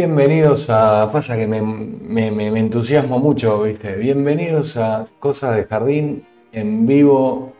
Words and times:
Bienvenidos 0.00 0.68
a. 0.68 1.10
Pasa 1.10 1.38
que 1.38 1.46
me, 1.46 1.62
me- 1.62 2.30
me- 2.30 2.60
entusiasmo 2.60 3.18
mucho, 3.18 3.62
¿viste? 3.62 3.96
Bienvenidos 3.96 4.76
a 4.76 5.06
Cosas 5.20 5.56
de 5.56 5.64
Jardín 5.64 6.26
en 6.52 6.86
vivo. 6.86 7.54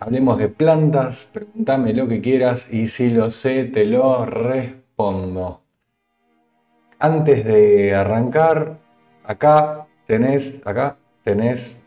Hablemos 0.00 0.38
de 0.38 0.48
plantas, 0.48 1.28
pregúntame 1.30 1.92
lo 1.92 2.08
que 2.08 2.22
quieras 2.22 2.72
y 2.72 2.86
si 2.86 3.10
lo 3.10 3.30
sé, 3.30 3.64
te 3.64 3.84
lo 3.84 4.24
respondo. 4.24 5.60
Antes 6.98 7.44
de 7.44 7.94
arrancar, 7.94 8.78
acá 9.22 9.86
tenés, 10.06 10.62
acá 10.64 10.96
tenés 11.24 11.82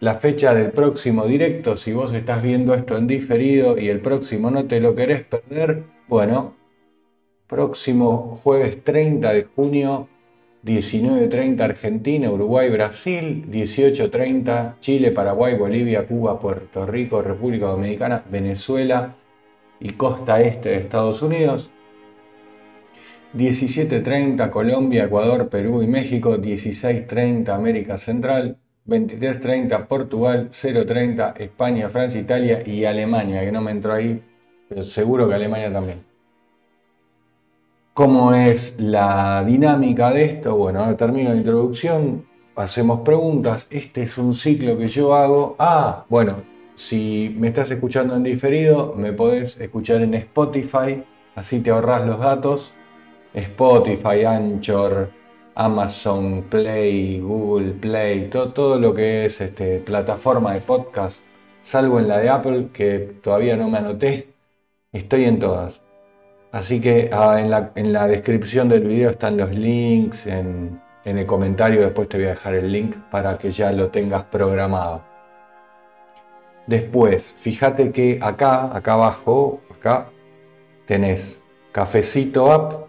la 0.00 0.16
fecha 0.16 0.52
del 0.52 0.70
próximo 0.70 1.24
directo. 1.24 1.78
Si 1.78 1.94
vos 1.94 2.12
estás 2.12 2.42
viendo 2.42 2.74
esto 2.74 2.98
en 2.98 3.06
diferido 3.06 3.78
y 3.78 3.88
el 3.88 4.00
próximo 4.00 4.50
no 4.50 4.66
te 4.66 4.80
lo 4.80 4.94
querés 4.94 5.22
perder, 5.22 5.84
bueno, 6.08 6.62
próximo 7.46 8.36
jueves 8.36 8.82
30 8.82 9.32
de 9.32 9.44
junio, 9.44 10.08
19.30 10.64 11.60
Argentina, 11.60 12.30
Uruguay, 12.30 12.70
Brasil, 12.70 13.44
18.30 13.50 14.80
Chile, 14.80 15.12
Paraguay, 15.12 15.56
Bolivia, 15.56 16.06
Cuba, 16.06 16.40
Puerto 16.40 16.86
Rico, 16.86 17.20
República 17.20 17.66
Dominicana, 17.66 18.24
Venezuela 18.30 19.14
y 19.78 19.90
costa 19.90 20.40
este 20.40 20.70
de 20.70 20.76
Estados 20.76 21.20
Unidos. 21.20 21.70
17.30 23.36 24.48
Colombia, 24.48 25.04
Ecuador, 25.04 25.48
Perú 25.48 25.82
y 25.82 25.86
México, 25.86 26.38
16.30 26.38 27.48
América 27.50 27.98
Central, 27.98 28.58
23.30 28.86 29.86
Portugal, 29.86 30.48
0.30 30.50 31.40
España, 31.40 31.90
Francia, 31.90 32.20
Italia 32.20 32.62
y 32.64 32.84
Alemania, 32.84 33.44
que 33.44 33.52
no 33.52 33.60
me 33.60 33.72
entró 33.72 33.92
ahí, 33.92 34.22
pero 34.68 34.82
seguro 34.82 35.28
que 35.28 35.34
Alemania 35.34 35.72
también. 35.72 36.13
¿Cómo 37.94 38.34
es 38.34 38.74
la 38.76 39.44
dinámica 39.46 40.10
de 40.10 40.24
esto? 40.24 40.56
Bueno, 40.56 40.80
ahora 40.80 40.96
termino 40.96 41.30
la 41.30 41.36
introducción, 41.36 42.26
hacemos 42.56 43.02
preguntas, 43.02 43.68
este 43.70 44.02
es 44.02 44.18
un 44.18 44.34
ciclo 44.34 44.76
que 44.76 44.88
yo 44.88 45.14
hago. 45.14 45.54
Ah, 45.60 46.04
bueno, 46.08 46.38
si 46.74 47.32
me 47.38 47.46
estás 47.46 47.70
escuchando 47.70 48.16
en 48.16 48.24
diferido, 48.24 48.94
me 48.96 49.12
podés 49.12 49.60
escuchar 49.60 50.02
en 50.02 50.14
Spotify, 50.14 51.04
así 51.36 51.60
te 51.60 51.70
ahorras 51.70 52.04
los 52.04 52.18
datos. 52.18 52.74
Spotify, 53.32 54.24
Anchor, 54.24 55.10
Amazon 55.54 56.42
Play, 56.50 57.20
Google 57.20 57.74
Play, 57.74 58.28
todo, 58.28 58.52
todo 58.52 58.78
lo 58.80 58.92
que 58.92 59.26
es 59.26 59.40
este, 59.40 59.78
plataforma 59.78 60.52
de 60.54 60.62
podcast, 60.62 61.22
salvo 61.62 62.00
en 62.00 62.08
la 62.08 62.18
de 62.18 62.28
Apple, 62.28 62.70
que 62.72 63.18
todavía 63.22 63.56
no 63.56 63.70
me 63.70 63.78
anoté, 63.78 64.34
estoy 64.92 65.26
en 65.26 65.38
todas. 65.38 65.83
Así 66.54 66.80
que 66.80 67.10
ah, 67.12 67.40
en, 67.40 67.92
la, 67.92 68.06
descripción 68.06 68.68
del 68.68 68.86
video 68.86 69.10
están 69.10 69.36
los 69.36 69.50
links, 69.50 70.28
en, 70.28 70.80
en 71.04 71.18
el 71.18 71.26
comentario 71.26 71.80
después 71.80 72.08
te 72.08 72.16
voy 72.16 72.26
a 72.26 72.30
dejar 72.30 72.54
el 72.54 72.70
link 72.70 72.94
para 73.10 73.36
que 73.38 73.50
ya 73.50 73.72
lo 73.72 73.88
tengas 73.88 74.22
programado. 74.22 75.02
Después, 76.68 77.34
fíjate 77.40 77.90
que 77.90 78.20
acá, 78.22 78.70
acá 78.72 78.92
abajo, 78.92 79.62
acá 79.68 80.10
tenés 80.86 81.42
Cafecito 81.72 82.52
App, 82.52 82.86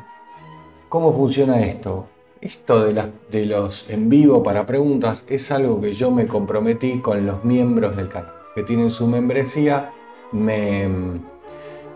¿Cómo 0.88 1.14
funciona 1.14 1.62
esto? 1.62 2.08
Esto 2.46 2.86
de, 3.32 3.46
los 3.48 3.90
en 3.90 4.08
vivo 4.08 4.44
para 4.44 4.68
preguntas 4.68 5.24
es 5.28 5.52
algo 5.52 5.82
que 5.82 5.94
yo 5.94 6.12
me 6.12 6.28
comprometí 6.28 7.00
con 7.00 7.26
los 7.26 7.44
miembros 7.44 7.96
del 7.96 8.08
canal, 8.08 8.34
que 8.54 8.62
tienen 8.62 8.92
su 8.92 9.08
membresía. 9.08 9.90
Me, 10.32 10.88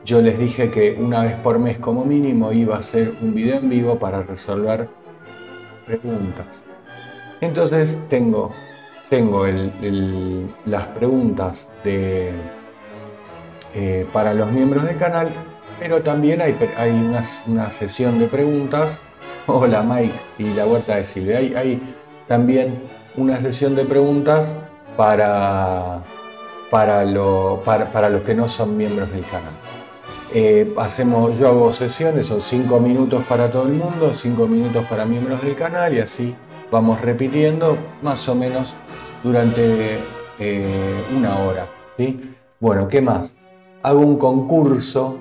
yo 0.03 0.23
les 0.23 0.39
dije 0.39 0.71
que 0.71 0.97
una 0.99 1.23
vez 1.23 1.35
por 1.35 1.59
mes 1.59 1.77
como 1.77 2.03
mínimo 2.03 2.51
iba 2.51 2.77
a 2.77 2.79
hacer 2.79 3.13
un 3.21 3.35
video 3.35 3.57
en 3.57 3.69
vivo 3.69 3.99
para 3.99 4.23
resolver 4.23 4.89
preguntas. 5.85 6.47
Entonces 7.41 7.95
tengo, 8.09 8.51
tengo 9.07 9.45
las 10.65 10.87
preguntas 10.87 11.69
eh, 11.85 12.33
para 14.11 14.33
los 14.33 14.51
miembros 14.51 14.83
del 14.83 14.97
canal, 14.97 15.29
pero 15.79 16.01
también 16.01 16.41
hay, 16.41 16.57
hay 16.75 16.89
una 17.45 17.69
sesión 17.69 18.17
de 18.17 18.25
preguntas. 18.25 18.99
Hola 19.51 19.81
Mike 19.81 20.13
y 20.37 20.53
la 20.53 20.65
huerta 20.67 20.97
de 20.97 21.03
Silvia. 21.03 21.37
Hay, 21.39 21.81
también 22.27 22.75
una 23.17 23.39
sesión 23.39 23.75
de 23.75 23.83
preguntas 23.83 24.53
para, 24.95 26.03
para, 26.69 27.03
lo- 27.03 27.61
para, 27.65 27.91
para 27.91 28.09
los 28.09 28.21
que 28.21 28.35
no 28.35 28.47
son 28.47 28.77
miembros 28.77 29.11
del 29.11 29.23
canal. 29.25 29.51
Eh, 30.33 30.71
hacemos, 30.77 31.39
yo 31.39 31.47
hago 31.47 31.73
sesiones, 31.73 32.27
son 32.27 32.39
5 32.41 32.79
minutos 32.79 33.23
para 33.27 33.49
todo 33.49 33.63
el 33.63 33.73
mundo, 33.73 34.13
5 34.13 34.45
minutos 34.47 34.85
para 34.85 35.03
miembros 35.05 35.41
del 35.41 35.55
canal 35.55 35.95
y 35.95 35.99
así 35.99 36.35
vamos 36.69 37.01
repitiendo 37.01 37.75
más 38.03 38.29
o 38.29 38.35
menos 38.35 38.73
durante 39.23 39.97
eh, 40.37 41.03
una 41.17 41.39
hora. 41.39 41.65
¿sí? 41.97 42.35
Bueno, 42.59 42.87
¿qué 42.87 43.01
más? 43.01 43.35
Hago 43.81 44.01
un 44.01 44.17
concurso, 44.19 45.17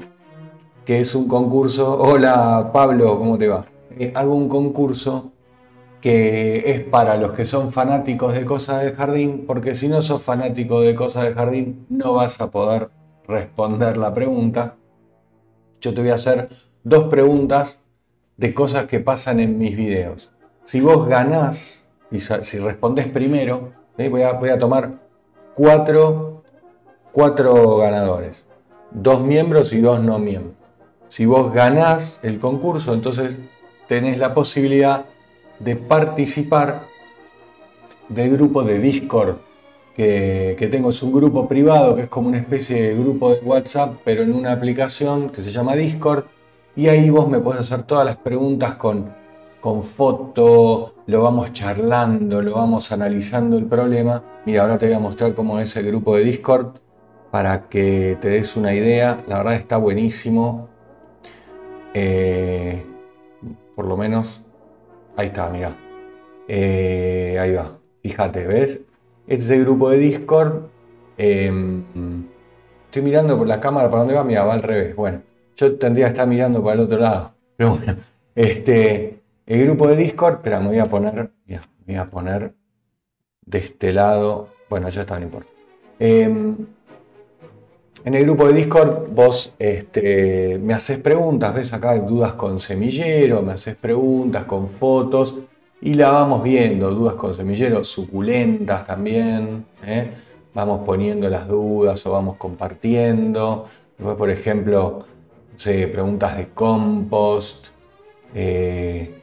que 0.84 1.00
es 1.00 1.15
un 1.15 1.27
concurso, 1.27 1.97
hola 1.99 2.69
Pablo, 2.71 3.19
¿cómo 3.19 3.39
te 3.39 3.49
va? 3.49 3.65
Eh, 3.98 4.12
hago 4.14 4.34
un 4.34 4.48
concurso 4.48 5.32
que 6.00 6.70
es 6.70 6.81
para 6.81 7.16
los 7.16 7.32
que 7.32 7.44
son 7.44 7.72
fanáticos 7.72 8.32
de 8.32 8.44
cosas 8.44 8.82
del 8.82 8.94
jardín, 8.94 9.44
porque 9.47 9.75
si 9.75 9.88
no 9.88 10.00
sos 10.03 10.22
fanático 10.22 10.81
de 10.81 10.94
cosas 10.94 11.25
del 11.25 11.34
jardín 11.34 11.86
no 11.88 12.12
vas 12.14 12.41
a 12.41 12.50
poder 12.50 12.91
responder 13.26 13.97
la 13.97 14.14
pregunta. 14.14 14.76
Yo 15.81 15.92
te 15.94 16.00
voy 16.00 16.10
a 16.10 16.14
hacer 16.14 16.48
dos 16.84 17.04
preguntas 17.04 17.81
de 18.36 18.54
cosas 18.54 18.86
que 18.86 19.00
pasan 19.00 19.41
en 19.41 19.59
mis 19.59 19.76
videos. 19.76 20.30
Si 20.62 20.80
vos 20.80 21.09
ganás, 21.09 21.88
y 22.10 22.20
si 22.20 22.59
respondés 22.59 23.09
primero, 23.09 23.72
a, 23.98 24.32
voy 24.32 24.50
a 24.50 24.59
tomar 24.59 24.92
cuatro, 25.54 26.44
cuatro 27.10 27.78
ganadores. 27.78 28.47
Dos 28.92 29.20
miembros 29.20 29.72
y 29.72 29.80
dos 29.80 30.00
no 30.00 30.20
miembros. 30.20 30.54
Si 31.09 31.26
vos 31.26 31.53
ganás 31.53 32.20
el 32.22 32.38
concurso, 32.38 32.94
entonces 32.94 33.36
tenés 33.88 34.18
la 34.18 34.34
posibilidad 34.34 35.07
de 35.59 35.74
participar 35.74 36.83
del 38.09 38.30
grupo 38.30 38.62
de 38.62 38.78
Discord 38.78 39.39
que, 39.97 40.54
que 40.57 40.68
tengo. 40.68 40.91
Es 40.91 41.03
un 41.03 41.12
grupo 41.12 41.48
privado 41.48 41.97
que 41.97 42.03
es 42.03 42.09
como 42.09 42.28
una 42.28 42.39
especie 42.39 42.83
de 42.83 42.95
grupo 42.95 43.34
de 43.34 43.41
WhatsApp, 43.41 43.97
pero 44.04 44.22
en 44.22 44.33
una 44.33 44.53
aplicación 44.53 45.30
que 45.30 45.42
se 45.42 45.51
llama 45.51 45.74
Discord. 45.74 46.24
Y 46.77 46.86
ahí 46.86 47.10
vos 47.10 47.28
me 47.28 47.41
podés 47.41 47.62
hacer 47.62 47.83
todas 47.83 48.07
las 48.07 48.16
preguntas 48.16 48.77
con, 48.77 49.12
con 49.60 49.83
foto, 49.83 50.95
lo 51.07 51.22
vamos 51.22 51.53
charlando, 51.53 52.41
lo 52.41 52.54
vamos 52.54 52.92
analizando 52.92 53.59
el 53.59 53.65
problema. 53.65 54.22
Mira, 54.45 54.62
ahora 54.62 54.78
te 54.78 54.86
voy 54.86 54.95
a 54.95 55.01
mostrar 55.01 55.34
cómo 55.34 55.59
es 55.59 55.74
el 55.74 55.86
grupo 55.86 56.16
de 56.16 56.24
Discord 56.24 56.77
para 57.30 57.68
que 57.68 58.16
te 58.21 58.28
des 58.28 58.57
una 58.57 58.74
idea. 58.74 59.24
La 59.27 59.39
verdad 59.39 59.54
está 59.54 59.77
buenísimo. 59.77 60.68
Eh, 61.95 62.84
por 63.78 63.86
lo 63.86 63.97
menos, 63.97 64.42
ahí 65.16 65.28
está, 65.28 65.48
mira. 65.51 65.72
Eh, 66.48 67.39
ahí 67.41 67.53
va. 67.53 67.78
Fíjate, 68.03 68.45
¿ves? 68.45 68.83
Este 69.28 69.45
es 69.45 69.51
el 69.51 69.60
grupo 69.63 69.89
de 69.91 69.98
Discord. 69.98 70.65
Eh, 71.16 71.48
estoy 72.86 73.03
mirando 73.03 73.39
por 73.39 73.47
la 73.47 73.60
cámara 73.60 73.89
para 73.89 74.01
dónde 74.01 74.15
va. 74.15 74.25
Mira, 74.25 74.42
va 74.42 74.54
al 74.54 74.63
revés. 74.63 74.97
Bueno, 74.97 75.22
yo 75.54 75.77
tendría 75.77 76.07
que 76.07 76.10
estar 76.10 76.27
mirando 76.27 76.60
para 76.60 76.75
el 76.75 76.80
otro 76.80 76.98
lado. 76.98 77.34
Pero 77.57 77.77
bueno, 77.77 77.97
Este, 78.34 79.21
el 79.47 79.65
grupo 79.66 79.86
de 79.86 79.95
Discord, 79.95 80.34
espera, 80.39 80.59
me 80.59 80.66
voy 80.71 80.81
a 80.81 80.86
poner, 80.86 81.31
me 81.47 81.60
voy 81.86 81.95
a 81.95 82.10
poner 82.10 82.54
de 83.47 83.59
este 83.59 83.92
lado. 83.92 84.48
Bueno, 84.69 84.89
ya 84.89 85.03
está, 85.03 85.21
no 85.21 85.27
importa. 85.27 85.51
Em, 86.01 86.66
en 88.09 88.15
el 88.15 88.22
grupo 88.25 88.47
de 88.47 88.55
Discord 88.55 89.09
vos 89.10 89.53
este, 89.59 90.59
me 90.63 90.72
haces 90.72 90.99
preguntas, 90.99 91.55
ves 91.55 91.75
acá 91.75 91.91
hay 91.91 92.01
dudas 92.01 92.33
con 92.33 92.59
semillero, 92.59 93.43
me 93.43 93.53
haces 93.53 93.77
preguntas 93.77 94.47
con 94.47 94.71
fotos 94.71 95.34
y 95.83 95.93
la 95.93 96.10
vamos 96.10 96.43
viendo, 96.43 96.91
dudas 96.91 97.16
con 97.16 97.34
semillero, 97.34 97.84
suculentas 97.84 98.87
también, 98.87 99.66
¿eh? 99.84 100.10
vamos 100.55 100.87
poniendo 100.87 101.28
las 101.28 101.47
dudas 101.47 102.07
o 102.07 102.13
vamos 102.13 102.37
compartiendo. 102.37 103.66
Después, 103.99 104.16
por 104.16 104.31
ejemplo, 104.31 105.05
preguntas 105.63 106.39
de 106.39 106.49
compost, 106.55 107.66
eh, 108.34 109.17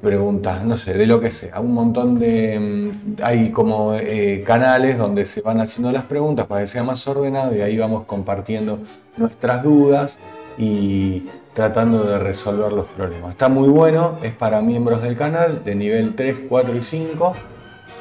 preguntas, 0.00 0.64
no 0.64 0.76
sé, 0.76 0.94
de 0.94 1.06
lo 1.06 1.20
que 1.20 1.30
sea. 1.30 1.60
Un 1.60 1.74
montón 1.74 2.18
de... 2.18 2.58
Mm, 2.58 3.22
hay 3.22 3.50
como 3.50 3.94
eh, 3.94 4.42
canales 4.46 4.98
donde 4.98 5.24
se 5.24 5.40
van 5.40 5.60
haciendo 5.60 5.92
las 5.92 6.04
preguntas 6.04 6.46
para 6.46 6.62
que 6.62 6.66
sea 6.66 6.82
más 6.82 7.06
ordenado 7.06 7.54
y 7.54 7.60
ahí 7.60 7.76
vamos 7.78 8.04
compartiendo 8.04 8.78
nuestras 9.16 9.62
dudas 9.62 10.18
y 10.56 11.26
tratando 11.54 12.04
de 12.04 12.18
resolver 12.18 12.72
los 12.72 12.86
problemas. 12.86 13.30
Está 13.30 13.48
muy 13.48 13.68
bueno, 13.68 14.18
es 14.22 14.32
para 14.32 14.60
miembros 14.60 15.02
del 15.02 15.16
canal 15.16 15.64
de 15.64 15.74
nivel 15.74 16.14
3, 16.14 16.36
4 16.48 16.76
y 16.76 16.82
5. 16.82 17.32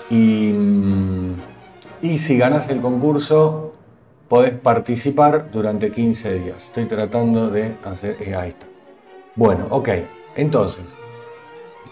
Y, 0.10 0.52
mm, 0.54 1.34
y 2.02 2.18
si 2.18 2.38
ganas 2.38 2.70
el 2.70 2.80
concurso, 2.82 3.74
podés 4.28 4.54
participar 4.54 5.50
durante 5.52 5.92
15 5.92 6.40
días. 6.40 6.66
Estoy 6.66 6.86
tratando 6.86 7.50
de 7.50 7.76
hacer... 7.84 8.18
Eh, 8.22 8.36
ahí. 8.36 8.54
Bueno, 9.36 9.68
ok. 9.70 9.90
Entonces, 10.36 10.84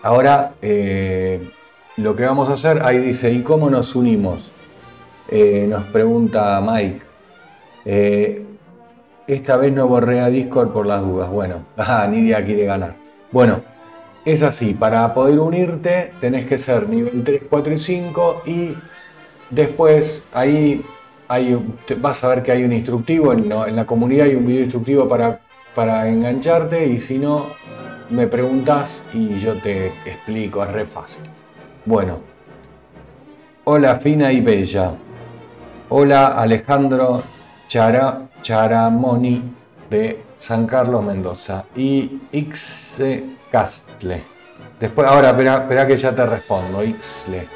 ahora 0.06 0.54
eh, 0.62 1.50
lo 1.98 2.16
que 2.16 2.24
vamos 2.24 2.48
a 2.50 2.54
hacer, 2.54 2.86
ahí 2.86 3.00
dice, 3.00 3.32
¿y 3.32 3.42
cómo 3.42 3.72
nos 3.72 3.96
unimos? 3.96 4.52
Eh, 5.30 5.66
nos 5.68 5.86
pregunta 5.86 6.62
Mike. 6.62 7.02
esta 9.26 9.58
vez 9.58 9.74
no 9.74 9.88
borré 9.88 10.20
a 10.20 10.28
Discord 10.28 10.70
por 10.70 10.86
las 10.86 11.02
dudas. 11.02 11.32
Bueno, 11.32 11.66
ah, 11.78 12.08
Nidia 12.08 12.46
quiere 12.46 12.66
ganar. 12.66 12.94
Bueno, 13.32 13.62
es 14.26 14.44
así, 14.44 14.76
para 14.76 15.12
poder 15.16 15.40
unirte 15.40 16.12
tenés 16.20 16.46
que 16.46 16.60
ser 16.60 16.88
nivel 16.88 17.24
3, 17.24 17.42
4 17.50 17.74
y 17.74 17.78
5 17.78 18.44
y 18.46 18.74
después 19.50 20.24
ahí 20.34 20.86
vas 21.98 22.24
a 22.24 22.28
ver 22.28 22.44
que 22.44 22.52
hay 22.52 22.64
un 22.64 22.74
instructivo, 22.74 23.34
en, 23.34 23.50
la 23.50 23.86
comunidad 23.88 24.28
hay 24.28 24.36
un 24.36 24.46
video 24.46 24.62
instructivo 24.62 25.08
para 25.08 26.08
engancharte 26.08 26.86
y 26.86 27.00
si 27.00 27.18
no, 27.18 27.48
me 28.10 28.28
preguntas 28.28 29.04
y 29.14 29.38
yo 29.40 29.56
te 29.56 29.88
explico, 30.06 30.64
es 30.64 30.72
re 30.72 30.86
fácil. 30.86 31.24
Bueno, 31.86 32.20
hola 33.64 33.96
fina 33.96 34.32
y 34.32 34.42
bella. 34.42 34.94
Hola 35.90 36.28
Alejandro 36.28 37.24
Chara, 37.68 38.28
Charamoni 38.42 39.42
de 39.90 40.24
San 40.40 40.66
Carlos 40.66 41.04
Mendoza 41.04 41.66
y 41.76 42.22
Ixle 42.32 43.38
Castle. 43.52 44.24
Después, 44.80 45.08
ahora, 45.08 45.30
espera, 45.30 45.88
que 45.88 45.98
ya 45.98 46.14
te 46.14 46.26
respondo, 46.26 46.84
Ixle. 46.84 47.48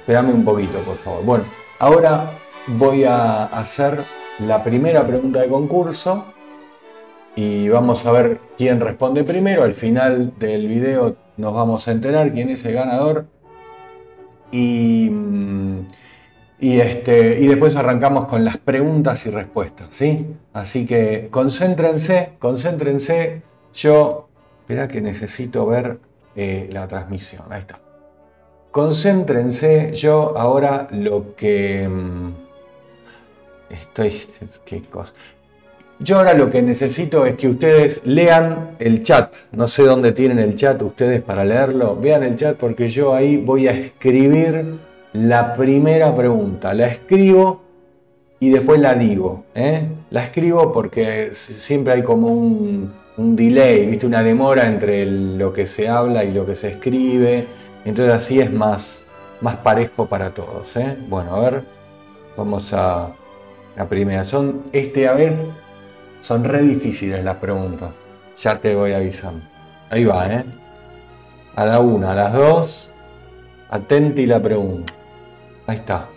Espérame 0.00 0.30
un 0.30 0.44
poquito, 0.44 0.78
por 0.80 0.96
favor. 0.98 1.24
Bueno, 1.24 1.44
ahora 1.78 2.30
voy 2.66 3.04
a 3.04 3.44
hacer 3.44 4.02
la 4.40 4.62
primera 4.62 5.04
pregunta 5.04 5.40
de 5.40 5.48
concurso 5.48 6.33
y 7.36 7.68
vamos 7.68 8.06
a 8.06 8.12
ver 8.12 8.38
quién 8.56 8.80
responde 8.80 9.24
primero. 9.24 9.62
Al 9.64 9.72
final 9.72 10.32
del 10.38 10.68
video 10.68 11.16
nos 11.36 11.54
vamos 11.54 11.88
a 11.88 11.92
enterar 11.92 12.32
quién 12.32 12.50
es 12.50 12.64
el 12.64 12.74
ganador. 12.74 13.26
Y, 14.52 15.10
este, 16.60 17.40
y 17.40 17.48
después 17.48 17.74
arrancamos 17.74 18.26
con 18.26 18.44
las 18.44 18.56
preguntas 18.56 19.26
y 19.26 19.30
respuestas. 19.30 19.88
¿sí? 19.90 20.26
Así 20.52 20.86
que 20.86 21.28
concéntrense, 21.30 22.32
concéntrense. 22.38 23.42
Yo, 23.74 24.28
espera 24.60 24.86
que 24.86 25.00
necesito 25.00 25.66
ver 25.66 25.98
eh, 26.36 26.68
la 26.72 26.86
transmisión. 26.86 27.42
Ahí 27.50 27.60
está. 27.60 27.80
Concéntrense. 28.70 29.92
Yo 29.94 30.38
ahora 30.38 30.86
lo 30.92 31.34
que... 31.34 31.88
Mm, 31.88 32.32
estoy... 33.70 34.22
¿Qué 34.64 34.82
cosa? 34.82 35.14
Yo 36.00 36.18
ahora 36.18 36.34
lo 36.34 36.50
que 36.50 36.60
necesito 36.60 37.24
es 37.24 37.36
que 37.36 37.48
ustedes 37.48 38.02
lean 38.04 38.72
el 38.80 39.02
chat. 39.04 39.34
No 39.52 39.68
sé 39.68 39.84
dónde 39.84 40.12
tienen 40.12 40.40
el 40.40 40.56
chat 40.56 40.82
ustedes 40.82 41.22
para 41.22 41.44
leerlo. 41.44 41.96
Vean 41.96 42.24
el 42.24 42.34
chat 42.34 42.56
porque 42.56 42.88
yo 42.88 43.14
ahí 43.14 43.36
voy 43.36 43.68
a 43.68 43.72
escribir 43.72 44.74
la 45.12 45.54
primera 45.54 46.14
pregunta. 46.14 46.74
La 46.74 46.88
escribo 46.88 47.62
y 48.40 48.50
después 48.50 48.80
la 48.80 48.94
digo. 48.94 49.44
¿eh? 49.54 49.86
La 50.10 50.24
escribo 50.24 50.72
porque 50.72 51.30
siempre 51.32 51.94
hay 51.94 52.02
como 52.02 52.26
un, 52.26 52.92
delay, 53.16 53.86
¿viste? 53.86 54.06
una 54.06 54.22
demora 54.24 54.66
entre 54.66 55.06
lo 55.06 55.52
que 55.52 55.66
se 55.66 55.88
habla 55.88 56.24
y 56.24 56.32
lo 56.32 56.44
que 56.44 56.56
se 56.56 56.70
escribe. 56.70 57.46
Entonces 57.84 58.12
así 58.12 58.40
es 58.40 58.52
más, 58.52 59.04
más 59.40 59.56
parejo 59.56 60.06
para 60.06 60.30
todos. 60.30 60.76
¿eh? 60.76 60.96
Bueno, 61.08 61.36
a 61.36 61.50
ver, 61.50 61.62
vamos 62.36 62.72
a 62.72 63.10
la 63.76 63.88
primera. 63.88 64.24
Son 64.24 64.64
este, 64.72 65.06
a 65.06 65.14
ver 65.14 65.63
son 66.24 66.42
re 66.42 66.62
difíciles 66.62 67.22
las 67.22 67.36
preguntas. 67.36 67.90
Ya 68.38 68.58
te 68.58 68.74
voy 68.74 68.94
avisando. 68.94 69.44
Ahí 69.90 70.06
va, 70.06 70.26
¿eh? 70.32 70.44
A 71.54 71.66
la 71.66 71.80
una, 71.80 72.12
a 72.12 72.14
las 72.14 72.32
dos. 72.32 72.90
Atenti 73.68 74.24
la 74.24 74.40
pregunta. 74.40 74.94
Ahí 75.66 75.76
está. 75.76 76.08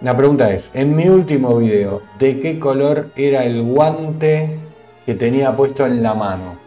La 0.00 0.16
pregunta 0.16 0.52
es, 0.52 0.72
en 0.74 0.96
mi 0.96 1.08
último 1.08 1.58
video, 1.58 2.02
¿de 2.18 2.40
qué 2.40 2.58
color 2.58 3.12
era 3.14 3.44
el 3.44 3.62
guante 3.62 4.58
que 5.06 5.14
tenía 5.14 5.54
puesto 5.54 5.86
en 5.86 6.02
la 6.02 6.14
mano? 6.14 6.58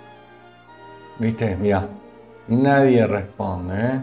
¿Viste? 1.19 1.57
Mira, 1.57 1.89
nadie 2.47 3.05
responde, 3.05 3.75
¿eh? 3.75 4.01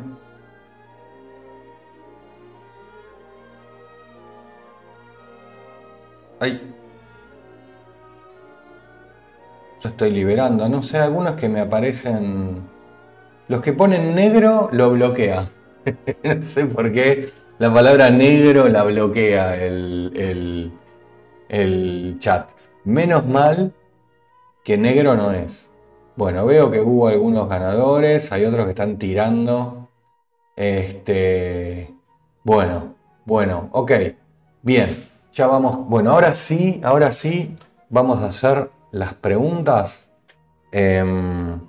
Ay, 6.38 6.69
yo 9.80 9.88
estoy 9.88 10.10
liberando, 10.10 10.68
no 10.68 10.82
sé, 10.82 10.98
algunos 10.98 11.34
que 11.34 11.48
me 11.48 11.60
aparecen... 11.60 12.68
Los 13.48 13.60
que 13.62 13.72
ponen 13.72 14.14
negro 14.14 14.68
lo 14.72 14.90
bloquea. 14.90 15.50
no 16.24 16.42
sé 16.42 16.66
por 16.66 16.92
qué 16.92 17.32
la 17.60 17.70
palabra 17.74 18.08
negro 18.08 18.68
la 18.68 18.84
bloquea 18.84 19.54
el, 19.54 20.72
el, 21.50 22.18
chat. 22.18 22.48
Menos 22.84 23.26
mal 23.26 23.74
que 24.64 24.78
negro 24.78 25.14
no 25.14 25.32
es. 25.32 25.70
Bueno, 26.16 26.46
veo 26.46 26.70
que 26.70 26.80
hubo 26.80 27.08
algunos 27.08 27.50
ganadores, 27.50 28.32
hay 28.32 28.46
otros 28.46 28.64
que 28.64 28.70
están 28.70 28.96
tirando. 28.96 29.90
Este, 30.56 31.94
bueno, 32.44 32.94
bueno, 33.26 33.68
ok, 33.72 33.92
bien, 34.62 34.96
ya 35.34 35.46
vamos. 35.46 35.86
Bueno, 35.86 36.12
ahora 36.12 36.32
sí, 36.32 36.80
ahora 36.82 37.12
sí, 37.12 37.54
vamos 37.90 38.22
a 38.22 38.28
hacer 38.28 38.70
las 38.90 39.14
preguntas. 39.14 40.10
Em, 40.72 41.60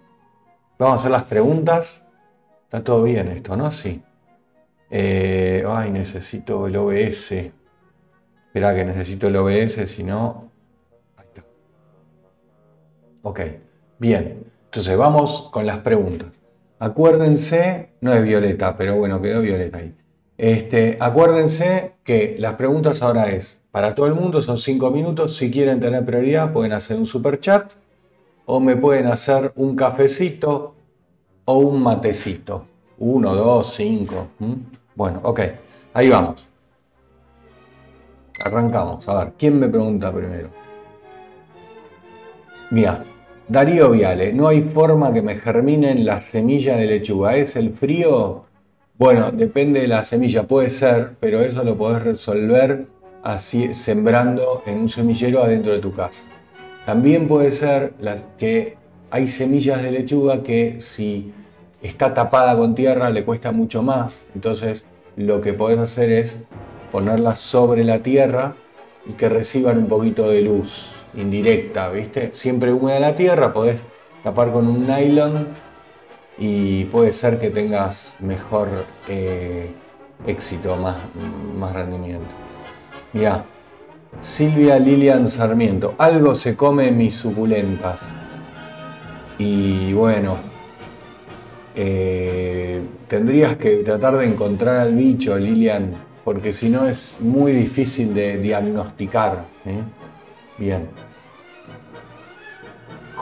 vamos 0.77 0.93
a 0.93 0.95
hacer 0.95 1.11
las 1.11 1.23
preguntas. 1.23 2.05
Está 2.63 2.83
todo 2.83 3.03
bien 3.03 3.27
esto, 3.29 3.55
¿no? 3.55 3.71
Sí. 3.71 4.03
Eh, 4.89 5.63
ay, 5.67 5.91
necesito 5.91 6.67
el 6.67 6.75
OBS. 6.75 7.51
Espera 8.47 8.75
que 8.75 8.85
necesito 8.85 9.27
el 9.27 9.35
OBS, 9.37 9.89
si 9.89 10.03
no... 10.03 10.51
Ahí 11.17 11.25
está. 11.27 11.43
Ok, 13.21 13.39
bien. 13.99 14.51
Entonces 14.65 14.97
vamos 14.97 15.49
con 15.51 15.65
las 15.65 15.79
preguntas. 15.79 16.41
Acuérdense, 16.79 17.93
no 18.01 18.13
es 18.13 18.23
Violeta, 18.23 18.75
pero 18.75 18.95
bueno, 18.95 19.21
quedó 19.21 19.41
Violeta 19.41 19.77
ahí. 19.77 19.95
Este, 20.41 20.97
acuérdense 20.99 21.91
que 22.03 22.35
las 22.39 22.55
preguntas 22.55 23.03
ahora 23.03 23.29
es, 23.29 23.61
para 23.69 23.93
todo 23.93 24.07
el 24.07 24.15
mundo 24.15 24.41
son 24.41 24.57
5 24.57 24.89
minutos. 24.89 25.37
Si 25.37 25.51
quieren 25.51 25.79
tener 25.79 26.03
prioridad, 26.03 26.51
pueden 26.51 26.73
hacer 26.73 26.97
un 26.97 27.05
super 27.05 27.39
chat 27.39 27.73
o 28.47 28.59
me 28.59 28.75
pueden 28.75 29.05
hacer 29.05 29.53
un 29.55 29.75
cafecito 29.75 30.73
o 31.45 31.57
un 31.59 31.83
matecito. 31.83 32.65
1, 32.97 33.35
2, 33.35 33.71
5. 33.71 34.27
Bueno, 34.95 35.19
ok, 35.21 35.41
ahí 35.93 36.09
vamos. 36.09 36.47
Arrancamos. 38.43 39.07
A 39.07 39.19
ver, 39.19 39.33
¿quién 39.37 39.59
me 39.59 39.69
pregunta 39.69 40.11
primero? 40.11 40.49
Mira, 42.71 43.03
Darío 43.47 43.91
Viale, 43.91 44.33
no 44.33 44.47
hay 44.47 44.63
forma 44.63 45.13
que 45.13 45.21
me 45.21 45.35
germinen 45.35 46.03
la 46.03 46.19
semilla 46.19 46.77
de 46.77 46.87
lechuga. 46.87 47.35
¿Es 47.35 47.55
el 47.55 47.73
frío? 47.73 48.49
Bueno, 49.01 49.31
depende 49.31 49.81
de 49.81 49.87
la 49.87 50.03
semilla, 50.03 50.43
puede 50.43 50.69
ser, 50.69 51.15
pero 51.19 51.41
eso 51.41 51.63
lo 51.63 51.75
podés 51.75 52.03
resolver 52.03 52.85
así, 53.23 53.73
sembrando 53.73 54.61
en 54.67 54.77
un 54.77 54.89
semillero 54.89 55.43
adentro 55.43 55.73
de 55.73 55.79
tu 55.79 55.91
casa. 55.91 56.25
También 56.85 57.27
puede 57.27 57.49
ser 57.49 57.95
que 58.37 58.77
hay 59.09 59.27
semillas 59.27 59.81
de 59.81 59.91
lechuga 59.91 60.43
que 60.43 60.81
si 60.81 61.33
está 61.81 62.13
tapada 62.13 62.55
con 62.55 62.75
tierra 62.75 63.09
le 63.09 63.25
cuesta 63.25 63.51
mucho 63.51 63.81
más. 63.81 64.23
Entonces 64.35 64.85
lo 65.15 65.41
que 65.41 65.53
podés 65.53 65.79
hacer 65.79 66.11
es 66.11 66.39
ponerlas 66.91 67.39
sobre 67.39 67.83
la 67.83 68.03
tierra 68.03 68.53
y 69.09 69.13
que 69.13 69.29
reciban 69.29 69.79
un 69.79 69.87
poquito 69.87 70.29
de 70.29 70.43
luz 70.43 70.91
indirecta, 71.15 71.89
¿viste? 71.89 72.29
Siempre 72.33 72.71
húmeda 72.71 72.99
la 72.99 73.15
tierra, 73.15 73.51
podés 73.51 73.83
tapar 74.23 74.51
con 74.51 74.67
un 74.67 74.85
nylon 74.85 75.47
y 76.37 76.85
puede 76.85 77.13
ser 77.13 77.39
que 77.39 77.49
tengas 77.49 78.15
mejor 78.19 78.67
eh, 79.07 79.71
éxito, 80.25 80.75
más, 80.77 80.97
más 81.57 81.73
rendimiento. 81.73 82.27
Mira, 83.13 83.45
Silvia 84.19 84.77
Lilian 84.77 85.27
Sarmiento, 85.27 85.95
algo 85.97 86.35
se 86.35 86.55
come 86.55 86.91
mis 86.91 87.15
suculentas. 87.15 88.13
Y 89.37 89.93
bueno, 89.93 90.37
eh, 91.75 92.81
tendrías 93.07 93.55
que 93.57 93.77
tratar 93.77 94.17
de 94.17 94.25
encontrar 94.25 94.77
al 94.77 94.95
bicho, 94.95 95.37
Lilian, 95.37 95.93
porque 96.23 96.53
si 96.53 96.69
no 96.69 96.85
es 96.85 97.17
muy 97.19 97.51
difícil 97.51 98.13
de 98.13 98.37
diagnosticar. 98.37 99.45
Bien. 100.57 101.10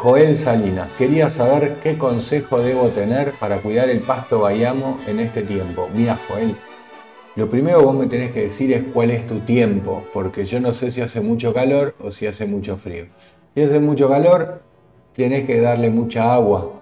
Joel 0.02 0.38
Salinas, 0.38 0.90
quería 0.98 1.30
saber 1.30 1.76
qué 1.84 1.98
consejo 1.98 2.62
debo 2.62 2.88
tener 2.88 3.34
para 3.34 3.58
cuidar 3.58 3.90
el 3.90 4.00
pasto 4.00 4.40
bayamo 4.40 4.98
en 5.08 5.20
este 5.20 5.42
tiempo. 5.42 5.90
Mira, 5.94 6.18
Joel, 6.26 6.56
lo 7.36 7.50
primero 7.50 7.82
vos 7.82 7.94
me 7.94 8.08
tenés 8.08 8.32
que 8.32 8.44
decir 8.44 8.72
es 8.72 8.82
cuál 8.94 9.12
es 9.12 9.28
tu 9.28 9.42
tiempo, 9.42 10.06
porque 10.14 10.46
yo 10.46 10.62
no 10.62 10.72
sé 10.72 10.90
si 10.90 11.02
hace 11.02 11.20
mucho 11.20 11.54
calor 11.54 11.96
o 12.02 12.12
si 12.12 12.28
hace 12.28 12.46
mucho 12.46 12.78
frío. 12.78 13.08
Si 13.54 13.62
hace 13.62 13.82
mucho 13.82 14.08
calor, 14.08 14.62
tenés 15.18 15.46
que 15.46 15.60
darle 15.60 15.90
mucha 15.90 16.34
agua. 16.34 16.82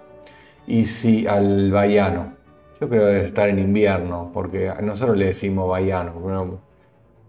Y 0.68 0.84
si 0.84 1.26
al 1.26 1.72
bayano, 1.72 2.34
yo 2.80 2.88
creo 2.88 3.02
que 3.02 3.08
debe 3.14 3.24
estar 3.24 3.48
en 3.48 3.58
invierno, 3.58 4.30
porque 4.32 4.72
nosotros 4.80 5.16
le 5.16 5.26
decimos 5.26 5.68
bayano. 5.68 6.60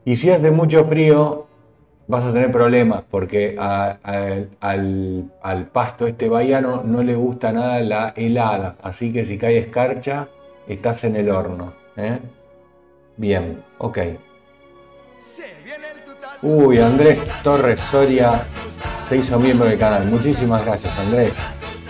Y 0.05 0.17
si 0.17 0.29
hace 0.29 0.51
mucho 0.51 0.85
frío, 0.85 1.47
vas 2.09 2.25
a 2.25 2.33
tener 2.33 2.51
problemas 2.51 3.03
porque 3.09 3.55
al, 3.59 4.49
pasto 5.71 6.07
este 6.07 6.27
baiano 6.27 6.81
no 6.83 7.03
le 7.03 7.15
gusta 7.15 7.53
nada 7.53 7.79
la 7.81 8.13
helada. 8.17 8.75
Así 8.81 9.13
que 9.13 9.23
si 9.23 9.37
cae 9.37 9.59
escarcha, 9.59 10.27
estás 10.67 11.03
en 11.03 11.15
el 11.15 11.29
horno. 11.29 11.73
¿eh? 11.95 12.17
Bien, 13.15 13.63
ok. 13.77 13.99
Uy, 16.41 16.79
Andrés 16.79 17.19
Torres 17.43 17.79
Soria 17.79 18.41
se 19.03 19.17
hizo 19.17 19.39
miembro 19.39 19.67
del 19.67 19.77
canal. 19.77 20.05
Muchísimas 20.05 20.65
gracias, 20.65 20.97
Andrés. 20.97 21.33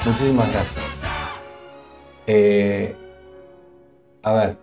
Muchísimas 0.05 0.51
gracias. 0.51 0.83
Eh, 2.27 2.93
a 4.23 4.33
ver, 4.33 4.57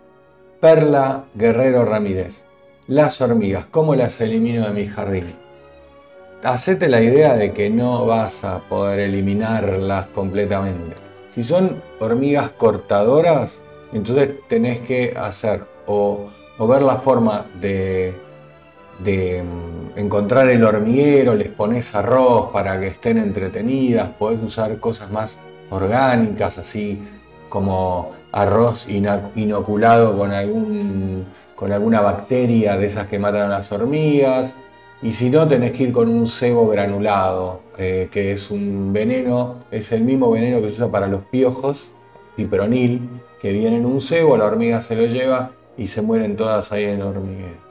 Perla 0.61 1.25
Guerrero 1.33 1.83
Ramírez. 1.83 2.43
Las 2.85 3.19
hormigas, 3.21 3.65
¿cómo 3.65 3.95
las 3.95 4.21
elimino 4.21 4.65
de 4.67 4.71
mi 4.71 4.87
jardín? 4.87 5.46
Hacete 6.43 6.87
la 6.87 7.01
idea 7.01 7.35
de 7.35 7.51
que 7.51 7.69
no 7.69 8.05
vas 8.05 8.43
a 8.43 8.59
poder 8.59 8.99
eliminarlas 8.99 10.07
completamente. 10.07 10.95
Si 11.31 11.43
son 11.43 11.81
hormigas 11.99 12.51
cortadoras, 12.51 13.63
entonces 13.93 14.31
tenés 14.47 14.79
que 14.79 15.15
hacer 15.17 15.63
o, 15.85 16.29
ver 16.59 16.81
la 16.81 16.97
forma 16.97 17.45
de, 17.61 18.13
de 18.99 19.43
mm, 19.43 19.99
encontrar 19.99 20.49
el 20.49 20.63
hormiguero, 20.63 21.35
les 21.35 21.49
pones 21.49 21.93
arroz 21.95 22.51
para 22.51 22.79
que 22.79 22.87
estén 22.87 23.17
entretenidas, 23.17 24.09
podés 24.17 24.41
usar 24.41 24.79
cosas 24.79 25.11
más 25.11 25.39
orgánicas, 25.69 26.57
así 26.57 27.01
como 27.49 28.11
arroz 28.31 28.87
inoculado 28.89 30.17
con, 30.17 30.31
algún, 30.31 31.25
con 31.55 31.71
alguna 31.71 32.01
bacteria 32.01 32.77
de 32.77 32.85
esas 32.85 33.07
que 33.07 33.19
matan 33.19 33.43
a 33.43 33.47
las 33.47 33.71
hormigas, 33.71 34.55
y 35.01 35.11
si 35.11 35.29
no, 35.29 35.47
tenés 35.47 35.73
que 35.73 35.83
ir 35.83 35.91
con 35.91 36.09
un 36.09 36.25
cebo 36.25 36.67
granulado, 36.67 37.61
eh, 37.77 38.09
que 38.11 38.31
es 38.31 38.49
un 38.49 38.91
veneno, 38.91 39.57
es 39.69 39.91
el 39.91 40.01
mismo 40.01 40.31
veneno 40.31 40.61
que 40.61 40.69
se 40.69 40.75
usa 40.75 40.91
para 40.91 41.07
los 41.07 41.23
piojos, 41.25 41.91
pipronil, 42.35 43.07
que 43.39 43.53
viene 43.53 43.77
en 43.77 43.85
un 43.85 44.01
cebo, 44.01 44.37
la 44.37 44.45
hormiga 44.45 44.81
se 44.81 44.95
lo 44.95 45.05
lleva 45.05 45.51
y 45.77 45.87
se 45.87 46.01
mueren 46.01 46.35
todas 46.35 46.71
ahí 46.71 46.85
en 46.85 46.95
el 46.95 47.01
hormiguero. 47.03 47.67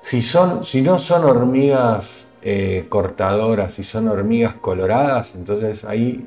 Si, 0.00 0.22
son, 0.22 0.62
si 0.64 0.82
no 0.82 0.98
son 0.98 1.24
hormigas 1.24 2.28
eh, 2.42 2.86
cortadoras, 2.88 3.74
si 3.74 3.82
son 3.82 4.08
hormigas 4.08 4.54
coloradas, 4.54 5.34
entonces 5.34 5.84
ahí 5.84 6.24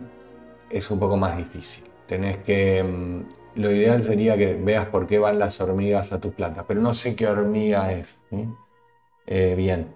es 0.69 0.91
un 0.91 0.99
poco 0.99 1.17
más 1.17 1.37
difícil. 1.37 1.85
Tenés 2.05 2.37
que. 2.39 2.83
Mm, 2.83 3.21
lo 3.55 3.71
ideal 3.71 4.01
sería 4.01 4.37
que 4.37 4.53
veas 4.53 4.87
por 4.87 5.07
qué 5.07 5.19
van 5.19 5.39
las 5.39 5.59
hormigas 5.59 6.13
a 6.13 6.19
tus 6.19 6.33
plantas, 6.33 6.65
pero 6.67 6.81
no 6.81 6.93
sé 6.93 7.15
qué 7.15 7.27
hormiga 7.27 7.91
es. 7.91 8.15
Eh, 9.33 9.55
bien. 9.55 9.87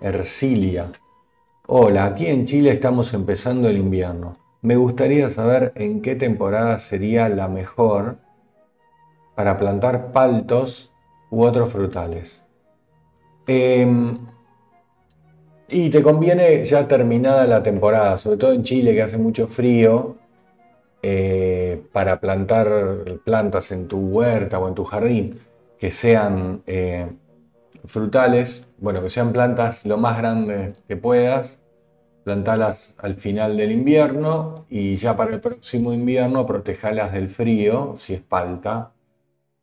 Ercilia. 0.00 0.92
Hola, 1.66 2.04
aquí 2.04 2.28
en 2.28 2.44
Chile 2.44 2.70
estamos 2.70 3.12
empezando 3.14 3.68
el 3.68 3.78
invierno. 3.78 4.36
Me 4.62 4.76
gustaría 4.76 5.28
saber 5.28 5.72
en 5.74 6.00
qué 6.00 6.14
temporada 6.14 6.78
sería 6.78 7.28
la 7.28 7.48
mejor 7.48 8.18
para 9.34 9.56
plantar 9.56 10.12
paltos 10.12 10.92
u 11.30 11.42
otros 11.42 11.72
frutales. 11.72 12.44
Em, 13.48 14.14
y 15.66 15.90
te 15.90 16.00
conviene 16.00 16.62
ya 16.62 16.86
terminada 16.86 17.44
la 17.48 17.60
temporada, 17.64 18.18
sobre 18.18 18.36
todo 18.36 18.52
en 18.52 18.62
Chile 18.62 18.94
que 18.94 19.02
hace 19.02 19.18
mucho 19.18 19.48
frío, 19.48 20.14
eh, 21.02 21.82
para 21.92 22.20
plantar 22.20 22.68
plantas 23.24 23.72
en 23.72 23.88
tu 23.88 23.98
huerta 23.98 24.60
o 24.60 24.68
en 24.68 24.74
tu 24.76 24.84
jardín 24.84 25.40
que 25.76 25.90
sean 25.90 26.62
eh, 26.66 27.08
frutales, 27.86 28.68
bueno, 28.78 29.02
que 29.02 29.10
sean 29.10 29.32
plantas 29.32 29.84
lo 29.86 29.98
más 29.98 30.18
grandes 30.18 30.78
que 30.88 30.96
puedas, 30.96 31.60
plantalas 32.24 32.94
al 32.98 33.16
final 33.16 33.56
del 33.56 33.72
invierno 33.72 34.64
y 34.70 34.96
ya 34.96 35.16
para 35.16 35.34
el 35.34 35.40
próximo 35.40 35.92
invierno 35.92 36.46
protejalas 36.46 37.12
del 37.12 37.28
frío, 37.28 37.96
si 37.98 38.14
es 38.14 38.20
palta, 38.22 38.92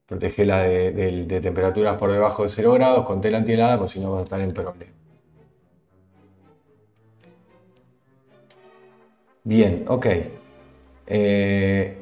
protegela 0.05 0.59
de, 0.63 1.39
temperaturas 1.41 1.97
por 1.97 2.11
debajo 2.11 2.43
de 2.43 2.49
0 2.49 2.73
grados 2.73 3.05
con 3.05 3.21
tela 3.21 3.37
antihelada, 3.39 3.77
porque 3.77 3.93
si 3.93 3.99
no 3.99 4.11
vas 4.11 4.21
a 4.21 4.23
estar 4.23 4.41
en 4.41 4.53
problema. 4.53 4.91
Bien, 9.43 9.85
ok. 9.87 10.05
Eh, 11.07 11.97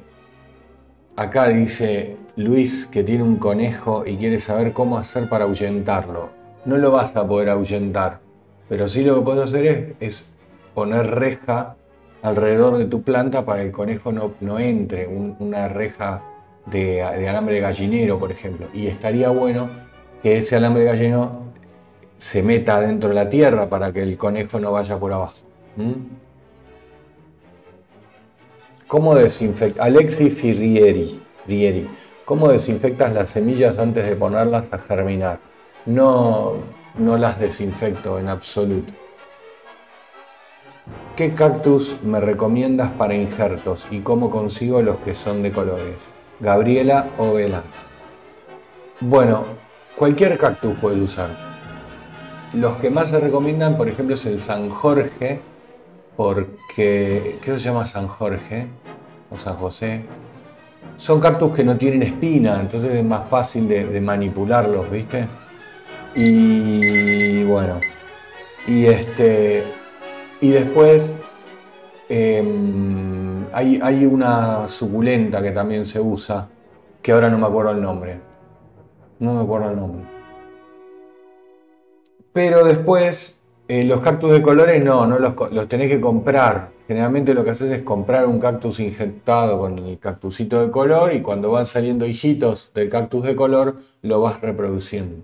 acá 1.16 1.48
dice 1.50 2.19
Luis 2.40 2.86
que 2.86 3.04
tiene 3.04 3.24
un 3.24 3.36
conejo 3.36 4.06
y 4.06 4.16
quiere 4.16 4.40
saber 4.40 4.72
cómo 4.72 4.98
hacer 4.98 5.28
para 5.28 5.44
ahuyentarlo. 5.44 6.30
No 6.64 6.78
lo 6.78 6.90
vas 6.90 7.14
a 7.18 7.28
poder 7.28 7.50
ahuyentar, 7.50 8.22
pero 8.70 8.88
sí 8.88 9.04
lo 9.04 9.16
que 9.16 9.22
puedes 9.26 9.44
hacer 9.44 9.98
es, 10.00 10.34
poner 10.74 11.08
reja 11.08 11.76
alrededor 12.22 12.78
de 12.78 12.86
tu 12.86 13.02
planta 13.02 13.44
para 13.44 13.60
que 13.60 13.68
el 13.68 13.72
conejo 13.74 14.14
no, 14.14 14.32
no 14.40 14.58
entre, 14.58 15.06
una 15.08 15.68
reja 15.68 16.22
de, 16.68 17.04
alambre 17.04 17.56
de 17.56 17.60
gallinero, 17.60 18.18
por 18.18 18.32
ejemplo. 18.32 18.68
Y 18.74 18.88
estaría 18.88 19.28
bueno 19.32 19.70
que 20.24 20.38
ese 20.38 20.56
alambre 20.56 20.84
de 20.84 20.92
gallinero 20.92 21.42
se 22.18 22.42
meta 22.42 22.80
dentro 22.80 23.10
de 23.10 23.16
la 23.16 23.30
tierra 23.30 23.68
para 23.68 23.92
que 23.92 24.02
el 24.02 24.16
conejo 24.16 24.62
no 24.62 24.72
vaya 24.72 24.98
por 24.98 25.12
abajo. 25.12 25.42
¿Cómo 28.88 29.14
desinfectar? 29.14 29.86
Alexi 29.86 30.30
Firrieri. 30.30 31.20
¿Cómo 32.30 32.50
desinfectas 32.50 33.12
las 33.12 33.30
semillas 33.30 33.80
antes 33.80 34.08
de 34.08 34.16
ponerlas 34.16 34.72
a 34.72 34.78
germinar? 34.78 35.40
No, 35.88 36.58
no 36.96 37.18
las 37.18 37.40
desinfecto 37.40 38.20
en 38.20 38.28
absoluto. 38.28 38.94
¿Qué 41.16 41.34
cactus 41.34 41.98
me 42.04 42.20
recomiendas 42.20 42.92
para 42.92 43.16
injertos 43.16 43.88
y 43.90 44.02
cómo 44.02 44.30
consigo 44.30 44.80
los 44.84 44.98
que 44.98 45.16
son 45.16 45.42
de 45.42 45.52
colores? 45.52 46.14
Gabriela 46.40 47.08
o 47.18 47.34
Vela. 47.34 47.64
Bueno, 49.00 49.46
cualquier 49.96 50.38
cactus 50.38 50.78
puede 50.78 51.02
usar. 51.02 51.30
Los 52.54 52.76
que 52.76 52.92
más 52.92 53.10
se 53.10 53.20
recomiendan, 53.20 53.76
por 53.76 53.90
ejemplo, 53.90 54.14
es 54.14 54.28
el 54.28 54.38
San 54.38 54.70
Jorge, 54.70 55.40
porque. 56.16 57.40
¿Qué 57.42 57.54
se 57.54 57.58
llama 57.58 57.88
San 57.88 58.08
Jorge? 58.08 58.68
O 59.32 59.38
San 59.40 59.56
José 59.56 60.04
son 61.00 61.20
cactus 61.20 61.56
que 61.56 61.64
no 61.64 61.78
tienen 61.78 62.04
espina, 62.04 62.60
entonces 62.60 62.94
es 62.94 63.04
más 63.04 63.28
fácil 63.30 63.68
de, 63.68 64.02
manipularlos, 64.02 64.92
¿viste? 64.92 65.28
Y 66.14 67.44
bueno, 67.46 67.80
y 68.68 68.86
este, 68.86 69.64
y 70.42 70.50
después 70.50 71.16
em, 72.10 73.46
hay, 73.54 74.06
una 74.06 74.68
suculenta 74.68 75.42
que 75.42 75.52
también 75.52 75.86
se 75.86 76.00
usa, 76.00 76.48
que 77.02 77.14
ahora 77.14 77.30
no 77.30 77.38
me 77.38 77.48
acuerdo 77.48 77.72
el 77.72 77.82
nombre. 77.82 78.20
No 79.20 79.34
me 79.34 79.42
acuerdo 79.42 79.72
el 79.72 79.76
nombre. 79.78 80.04
Pero 82.34 82.64
después 82.64 83.40
Eh, 83.72 83.84
los 83.84 84.02
cactus 84.02 84.32
de 84.32 84.42
colores 84.42 84.84
no, 84.84 85.06
no 85.06 85.20
los, 85.20 85.36
los, 85.52 85.68
tenés 85.68 85.92
que 85.92 86.02
comprar. 86.02 86.70
Generalmente 86.90 87.36
lo 87.36 87.44
que 87.44 87.52
haces 87.52 87.72
es 87.72 87.84
comprar 87.84 88.26
un 88.26 88.40
cactus 88.40 88.80
injertado 88.80 89.60
con 89.60 89.78
el 89.78 90.00
cactusito 90.00 90.66
de 90.66 90.72
color 90.72 91.14
y 91.14 91.22
cuando 91.22 91.52
van 91.52 91.68
saliendo 91.68 92.08
hijitos 92.08 92.72
del 92.74 92.90
cactus 92.90 93.24
de 93.26 93.36
color 93.36 93.76
lo 94.02 94.22
vas 94.22 94.42
reproduciendo. 94.42 95.18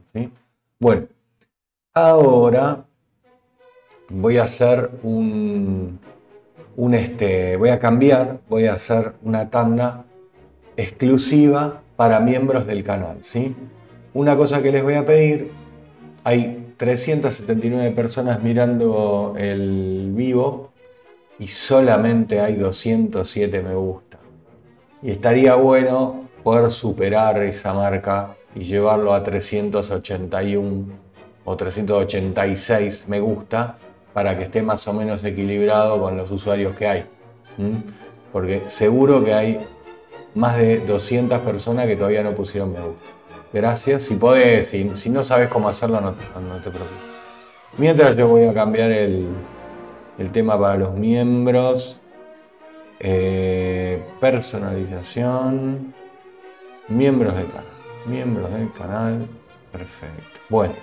Bueno, 0.79 1.07
ahora 1.91 2.85
voy 4.09 4.37
a 4.37 4.43
hacer 4.43 4.91
un, 5.01 5.97
un 6.75 6.93
este, 6.93 7.57
voy 7.57 7.69
a 7.69 7.79
cambiar, 7.79 8.41
voy 8.47 8.67
a 8.67 8.73
hacer 8.73 9.13
una 9.23 9.49
tanda 9.49 10.05
exclusiva 10.77 11.81
para 11.95 12.19
miembros 12.19 12.67
del 12.67 12.83
canal, 12.83 13.17
¿sí? 13.21 13.55
Una 14.13 14.37
cosa 14.37 14.61
que 14.61 14.71
les 14.71 14.83
voy 14.83 14.93
a 14.93 15.05
pedir, 15.07 15.49
hay 16.23 16.75
379 16.77 17.89
personas 17.89 18.43
mirando 18.43 19.33
el 19.35 20.11
vivo 20.13 20.74
y 21.39 21.47
solamente 21.47 22.39
hay 22.39 22.55
207 22.55 23.61
me 23.61 23.75
gusta. 23.75 24.17
Y 25.01 25.11
estaría 25.11 25.55
bueno 25.55 26.25
poder 26.43 26.69
superar 26.69 27.41
esa 27.43 27.73
marca 27.73 28.35
y 28.55 28.61
llevarlo 28.61 29.13
a 29.13 29.23
381 29.23 30.85
o 31.43 31.55
386 31.55 33.05
me 33.07 33.19
gusta 33.19 33.77
para 34.13 34.37
que 34.37 34.43
esté 34.45 34.61
más 34.61 34.87
o 34.87 34.93
menos 34.93 35.23
equilibrado 35.23 35.99
con 35.99 36.17
los 36.17 36.31
usuarios 36.31 36.75
que 36.75 36.87
hay. 36.87 37.05
Porque 38.31 38.63
seguro 38.67 39.23
que 39.23 39.33
hay 39.33 39.67
más 40.33 40.57
de 40.57 40.79
200 40.79 41.39
personas 41.39 41.85
que 41.87 41.95
todavía 41.95 42.23
no 42.23 42.31
pusieron 42.31 42.71
me 42.71 42.79
gusta. 42.79 43.05
Gracias. 43.51 44.03
Si 44.03 44.15
podés, 44.15 44.69
si, 44.69 45.09
no 45.09 45.23
sabes 45.23 45.49
cómo 45.49 45.69
hacerlo, 45.69 46.01
no, 46.01 46.11
te 46.11 46.69
preocupes. 46.69 47.15
Mientras 47.77 48.15
yo 48.15 48.27
voy 48.27 48.45
a 48.45 48.53
cambiar 48.53 48.91
el, 48.91 49.27
tema 50.31 50.59
para 50.59 50.75
los 50.75 50.93
miembros. 50.93 51.99
Eh, 52.99 54.03
personalización. 54.19 55.93
Miembros 56.87 57.35
del 57.35 57.47
canal. 57.47 57.65
Miembros 58.05 58.51
del 58.51 58.71
canal. 58.73 59.27
Perfecto. 59.71 60.39
Bueno. 60.49 60.73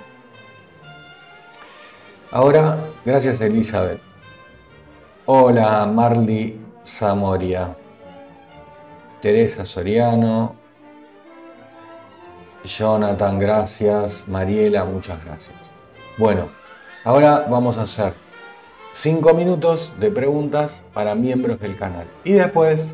Ahora, 2.30 2.78
gracias 3.04 3.40
Elizabeth. 3.40 4.00
Hola 5.26 5.86
Marley 5.86 6.58
Zamoria. 6.84 7.76
Teresa 9.20 9.64
Soriano, 9.64 10.56
Jonathan, 12.64 13.38
gracias. 13.38 14.26
Mariela, 14.26 14.84
muchas 14.84 15.24
gracias. 15.24 15.70
Bueno, 16.18 16.48
ahora 17.04 17.46
vamos 17.48 17.78
a 17.78 17.82
hacer 17.82 18.14
5 18.92 19.34
minutos 19.34 19.92
de 19.98 20.10
preguntas 20.10 20.82
para 20.92 21.14
miembros 21.14 21.60
del 21.60 21.76
canal. 21.76 22.06
Y 22.24 22.32
después 22.32 22.90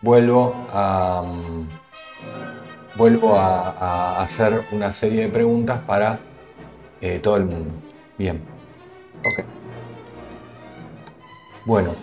vuelvo 0.00 0.54
a, 0.72 1.22
mm, 1.24 1.68
vuelvo 2.96 3.36
a, 3.36 4.22
hacer 4.22 4.64
una 4.72 4.92
serie 4.92 5.22
de 5.22 5.28
preguntas 5.28 5.80
para 5.86 6.18
eh, 7.00 7.20
todo 7.22 7.36
el 7.36 7.44
mundo. 7.44 7.72
Bien. 8.18 8.40
Ok. 9.18 9.44
Bueno. 11.64 11.94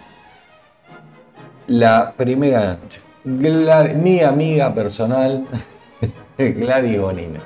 La 1.67 2.13
primera 2.17 2.77
noche 2.77 3.01
mi 3.23 4.21
amiga 4.21 4.73
personal, 4.73 5.45
Gladys 6.37 6.99
Bonina, 6.99 7.39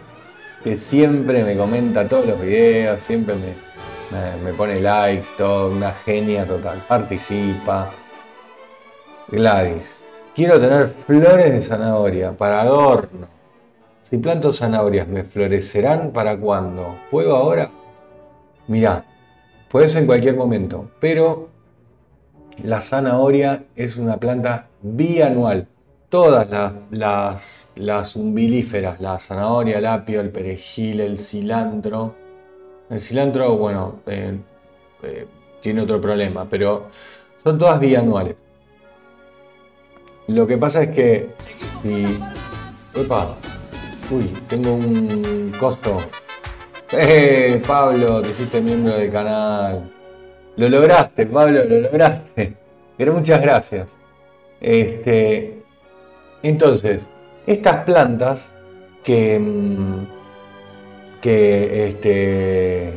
que 0.64 0.78
siempre 0.78 1.44
me 1.44 1.56
comenta 1.56 2.08
todos 2.08 2.26
los 2.28 2.42
videos, 2.42 3.02
siempre 3.02 3.36
me, 3.36 3.73
me, 4.44 4.54
pone 4.54 4.80
likes, 4.80 5.30
todo, 5.38 5.70
una 5.72 5.92
genia 5.92 6.46
total, 6.46 6.80
participa. 6.88 7.90
Gladys, 9.30 10.04
quiero 10.36 10.60
tener 10.60 10.90
flores 11.06 11.52
de 11.52 11.62
zanahoria 11.62 12.32
para 12.32 12.62
adorno. 12.62 13.28
Si 14.04 14.18
planto 14.18 14.52
zanahorias, 14.52 15.08
¿me 15.08 15.24
florecerán 15.24 16.12
para 16.12 16.38
cuándo? 16.38 16.96
¿Puedo 17.10 17.36
ahora? 17.36 17.72
Mirá, 18.68 19.06
puedes 19.70 19.96
en 19.96 20.06
cualquier 20.06 20.36
momento, 20.36 20.92
pero 21.00 21.50
la 22.62 22.82
zanahoria 22.82 23.64
es 23.76 23.98
una 23.98 24.18
planta 24.18 24.68
bianual. 24.82 25.68
Todas 26.10 26.48
las, 26.92 27.72
las, 27.76 28.16
umbilíferas, 28.16 29.02
la 29.02 29.18
zanahoria, 29.18 29.80
el 29.80 29.88
apio, 29.88 30.22
el 30.22 30.30
perejil, 30.30 31.00
el 31.00 31.18
cilantro. 31.18 32.14
El 32.94 33.00
cilantro, 33.00 33.58
bueno, 33.58 34.02
eh, 34.06 34.38
eh, 35.02 35.26
tiene 35.62 35.82
otro 35.82 36.00
problema, 36.00 36.46
pero 36.48 36.90
son 37.44 37.58
todas 37.58 37.80
bianuales. 37.80 38.36
Lo 40.28 40.46
que 40.46 40.60
pasa 40.60 40.84
es 40.84 40.90
que 40.90 41.30
si... 41.82 42.20
Opa, 42.96 43.36
uy, 44.12 44.32
tengo 44.48 44.76
un 44.76 45.52
costo. 45.60 45.98
¡Eh, 46.92 47.60
Pablo! 47.66 48.22
Te 48.22 48.30
hiciste 48.30 48.62
miembro 48.62 48.96
del 48.96 49.12
canal. 49.12 49.92
Lo 50.58 50.70
lograste, 50.70 51.26
Pablo, 51.26 51.66
lo 51.66 51.80
lograste. 51.80 52.56
Pero 52.98 53.14
muchas 53.14 53.42
gracias. 53.42 53.90
Este, 54.62 55.64
entonces, 56.44 57.10
estas 57.48 57.86
plantas 57.86 58.54
que, 59.04 59.40
mm, 59.40 60.23
que 61.24 61.88
este, 61.88 62.94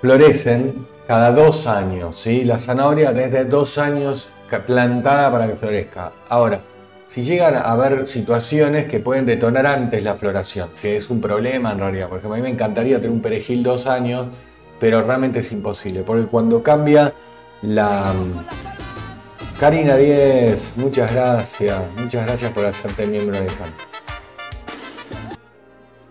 florecen 0.00 0.86
cada 1.06 1.30
dos 1.30 1.68
años, 1.68 2.18
¿sí? 2.18 2.44
La 2.44 2.58
zanahoria 2.58 3.12
tiene 3.12 3.26
que 3.26 3.30
tener 3.30 3.48
dos 3.48 3.78
años 3.78 4.30
plantada 4.66 5.30
para 5.30 5.46
que 5.46 5.54
florezca. 5.54 6.12
Ahora, 6.28 6.60
si 7.06 7.22
llegan 7.22 7.54
a 7.54 7.60
haber 7.60 8.08
situaciones 8.08 8.86
que 8.86 8.98
pueden 8.98 9.24
detonar 9.24 9.66
antes 9.66 10.02
la 10.02 10.16
floración, 10.16 10.70
que 10.82 10.96
es 10.96 11.10
un 11.10 11.20
problema 11.20 11.70
en 11.72 11.78
realidad, 11.78 12.08
por 12.08 12.18
ejemplo, 12.18 12.34
a 12.34 12.36
mí 12.38 12.42
me 12.42 12.50
encantaría 12.50 12.96
tener 12.96 13.12
un 13.12 13.22
perejil 13.22 13.62
dos 13.62 13.86
años, 13.86 14.26
pero 14.80 15.00
realmente 15.02 15.38
es 15.38 15.52
imposible, 15.52 16.02
porque 16.02 16.26
cuando 16.26 16.60
cambia 16.60 17.12
la... 17.62 18.12
Karina 19.60 19.94
10, 19.94 20.76
muchas 20.78 21.12
gracias, 21.14 21.80
muchas 21.96 22.26
gracias 22.26 22.50
por 22.50 22.66
hacerte 22.66 23.06
miembro 23.06 23.38
de 23.38 23.46
canal. 23.46 23.93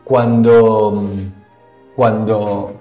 Cuando, 0.04 1.04
cuando, 1.96 2.74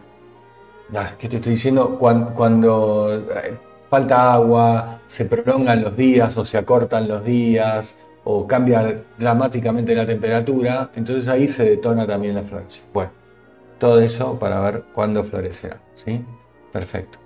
¿qué 1.18 1.28
te 1.28 1.36
estoy 1.36 1.52
diciendo? 1.52 1.98
Cuando 1.98 3.14
eh, 3.14 3.58
falta 3.88 4.32
agua, 4.32 5.00
se 5.06 5.26
prolongan 5.26 5.82
los 5.82 5.96
días 5.96 6.36
o 6.36 6.44
se 6.44 6.58
acortan 6.58 7.08
los 7.08 7.24
días 7.24 7.98
o 8.24 8.46
cambia 8.46 9.04
dramáticamente 9.18 9.94
la 9.94 10.06
temperatura, 10.06 10.90
entonces 10.94 11.28
ahí 11.28 11.48
se 11.48 11.64
detona 11.64 12.06
también 12.06 12.34
la 12.34 12.42
floración. 12.42 12.86
Bueno, 12.92 13.10
todo 13.78 14.00
eso 14.00 14.38
para 14.38 14.60
ver 14.60 14.84
cuándo 14.92 15.24
florecerá. 15.24 15.80
¿sí? 15.94 16.24
Perfecto. 16.72 17.18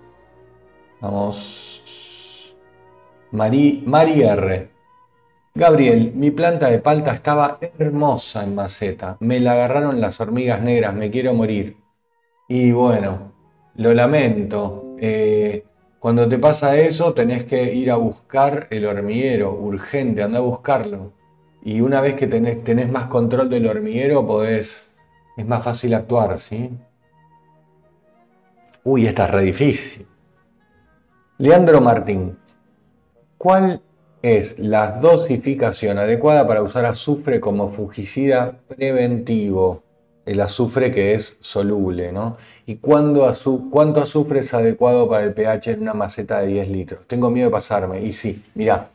Vamos. 1.01 2.55
Mari, 3.31 3.83
Mari 3.87 4.23
R. 4.23 4.76
Gabriel, 5.57 6.13
mi 6.15 6.31
planta 6.31 6.69
de 6.69 6.81
palta 6.81 7.15
estaba 7.15 7.59
hermosa 7.79 8.45
en 8.45 8.55
maceta. 8.55 9.17
Me 9.21 9.41
la 9.41 9.53
agarraron 9.53 10.03
las 10.03 10.21
hormigas 10.21 10.61
negras, 10.61 10.95
me 10.95 11.11
quiero 11.11 11.33
morir. 11.33 11.79
Y 12.47 12.73
bueno, 12.73 13.33
lo 13.77 13.95
lamento. 13.95 14.97
Eh, 15.01 15.65
cuando 15.99 16.29
te 16.29 16.39
pasa 16.39 16.77
eso, 16.77 17.15
tenés 17.15 17.45
que 17.45 17.73
ir 17.73 17.91
a 17.91 17.97
buscar 17.97 18.67
el 18.69 18.85
hormiguero, 18.85 19.55
urgente, 19.55 20.23
anda 20.23 20.41
a 20.41 20.43
buscarlo. 20.43 21.15
Y 21.63 21.81
una 21.81 22.03
vez 22.03 22.17
que 22.17 22.27
tenés, 22.27 22.63
tenés 22.63 22.91
más 22.91 23.07
control 23.07 23.49
del 23.49 23.67
hormiguero, 23.67 24.27
podés 24.27 24.95
es 25.39 25.47
más 25.47 25.65
fácil 25.65 25.95
actuar, 25.95 26.39
¿sí? 26.39 26.71
Uy, 28.85 29.07
esta 29.07 29.25
es 29.25 29.31
re 29.31 29.41
difícil. 29.41 30.07
Leandro 31.39 31.81
Martín, 31.81 32.37
¿cuál 33.39 33.81
es 34.35 34.59
la 34.59 34.99
dosificación 35.01 35.99
adecuada 35.99 36.47
para 36.47 36.63
usar 36.63 36.85
azufre 36.87 37.41
como 37.41 37.71
fungicida 37.71 38.59
preventivo? 38.69 39.83
El 40.25 40.41
azufre 40.41 40.91
que 40.91 41.15
es 41.15 41.37
soluble, 41.41 42.11
¿no? 42.11 42.37
¿Y 42.67 42.77
cuánto 42.77 43.25
azufre 43.25 44.41
es 44.41 44.53
adecuado 44.53 45.09
para 45.09 45.25
el 45.25 45.33
pH 45.33 45.71
en 45.71 45.83
una 45.83 45.95
maceta 45.95 46.41
de 46.41 46.49
10 46.49 46.69
litros? 46.69 47.01
Tengo 47.07 47.31
miedo 47.31 47.47
de 47.49 47.53
pasarme. 47.53 48.03
Y 48.03 48.11
sí, 48.11 48.43
mirá, 48.55 48.89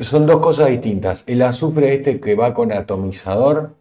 son 0.00 0.26
dos 0.26 0.40
cosas 0.40 0.68
distintas. 0.68 1.22
El 1.28 1.42
azufre 1.42 1.94
este 1.94 2.20
que 2.20 2.34
va 2.34 2.52
con 2.52 2.72
atomizador 2.72 3.74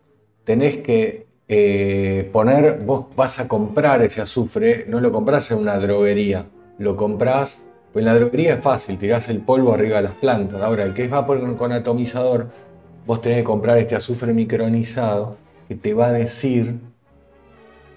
tenés 0.44 0.78
que 0.78 1.26
eh, 1.48 2.30
poner, 2.32 2.80
vos 2.80 3.06
vas 3.16 3.40
a 3.40 3.48
comprar 3.48 4.04
ese 4.04 4.22
azufre, 4.22 4.86
no 4.88 5.00
lo 5.00 5.12
compras 5.12 5.52
en 5.52 5.60
una 5.60 5.78
droguería, 5.78 6.46
lo 6.78 6.96
compras, 6.96 7.66
pues 7.96 8.06
en 8.06 8.12
la 8.12 8.20
droguería 8.20 8.56
es 8.56 8.62
fácil, 8.62 8.98
tirás 8.98 9.30
el 9.30 9.40
polvo 9.40 9.74
arriba 9.74 9.96
de 9.96 10.02
las 10.02 10.16
plantas. 10.16 10.62
Ahora, 10.62 10.84
el 10.84 10.94
que 10.94 11.08
va 11.08 11.26
con, 11.26 11.56
con 11.56 11.72
atomizador, 11.72 12.50
vos 13.08 13.22
tenés 13.22 13.38
que 13.38 13.44
comprar 13.46 13.78
este 13.78 13.96
azufre 13.96 14.34
micronizado 14.34 15.38
que 15.70 15.76
te 15.76 15.94
va 15.94 16.08
a 16.08 16.12
decir 16.12 16.76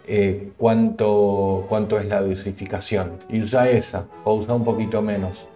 eh, 0.06 0.50
cuánto, 0.56 1.66
cuánto 1.68 1.98
es 1.98 2.06
la 2.06 2.20
dosificación. 2.20 3.14
Y 3.28 3.42
usa 3.42 3.68
esa, 3.70 4.06
o 4.22 4.36
usa 4.36 4.54
un 4.54 4.62
poquito 4.62 5.02
menos. 5.02 5.48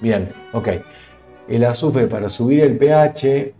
Bien, 0.00 0.30
ok. 0.54 0.68
El 1.46 1.62
azufre 1.66 2.06
para 2.06 2.30
subir 2.30 2.60
el 2.60 2.78
pH 2.78 3.52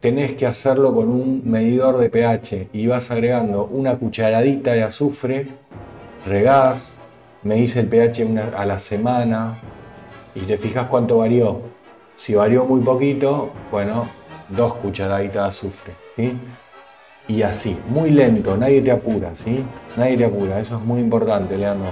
tenés 0.00 0.32
que 0.32 0.46
hacerlo 0.46 0.94
con 0.94 1.10
un 1.10 1.42
medidor 1.44 1.98
de 1.98 2.08
pH 2.08 2.68
y 2.72 2.86
vas 2.86 3.10
agregando 3.10 3.66
una 3.66 3.94
cucharadita 3.96 4.72
de 4.72 4.84
azufre, 4.84 5.48
regás, 6.26 6.98
medís 7.42 7.76
el 7.76 7.88
pH 7.88 8.54
a 8.56 8.64
la 8.64 8.78
semana 8.78 9.58
y 10.34 10.40
te 10.40 10.56
fijas 10.56 10.86
cuánto 10.88 11.18
varió. 11.18 11.60
Si 12.16 12.34
varió 12.34 12.64
muy 12.64 12.80
poquito, 12.80 13.50
bueno, 13.70 14.08
dos 14.48 14.74
cucharaditas 14.74 15.34
de 15.34 15.48
azufre. 15.48 15.92
¿sí? 16.16 16.36
Y 17.28 17.42
así, 17.42 17.76
muy 17.88 18.10
lento, 18.10 18.56
nadie 18.56 18.82
te 18.82 18.90
apura, 18.90 19.34
¿sí? 19.34 19.64
Nadie 19.96 20.16
te 20.16 20.24
apura, 20.24 20.58
eso 20.58 20.76
es 20.76 20.82
muy 20.82 21.00
importante, 21.00 21.56
Leandro. 21.56 21.90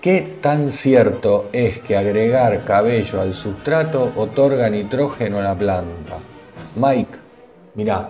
¿Qué 0.00 0.38
tan 0.40 0.72
cierto 0.72 1.48
es 1.52 1.78
que 1.78 1.96
agregar 1.96 2.64
cabello 2.64 3.20
al 3.20 3.34
sustrato 3.34 4.12
otorga 4.16 4.68
nitrógeno 4.68 5.38
a 5.38 5.42
la 5.42 5.54
planta? 5.54 6.18
Mike, 6.74 7.18
mira, 7.74 8.08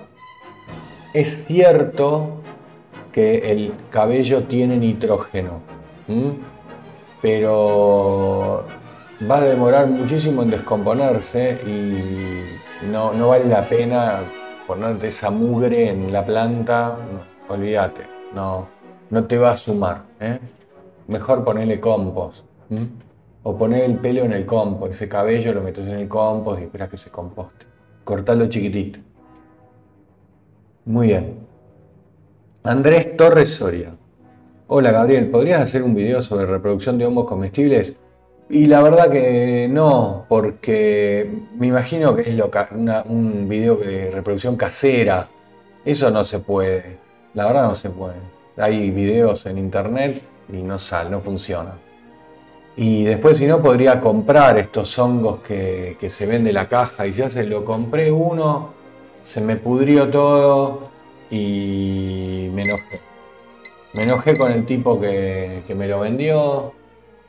es 1.13 1.45
cierto 1.47 2.42
que 3.13 3.51
el 3.51 3.75
cabello 3.91 4.45
tiene 4.45 4.77
nitrógeno, 4.77 5.61
pero 7.21 8.65
va 9.31 9.39
a 9.39 9.45
demorar 9.45 9.87
muchísimo 9.87 10.43
en 10.43 10.51
descomponerse 10.51 11.61
y 11.67 12.87
no, 12.87 13.29
vale 13.29 13.45
la 13.45 13.63
pena 13.69 14.21
ponerte 14.67 15.09
esa 15.09 15.31
mugre 15.31 15.91
en 15.91 16.13
la 16.13 16.25
planta, 16.25 16.97
olvídate, 17.49 18.03
no, 18.35 18.67
no 19.11 19.25
te 19.25 19.39
va 19.39 19.53
a 19.53 19.57
sumar. 19.57 20.03
¿eh? 20.19 20.39
Mejor 21.09 21.45
ponerle 21.45 21.79
compost. 21.79 22.45
O 23.45 23.59
poner 23.59 23.83
el 23.85 23.97
pelo 23.97 24.25
en 24.25 24.33
el 24.33 24.47
compost, 24.47 24.95
ese 24.95 25.09
cabello 25.09 25.53
lo 25.53 25.61
metes 25.61 25.87
en 25.87 25.97
el 25.97 26.09
compost 26.09 26.61
y 26.61 26.65
esperas 26.65 26.89
que 26.89 26.97
se 26.97 27.11
composte. 27.11 27.67
Cortalo 28.05 28.47
chiquitito. 28.47 28.99
Muy 30.85 31.09
bien. 31.09 31.52
Andrés 32.65 33.17
Torres 33.17 33.49
Soria. 33.49 33.93
Hola 34.69 34.93
Gabriel, 34.93 35.29
¿podrías 35.31 35.63
hacer 35.63 35.83
un 35.83 35.97
video 35.97 36.23
sobre 36.23 36.47
reproducción 36.47 36.97
de 36.97 37.05
hongos 37.05 37.27
comestibles? 37.27 37.97
Y 38.49 38.67
la 38.67 38.81
verdad 38.81 39.11
que 39.11 39.67
no, 39.69 40.27
porque 40.29 41.29
me 41.59 41.67
imagino 41.67 42.15
que 42.15 42.23
es 42.23 42.41
un 43.07 43.49
video 43.49 43.75
de 43.79 44.13
reproducción 44.13 44.55
casera. 44.55 45.29
Eso 45.85 46.13
no 46.13 46.23
se 46.23 46.39
puede. 46.39 46.99
La 47.35 47.47
verdad 47.47 47.65
no 47.65 47.75
se 47.75 47.91
puede. 47.91 48.15
Hay 48.57 48.93
videos 48.93 49.45
en 49.47 49.59
internet 49.59 50.23
y 50.49 50.63
no 50.63 50.79
sale, 50.79 51.11
no 51.11 51.19
funciona. 51.19 51.73
Y 52.77 53.03
después 53.03 53.39
si 53.39 53.47
no 53.49 53.61
podría 53.61 53.99
comprar 54.01 54.57
estos 54.57 54.97
hongos 55.01 55.41
que, 55.41 55.97
se 56.09 56.27
ven 56.27 56.45
de 56.45 56.53
la 56.53 56.69
caja 56.69 57.09
y 57.09 57.13
se 57.13 57.43
lo 57.43 57.65
compré 57.65 58.13
uno, 58.13 58.69
se 59.25 59.41
me 59.41 59.57
pudrió 59.57 60.09
todo 60.09 60.92
y 61.33 62.51
me 62.53 62.63
enojé. 62.63 63.01
Me 63.95 64.05
enojé 64.05 64.37
con 64.37 64.53
el 64.53 64.65
tipo 64.67 65.01
que, 65.01 65.63
que 65.67 65.75
me 65.75 65.89
lo 65.89 66.01
vendió, 66.01 66.75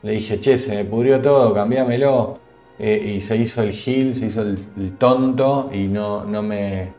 le 0.02 0.12
dije, 0.12 0.38
che, 0.38 0.58
se 0.58 0.76
me 0.76 0.84
pudrió 0.84 1.20
todo, 1.20 1.54
cambiámelo. 1.54 2.38
Eh, 2.78 3.14
y 3.16 3.20
se 3.20 3.36
hizo 3.36 3.62
el 3.62 3.70
gil, 3.72 4.14
se 4.14 4.26
hizo 4.26 4.42
el, 4.42 4.58
tonto 4.98 5.70
y 5.72 5.86
no, 5.86 6.24
no, 6.24 6.42
me, 6.42 6.92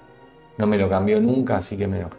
no 0.58 0.68
me 0.68 0.78
lo 0.78 0.90
cambió 0.90 1.20
nunca, 1.20 1.58
así 1.58 1.78
que 1.78 1.88
me 1.88 1.98
enojé. 1.98 2.18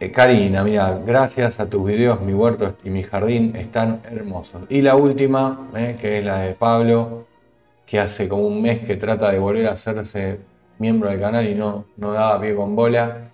Eh, 0.00 0.10
Karina, 0.10 0.62
mira, 0.64 1.00
gracias 1.04 1.60
a 1.60 1.70
tus 1.70 1.84
videos 1.86 2.20
mi 2.20 2.32
huerto 2.34 2.76
y 2.84 2.90
mi 2.90 3.02
jardín 3.02 3.56
están 3.56 4.02
hermosos. 4.10 4.62
Y 4.68 4.82
la 4.82 4.96
última, 4.96 5.70
eh, 5.74 5.96
que 5.98 6.18
es 6.18 6.24
la 6.24 6.40
de 6.40 6.54
Pablo, 6.54 7.26
que 7.86 7.98
hace 8.00 8.28
como 8.28 8.46
un 8.46 8.60
mes 8.60 8.80
que 8.80 8.96
trata 8.96 9.30
de 9.30 9.38
volver 9.38 9.68
a 9.68 9.72
hacerse 9.72 10.40
miembro 10.78 11.10
del 11.10 11.20
canal 11.20 11.48
y 11.48 11.54
no, 11.54 11.84
no 11.96 12.12
daba 12.12 12.40
pie 12.40 12.54
con 12.54 12.74
bola. 12.74 13.30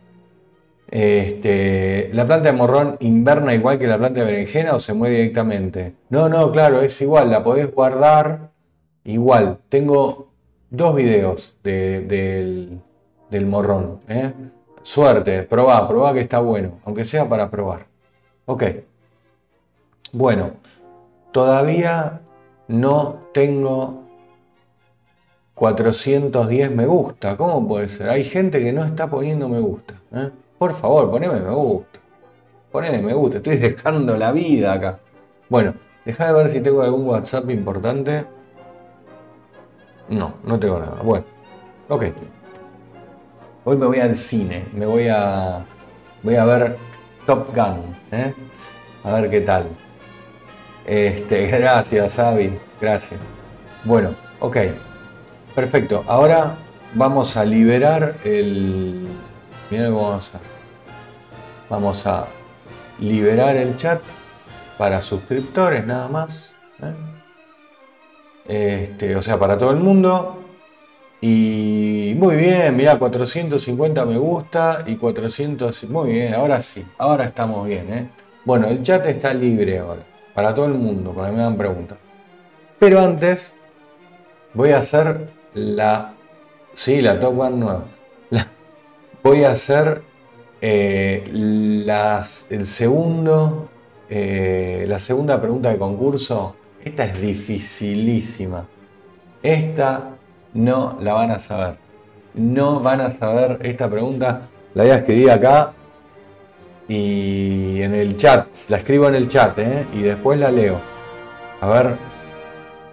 Este, 0.90 2.10
¿La 2.12 2.26
planta 2.26 2.52
de 2.52 2.56
morrón 2.56 2.96
inverna 3.00 3.54
igual 3.54 3.78
que 3.78 3.86
la 3.86 3.98
planta 3.98 4.20
de 4.20 4.26
berenjena 4.26 4.74
o 4.74 4.78
se 4.78 4.94
muere 4.94 5.16
directamente? 5.16 5.94
No, 6.10 6.28
no, 6.28 6.52
claro, 6.52 6.82
es 6.82 7.00
igual, 7.00 7.30
la 7.30 7.42
podés 7.42 7.72
guardar 7.74 8.50
igual. 9.04 9.58
Tengo 9.68 10.28
dos 10.70 10.94
videos 10.94 11.56
del, 11.62 12.80
morrón. 13.46 14.00
¿eh? 14.08 14.32
Suerte, 14.82 15.42
probá, 15.42 15.88
probá 15.88 16.12
que 16.12 16.20
está 16.20 16.38
bueno, 16.38 16.78
aunque 16.84 17.04
sea 17.04 17.28
para 17.28 17.50
probar. 17.50 17.86
Ok. 18.46 18.64
Bueno, 20.12 20.52
todavía 21.32 22.20
no 22.68 23.22
tengo 23.32 24.03
410 25.54 26.70
me 26.70 26.86
gusta. 26.86 27.36
¿Cómo 27.36 27.66
puede 27.66 27.88
ser? 27.88 28.08
Hay 28.10 28.24
gente 28.24 28.60
que 28.60 28.72
no 28.72 28.84
está 28.84 29.08
poniendo 29.08 29.48
me 29.48 29.60
gusta. 29.60 29.94
¿eh? 30.12 30.30
Por 30.58 30.74
favor, 30.74 31.10
poneme 31.10 31.40
me 31.40 31.50
gusta. 31.50 32.00
Poneme 32.72 33.00
me 33.00 33.14
gusta, 33.14 33.36
estoy 33.38 33.58
dejando 33.58 34.16
la 34.16 34.32
vida 34.32 34.72
acá. 34.72 34.98
Bueno, 35.48 35.74
deja 36.04 36.26
de 36.26 36.32
ver 36.32 36.48
si 36.48 36.60
tengo 36.60 36.82
algún 36.82 37.06
WhatsApp 37.06 37.48
importante. 37.50 38.24
No, 40.08 40.34
no 40.44 40.58
tengo 40.58 40.80
nada. 40.80 41.00
Bueno, 41.02 41.24
ok. 41.88 42.04
Hoy 43.64 43.76
me 43.76 43.86
voy 43.86 44.00
al 44.00 44.14
cine, 44.14 44.64
me 44.74 44.86
voy 44.86 45.08
a. 45.08 45.64
Voy 46.22 46.36
a 46.36 46.44
ver 46.44 46.76
Top 47.26 47.54
Gun. 47.54 47.96
¿eh? 48.10 48.34
A 49.04 49.12
ver 49.20 49.30
qué 49.30 49.40
tal. 49.40 49.66
Este, 50.86 51.46
gracias, 51.58 52.18
Avi. 52.18 52.58
Gracias. 52.80 53.20
Bueno, 53.84 54.10
ok. 54.40 54.56
Perfecto. 55.54 56.04
Ahora 56.06 56.56
vamos 56.94 57.36
a 57.36 57.44
liberar 57.44 58.16
el, 58.24 59.06
Miren 59.70 59.92
cómo 59.92 60.08
vamos 60.08 60.34
a, 60.34 60.40
vamos 61.70 62.06
a 62.06 62.26
liberar 62.98 63.56
el 63.56 63.76
chat 63.76 64.00
para 64.76 65.00
suscriptores 65.00 65.86
nada 65.86 66.08
más. 66.08 66.52
¿eh? 66.82 68.82
Este, 68.82 69.16
o 69.16 69.22
sea, 69.22 69.38
para 69.38 69.56
todo 69.56 69.70
el 69.70 69.78
mundo. 69.78 70.40
Y 71.20 72.14
muy 72.18 72.36
bien, 72.36 72.76
mira, 72.76 72.98
450 72.98 74.04
me 74.04 74.18
gusta 74.18 74.84
y 74.86 74.96
400... 74.96 75.84
Muy 75.84 76.10
bien, 76.10 76.34
ahora 76.34 76.60
sí, 76.60 76.84
ahora 76.98 77.24
estamos 77.24 77.66
bien. 77.66 77.94
¿eh? 77.94 78.10
Bueno, 78.44 78.68
el 78.68 78.82
chat 78.82 79.06
está 79.06 79.32
libre 79.32 79.78
ahora, 79.78 80.02
para 80.34 80.52
todo 80.52 80.66
el 80.66 80.74
mundo, 80.74 81.12
para 81.12 81.28
que 81.28 81.36
me 81.36 81.42
dan 81.42 81.56
preguntas. 81.56 81.96
Pero 82.78 83.00
antes 83.00 83.54
voy 84.52 84.72
a 84.72 84.78
hacer 84.78 85.30
la... 85.54 86.14
Sí, 86.74 87.00
la 87.00 87.18
Top 87.20 87.38
One 87.38 87.56
nueva 87.56 87.84
voy 89.24 89.42
a 89.44 89.52
hacer 89.52 90.02
eh, 90.60 91.28
las, 91.32 92.46
el 92.50 92.66
segundo, 92.66 93.70
eh, 94.10 94.84
la 94.86 94.98
segunda 94.98 95.40
pregunta 95.40 95.70
de 95.70 95.78
concurso. 95.78 96.54
Esta 96.84 97.06
es 97.06 97.20
dificilísima. 97.20 98.66
Esta 99.42 100.10
no 100.52 100.98
la 101.00 101.14
van 101.14 101.30
a 101.30 101.38
saber. 101.38 101.76
No 102.34 102.80
van 102.80 103.00
a 103.00 103.10
saber 103.10 103.58
esta 103.62 103.88
pregunta. 103.88 104.42
La 104.74 104.84
voy 104.84 104.92
a 104.92 104.96
escribir 104.96 105.30
acá 105.30 105.72
y 106.86 107.80
en 107.80 107.94
el 107.94 108.16
chat. 108.16 108.46
La 108.68 108.76
escribo 108.76 109.08
en 109.08 109.14
el 109.14 109.26
chat 109.26 109.58
¿eh? 109.58 109.86
y 109.94 110.02
después 110.02 110.38
la 110.38 110.50
leo. 110.50 110.78
A 111.62 111.68
ver. 111.68 111.96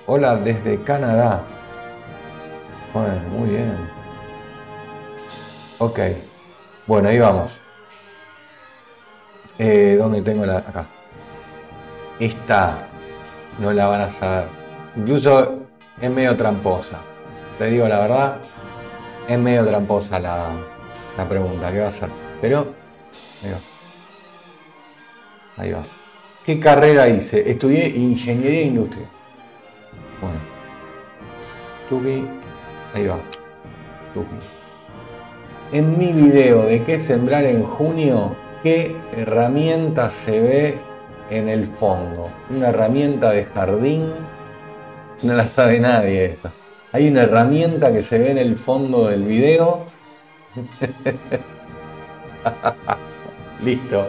Hola 0.06 0.38
desde 0.38 0.82
Canadá. 0.84 1.44
Bueno, 2.94 3.22
muy 3.30 3.50
bien. 3.50 3.78
Ok. 5.78 6.00
Bueno, 6.88 7.10
ahí 7.10 7.20
vamos. 7.20 7.58
Eh, 9.58 9.96
¿Dónde 9.98 10.22
tengo 10.22 10.46
la...? 10.46 10.58
Acá. 10.58 10.86
Esta 12.20 12.88
no 13.60 13.72
la 13.72 13.88
van 13.88 14.02
a 14.02 14.10
saber. 14.10 14.48
Incluso 14.96 15.60
es 16.02 16.10
medio 16.10 16.36
tramposa. 16.36 17.00
Te 17.58 17.66
digo 17.68 17.88
la 17.88 18.00
verdad, 18.00 18.38
es 19.28 19.40
medio 19.40 19.66
tramposa 19.66 20.20
la, 20.20 20.50
la 21.18 21.30
pregunta. 21.30 21.72
¿Qué 21.72 21.80
va 21.80 21.88
a 21.88 21.92
ser? 21.92 22.10
Pero... 22.42 22.74
Ahí 23.44 23.52
va. 23.52 23.58
Ahí 25.64 25.72
va. 25.72 25.84
¿Qué 26.44 26.60
carrera 26.60 27.08
hice? 27.08 27.50
Estudié 27.50 27.88
Ingeniería 27.88 28.64
Industria. 28.64 29.06
Bueno. 30.20 30.40
Tuki. 31.90 32.26
Ahí 32.94 33.08
va. 33.08 33.20
En 35.72 35.98
mi 35.98 36.12
video 36.12 36.64
de 36.64 36.84
qué 36.84 37.00
sembrar 37.00 37.46
en 37.46 37.64
junio, 37.64 38.36
qué 38.62 38.94
herramienta 39.16 40.10
se 40.10 40.42
ve 40.42 40.78
en 41.30 41.48
el 41.48 41.68
fondo. 41.68 42.30
Una 42.50 42.70
herramienta 42.70 43.32
de 43.32 43.46
jardín, 43.46 44.12
no 45.24 45.34
la 45.34 45.48
sabe 45.48 45.80
nadie 45.80 46.26
esta. 46.26 46.52
Hay 46.92 47.08
una 47.08 47.24
herramienta 47.24 47.94
que 47.94 48.04
se 48.04 48.20
ve 48.20 48.32
en 48.32 48.38
el 48.38 48.58
fondo 48.58 49.08
del 49.08 49.24
video. 49.24 49.86
Listo. 53.64 54.06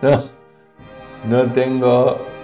No, 0.00 0.24
no 1.28 1.44
tengo... 1.52 2.39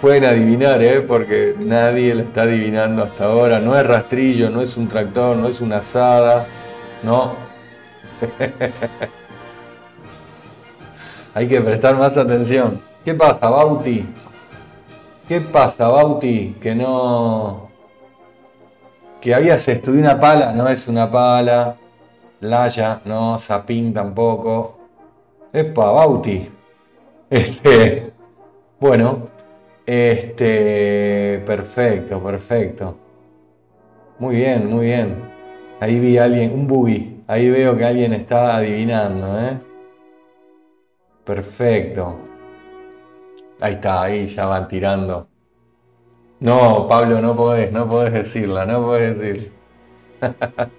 Pueden 0.00 0.24
adivinar, 0.26 0.82
¿eh? 0.82 1.00
porque 1.00 1.54
nadie 1.58 2.14
lo 2.14 2.22
está 2.22 2.42
adivinando 2.42 3.02
hasta 3.02 3.24
ahora. 3.24 3.58
No 3.60 3.78
es 3.78 3.86
rastrillo, 3.86 4.50
no 4.50 4.60
es 4.60 4.76
un 4.76 4.88
tractor, 4.88 5.36
no 5.36 5.48
es 5.48 5.62
una 5.62 5.78
asada, 5.78 6.46
no. 7.02 7.34
Hay 11.34 11.48
que 11.48 11.60
prestar 11.62 11.96
más 11.96 12.16
atención. 12.16 12.80
¿Qué 13.04 13.14
pasa, 13.14 13.48
Bauti? 13.48 14.06
¿Qué 15.28 15.40
pasa, 15.40 15.88
Bauti? 15.88 16.56
Que 16.60 16.74
no. 16.74 17.68
Que 19.20 19.34
habías 19.34 19.66
estudiado 19.66 20.10
una 20.10 20.20
pala, 20.20 20.52
no 20.52 20.68
es 20.68 20.86
una 20.88 21.10
pala. 21.10 21.76
Laya, 22.40 23.00
no, 23.06 23.38
Sapín 23.38 23.94
tampoco. 23.94 24.78
Epa, 25.52 25.90
Bauti. 25.90 26.50
Este. 27.30 28.12
Bueno. 28.78 29.35
Este. 29.86 31.42
Perfecto, 31.46 32.22
perfecto. 32.22 32.96
Muy 34.18 34.36
bien, 34.36 34.66
muy 34.68 34.86
bien. 34.86 35.14
Ahí 35.80 36.00
vi 36.00 36.18
a 36.18 36.24
alguien, 36.24 36.52
un 36.52 36.66
buggy. 36.66 37.22
Ahí 37.26 37.50
veo 37.50 37.76
que 37.76 37.84
alguien 37.84 38.12
está 38.14 38.56
adivinando, 38.56 39.38
¿eh? 39.40 39.58
Perfecto. 41.24 42.18
Ahí 43.60 43.74
está, 43.74 44.02
ahí 44.02 44.26
ya 44.28 44.46
van 44.46 44.68
tirando. 44.68 45.28
No, 46.40 46.86
Pablo, 46.88 47.20
no 47.20 47.36
podés, 47.36 47.72
no 47.72 47.88
podés 47.88 48.12
decirla, 48.12 48.66
no 48.66 48.82
podés 48.82 49.18
decir. 49.18 49.52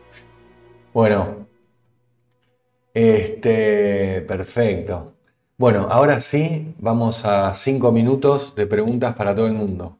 bueno. 0.93 1.47
Este, 2.93 4.21
perfecto. 4.27 5.16
Bueno, 5.59 5.87
ahora 5.89 6.21
sí, 6.21 6.75
vamos 6.77 7.25
a 7.25 7.51
cinco 7.55 7.91
minutos 7.91 8.53
de 8.55 8.67
preguntas 8.67 9.15
para 9.15 9.33
todo 9.33 9.47
el 9.47 9.53
mundo. 9.53 9.97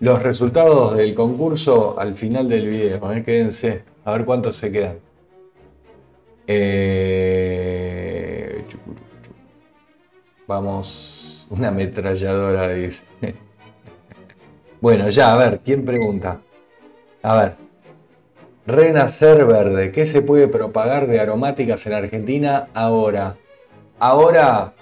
Los 0.00 0.22
resultados 0.22 0.96
del 0.96 1.14
concurso 1.14 2.00
al 2.00 2.14
final 2.14 2.48
del 2.48 2.68
video, 2.68 3.12
¿eh? 3.12 3.22
quédense, 3.22 3.84
a 4.06 4.12
ver 4.12 4.24
cuántos 4.24 4.56
se 4.56 4.72
quedan. 4.72 4.98
Eh, 6.46 7.04
vamos, 10.46 11.46
una 11.50 11.68
ametralladora 11.68 12.70
dice. 12.70 13.04
Bueno, 14.80 15.08
ya, 15.10 15.34
a 15.34 15.36
ver, 15.36 15.60
¿quién 15.62 15.84
pregunta? 15.84 16.40
A 17.22 17.36
ver. 17.36 17.56
Renacer 18.66 19.44
verde, 19.44 19.92
¿qué 19.92 20.04
se 20.04 20.22
puede 20.22 20.48
propagar 20.48 21.06
de 21.06 21.20
aromáticas 21.20 21.86
en 21.86 21.92
Argentina 21.92 22.68
ahora? 22.74 23.36
Ahora, 24.04 24.72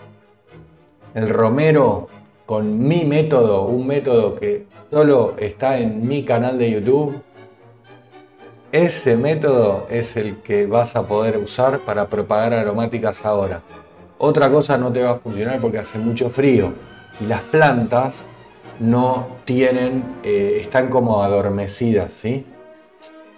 el 1.13 1.29
romero 1.29 2.09
con 2.47 2.89
mi 2.89 3.05
método, 3.05 3.67
un 3.67 3.87
método 3.87 4.35
que 4.35 4.65
solo 4.91 5.35
está 5.37 5.77
en 5.79 6.09
mi 6.09 6.25
canal 6.25 6.57
de 6.57 6.71
YouTube, 6.71 7.21
ese 8.73 9.19
método 9.19 9.87
es 9.91 10.17
el 10.17 10.39
que 10.39 10.65
vas 10.65 10.97
a 10.97 11.07
poder 11.07 11.37
usar 11.37 11.81
para 11.81 12.07
propagar 12.07 12.55
aromáticas 12.55 13.27
ahora. 13.27 13.61
Otra 14.17 14.51
cosa 14.51 14.79
no 14.79 14.91
te 14.91 15.03
va 15.03 15.11
a 15.11 15.17
funcionar 15.17 15.61
porque 15.61 15.81
hace 15.81 15.99
mucho 15.99 16.31
frío 16.31 16.73
y 17.21 17.27
las 17.27 17.43
plantas 17.43 18.27
no 18.79 19.37
tienen, 19.45 20.17
eh, 20.25 20.61
están 20.63 20.89
como 20.89 21.23
adormecidas, 21.23 22.11
¿sí? 22.15 22.47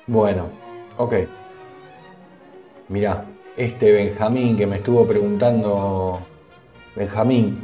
Bueno, 0.07 0.47
ok. 0.97 1.14
Mirá, 2.88 3.25
este 3.57 3.93
Benjamín 3.93 4.57
que 4.57 4.67
me 4.67 4.77
estuvo 4.77 5.07
preguntando, 5.07 6.21
Benjamín, 6.97 7.61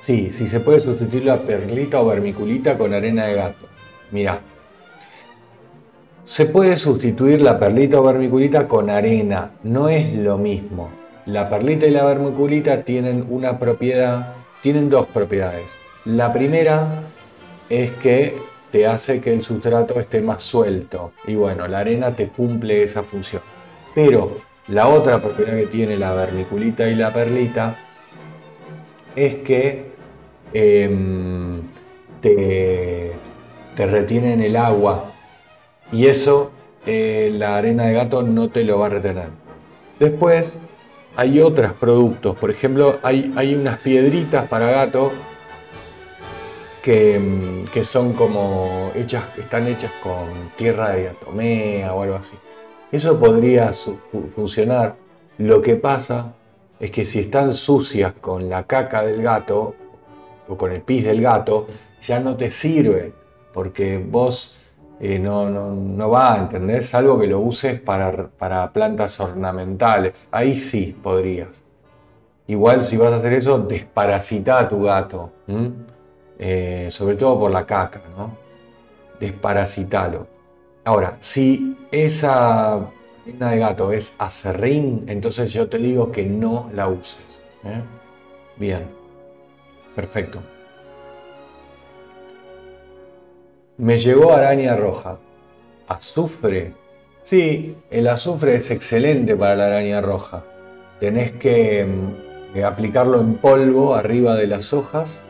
sí, 0.00 0.32
si 0.32 0.46
se 0.46 0.60
puede 0.60 0.80
sustituir 0.80 1.24
la 1.24 1.38
perlita 1.38 2.00
o 2.00 2.06
vermiculita 2.06 2.76
con 2.76 2.94
arena 2.94 3.26
de 3.26 3.34
gato. 3.34 3.66
Mirá, 4.10 4.40
se 6.24 6.46
puede 6.46 6.76
sustituir 6.76 7.40
la 7.40 7.58
perlita 7.58 8.00
o 8.00 8.02
vermiculita 8.02 8.68
con 8.68 8.90
arena, 8.90 9.52
no 9.62 9.88
es 9.88 10.12
lo 10.14 10.38
mismo. 10.38 10.90
La 11.26 11.48
perlita 11.48 11.86
y 11.86 11.90
la 11.90 12.04
vermiculita 12.04 12.82
tienen 12.82 13.26
una 13.28 13.58
propiedad, 13.58 14.34
tienen 14.60 14.90
dos 14.90 15.06
propiedades. 15.06 15.76
La 16.04 16.32
primera 16.32 16.86
es 17.68 17.90
que 17.92 18.36
te 18.72 18.86
hace 18.86 19.20
que 19.20 19.32
el 19.32 19.42
sustrato 19.42 20.00
esté 20.00 20.20
más 20.20 20.42
suelto 20.42 21.12
y 21.26 21.34
bueno, 21.34 21.68
la 21.68 21.80
arena 21.80 22.16
te 22.16 22.28
cumple 22.28 22.82
esa 22.82 23.02
función. 23.02 23.42
Pero 23.94 24.38
la 24.72 24.88
otra 24.88 25.20
propiedad 25.20 25.54
que 25.54 25.66
tiene 25.66 25.98
la 25.98 26.14
vermiculita 26.14 26.88
y 26.88 26.94
la 26.94 27.12
perlita 27.12 27.76
es 29.14 29.34
que 29.36 29.92
em, 30.54 31.60
te, 32.22 33.12
retienen 33.76 34.40
el 34.40 34.56
agua 34.56 35.12
y 35.92 36.06
eso 36.06 36.52
eh, 36.86 37.30
la 37.34 37.58
arena 37.58 37.84
de 37.84 37.92
gato 37.92 38.22
no 38.22 38.48
te 38.48 38.64
lo 38.64 38.78
va 38.78 38.86
a 38.86 38.88
retener. 38.88 39.28
Después 40.00 40.58
hay 41.16 41.40
otros 41.40 41.74
productos, 41.74 42.34
por 42.36 42.50
ejemplo 42.50 42.98
hay, 43.02 43.30
hay 43.36 43.54
unas 43.54 43.78
piedritas 43.78 44.48
para 44.48 44.70
gato 44.70 45.12
que, 46.82 47.18
mm, 47.18 47.66
que, 47.66 47.84
son 47.84 48.14
como 48.14 48.90
hechas, 48.94 49.24
están 49.38 49.66
hechas 49.66 49.92
con 50.02 50.30
tierra 50.56 50.92
de 50.92 51.10
atomea 51.10 51.92
o 51.92 52.02
algo 52.02 52.16
así. 52.16 52.36
Eso 52.92 53.18
podría 53.18 53.72
funcionar. 54.34 54.96
Lo 55.38 55.62
que 55.62 55.76
pasa 55.76 56.34
es 56.78 56.90
que 56.90 57.06
si 57.06 57.20
están 57.20 57.54
sucias 57.54 58.12
con 58.20 58.50
la 58.50 58.64
caca 58.64 59.02
del 59.02 59.22
gato 59.22 59.74
o 60.46 60.56
con 60.58 60.72
el 60.72 60.82
pis 60.82 61.02
del 61.04 61.22
gato, 61.22 61.66
ya 62.02 62.20
no 62.20 62.36
te 62.36 62.50
sirve, 62.50 63.14
porque 63.54 63.96
vos 63.96 64.54
eh, 65.00 65.18
no, 65.18 65.48
no, 65.48 66.10
va, 66.10 66.36
¿entendés? 66.36 66.94
Algo 66.94 67.18
que 67.18 67.26
lo 67.26 67.40
uses 67.40 67.80
para, 67.80 68.28
para, 68.28 68.70
plantas 68.72 69.18
ornamentales. 69.20 70.28
Ahí 70.30 70.58
sí 70.58 70.94
podrías. 71.02 71.62
Igual 72.46 72.82
si 72.82 72.98
vas 72.98 73.12
a 73.14 73.16
hacer 73.16 73.32
eso, 73.32 73.58
desparasita 73.58 74.58
a 74.58 74.68
tu 74.68 74.82
gato. 74.82 75.32
Eh, 76.38 76.88
sobre 76.90 77.16
todo 77.16 77.38
por 77.38 77.50
la 77.50 77.64
caca, 77.64 78.02
¿no? 78.18 78.36
Desparasitalo. 79.18 80.26
Ahora, 80.84 81.16
si 81.20 81.76
esa 81.92 82.74
arena 82.74 83.50
de 83.50 83.58
gato 83.58 83.92
es 83.92 84.14
acerrín, 84.18 85.04
entonces 85.06 85.52
yo 85.52 85.68
te 85.68 85.78
digo 85.78 86.10
que 86.10 86.24
no 86.24 86.70
la 86.74 86.88
uses. 86.88 87.40
¿eh? 87.64 87.80
Bien, 88.56 88.86
perfecto. 89.94 90.40
Me 93.76 93.98
llegó 93.98 94.32
araña 94.32 94.74
roja. 94.74 95.18
¿Azufre? 95.86 96.72
Sí, 97.22 97.76
el 97.90 98.08
azufre 98.08 98.56
es 98.56 98.70
excelente 98.72 99.36
para 99.36 99.54
la 99.54 99.66
araña 99.66 100.00
roja. 100.00 100.42
Tenés 100.98 101.30
que 101.32 101.84
mm, 101.84 102.56
eh, 102.58 102.64
aplicarlo 102.64 103.20
en 103.20 103.34
polvo 103.34 103.94
arriba 103.94 104.34
de 104.34 104.48
las 104.48 104.72
hojas 104.72 105.20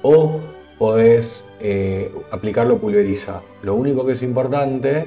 o 0.00 0.40
podés 0.78 1.46
eh, 1.64 2.10
aplicarlo 2.32 2.78
pulverizado. 2.78 3.44
Lo 3.62 3.76
único 3.76 4.04
que 4.04 4.14
es 4.14 4.22
importante 4.24 5.06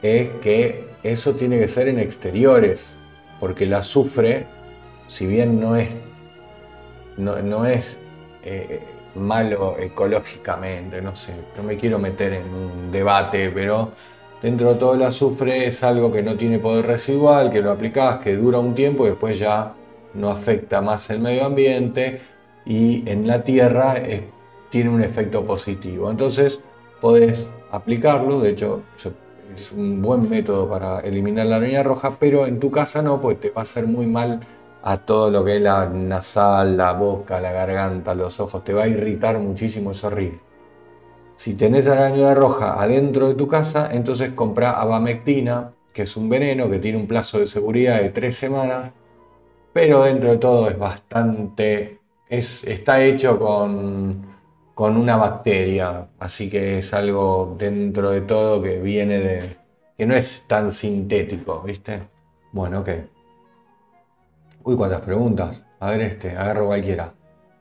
es 0.00 0.30
que 0.40 0.86
eso 1.02 1.34
tiene 1.34 1.58
que 1.58 1.68
ser 1.68 1.88
en 1.88 1.98
exteriores, 1.98 2.96
porque 3.40 3.64
el 3.64 3.74
azufre, 3.74 4.46
si 5.06 5.26
bien 5.26 5.60
no 5.60 5.76
es, 5.76 5.90
no, 7.18 7.66
es 7.66 7.98
eh, 8.42 8.80
malo 9.16 9.76
ecológicamente, 9.78 11.02
no 11.02 11.14
sé, 11.14 11.34
no 11.58 11.62
me 11.62 11.76
quiero 11.76 11.98
meter 11.98 12.32
en 12.32 12.44
un 12.44 12.90
debate, 12.90 13.50
pero 13.50 13.90
dentro 14.40 14.72
de 14.72 14.78
todo 14.78 14.94
el 14.94 15.02
azufre 15.02 15.66
es 15.66 15.82
algo 15.82 16.10
que 16.10 16.22
no 16.22 16.36
tiene 16.36 16.58
poder 16.58 16.86
residual, 16.86 17.50
que 17.50 17.60
lo 17.60 17.70
aplicás, 17.70 18.20
que 18.20 18.34
dura 18.34 18.58
un 18.60 18.74
tiempo 18.74 19.04
y 19.04 19.10
después 19.10 19.38
ya 19.38 19.74
no 20.14 20.30
afecta 20.30 20.80
más 20.80 21.10
el 21.10 21.20
medio 21.20 21.44
ambiente 21.44 22.22
y 22.64 23.06
en 23.10 23.26
la 23.26 23.44
tierra 23.44 23.96
tiene 24.74 24.90
un 24.90 25.04
efecto 25.04 25.46
positivo. 25.46 26.10
Entonces 26.10 26.60
podés 27.00 27.48
aplicarlo, 27.70 28.40
de 28.40 28.50
hecho 28.50 28.82
es 29.54 29.70
un 29.70 30.02
buen 30.02 30.28
método 30.28 30.68
para 30.68 30.98
eliminar 30.98 31.46
la 31.46 31.56
araña 31.56 31.84
roja, 31.84 32.16
pero 32.18 32.44
en 32.44 32.58
tu 32.58 32.72
casa 32.72 33.00
no, 33.00 33.20
pues 33.20 33.38
te 33.38 33.50
va 33.50 33.60
a 33.60 33.62
hacer 33.62 33.86
muy 33.86 34.06
mal 34.06 34.40
a 34.82 34.96
todo 34.96 35.30
lo 35.30 35.44
que 35.44 35.58
es 35.58 35.62
la 35.62 35.88
nasal, 35.88 36.76
la 36.76 36.92
boca, 36.92 37.40
la 37.40 37.52
garganta, 37.52 38.16
los 38.16 38.40
ojos. 38.40 38.64
Te 38.64 38.72
va 38.72 38.82
a 38.82 38.88
irritar 38.88 39.38
muchísimo, 39.38 39.92
es 39.92 40.02
horrible. 40.02 40.40
Si 41.36 41.54
tenés 41.54 41.86
araña 41.86 42.34
roja 42.34 42.82
adentro 42.82 43.28
de 43.28 43.34
tu 43.36 43.46
casa, 43.46 43.90
entonces 43.92 44.32
compra 44.32 44.80
abamectina, 44.80 45.70
que 45.92 46.02
es 46.02 46.16
un 46.16 46.28
veneno 46.28 46.68
que 46.68 46.80
tiene 46.80 46.98
un 46.98 47.06
plazo 47.06 47.38
de 47.38 47.46
seguridad 47.46 48.00
de 48.00 48.08
tres 48.08 48.34
semanas, 48.34 48.90
pero 49.72 50.02
dentro 50.02 50.32
de 50.32 50.38
todo 50.38 50.68
es 50.68 50.76
bastante, 50.76 52.00
es, 52.28 52.64
está 52.64 53.00
hecho 53.04 53.38
con, 53.38 54.33
con 54.74 54.96
una 54.96 55.16
bacteria, 55.16 56.08
así 56.18 56.48
que 56.50 56.78
es 56.78 56.92
algo 56.94 57.54
dentro 57.58 58.10
de 58.10 58.22
todo 58.22 58.60
que 58.60 58.80
viene 58.80 59.18
de, 59.20 59.56
que 59.96 60.06
no 60.06 60.14
es 60.14 60.44
tan 60.48 60.72
sintético, 60.72 61.62
¿viste? 61.62 62.02
Bueno, 62.52 62.80
ok. 62.80 62.88
Uy, 64.64 64.76
cuántas 64.76 65.00
preguntas. 65.00 65.64
A 65.78 65.90
ver 65.90 66.00
este, 66.00 66.30
agarro 66.30 66.66
cualquiera. 66.66 67.14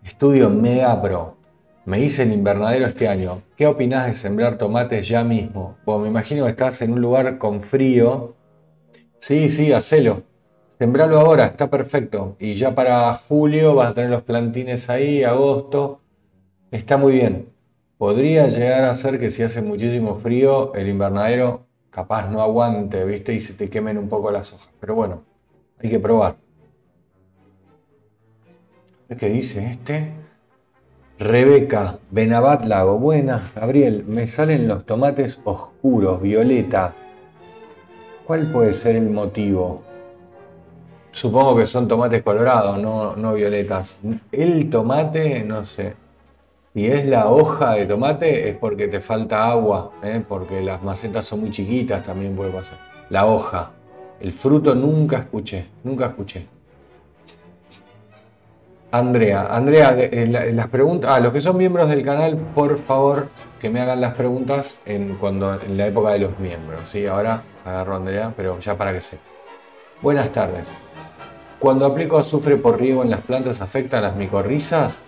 Estudio 0.03 0.49
Mega 0.49 1.01
Pro. 1.01 1.37
Me 1.85 1.99
hice 1.99 2.23
el 2.23 2.31
invernadero 2.31 2.87
este 2.87 3.07
año. 3.07 3.41
¿Qué 3.57 3.67
opinás 3.67 4.07
de 4.07 4.13
sembrar 4.13 4.57
tomates 4.57 5.07
ya 5.07 5.23
mismo? 5.23 5.77
Bueno, 5.85 6.03
me 6.03 6.07
imagino 6.07 6.45
que 6.45 6.51
estás 6.51 6.81
en 6.81 6.93
un 6.93 7.01
lugar 7.01 7.37
con 7.37 7.61
frío. 7.61 8.35
Sí, 9.19 9.49
sí, 9.49 9.73
hacelo. 9.73 10.23
Sembralo 10.79 11.19
ahora, 11.19 11.45
está 11.47 11.69
perfecto. 11.69 12.37
Y 12.39 12.53
ya 12.53 12.73
para 12.73 13.13
julio 13.13 13.75
vas 13.75 13.91
a 13.91 13.93
tener 13.93 14.09
los 14.09 14.23
plantines 14.23 14.89
ahí, 14.89 15.23
agosto. 15.23 15.99
Está 16.73 16.97
muy 16.97 17.13
bien. 17.13 17.49
Podría 17.99 18.47
llegar 18.47 18.83
a 18.85 18.95
ser 18.95 19.19
que 19.19 19.29
si 19.29 19.43
hace 19.43 19.61
muchísimo 19.61 20.15
frío, 20.15 20.73
el 20.73 20.87
invernadero 20.87 21.67
capaz 21.91 22.31
no 22.31 22.41
aguante, 22.41 23.05
¿viste? 23.05 23.31
Y 23.31 23.39
se 23.41 23.53
te 23.53 23.69
quemen 23.69 23.95
un 23.99 24.09
poco 24.09 24.31
las 24.31 24.51
hojas. 24.53 24.71
Pero 24.79 24.95
bueno, 24.95 25.21
hay 25.77 25.91
que 25.91 25.99
probar. 25.99 26.35
¿Qué 29.19 29.29
dice 29.29 29.69
este? 29.69 30.13
Rebeca, 31.19 31.99
Benabat 32.09 32.65
Lago. 32.65 32.97
Buenas, 32.97 33.53
Gabriel. 33.53 34.03
Me 34.07 34.25
salen 34.25 34.67
los 34.67 34.83
tomates 34.83 35.39
oscuros, 35.43 36.23
violeta. 36.23 36.95
¿Cuál 38.25 38.51
puede 38.51 38.73
ser 38.73 38.95
el 38.95 39.11
motivo? 39.11 39.83
Supongo 41.11 41.55
que 41.55 41.67
son 41.67 41.87
tomates 41.87 42.23
colorados, 42.23 42.81
no, 42.81 43.15
no 43.15 43.35
violetas. 43.35 43.95
El 44.31 44.71
tomate, 44.71 45.43
no 45.43 45.63
sé. 45.63 46.01
Y 46.75 46.87
es 46.87 47.05
la 47.05 47.27
hoja 47.27 47.75
de 47.75 47.85
tomate, 47.85 48.49
es 48.49 48.57
porque 48.57 48.87
te 48.87 48.99
falta 48.99 49.45
agua, 49.45 49.91
¿eh? 50.01 50.23
porque 50.27 50.59
las 50.61 50.81
macetas 50.81 51.25
son 51.25 51.41
muy 51.41 51.51
chiquitas, 51.51 52.03
también 52.03 52.35
puede 52.35 52.49
pasar. 52.49 52.77
La 53.09 53.27
hoja. 53.27 53.71
El 54.19 54.31
fruto 54.31 54.73
nunca 54.73 55.17
escuché, 55.17 55.67
nunca 55.83 56.07
escuché. 56.07 56.47
Andrea, 58.89 59.47
Andrea, 59.49 59.95
eh, 59.97 60.51
las 60.53 60.67
preguntas, 60.67 61.11
ah, 61.13 61.19
los 61.19 61.31
que 61.31 61.41
son 61.41 61.57
miembros 61.57 61.89
del 61.89 62.03
canal, 62.03 62.37
por 62.37 62.79
favor, 62.79 63.27
que 63.59 63.69
me 63.69 63.79
hagan 63.79 64.01
las 64.01 64.13
preguntas 64.15 64.79
en, 64.85 65.15
cuando, 65.15 65.61
en 65.61 65.77
la 65.77 65.87
época 65.87 66.11
de 66.11 66.19
los 66.19 66.39
miembros. 66.39 66.89
¿sí? 66.89 67.05
Ahora 67.05 67.43
agarro 67.65 67.93
a 67.93 67.97
Andrea, 67.97 68.33
pero 68.35 68.59
ya 68.59 68.75
para 68.75 68.93
que 68.93 69.01
sé. 69.01 69.17
Buenas 70.01 70.31
tardes. 70.31 70.67
Cuando 71.59 71.85
aplico 71.85 72.17
azufre 72.17 72.57
por 72.57 72.79
riego 72.79 73.03
en 73.03 73.09
las 73.09 73.21
plantas, 73.21 73.61
¿afecta 73.61 73.99
a 73.99 74.01
las 74.01 74.15
micorrizas? 74.15 75.03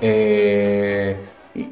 Eh, 0.00 1.16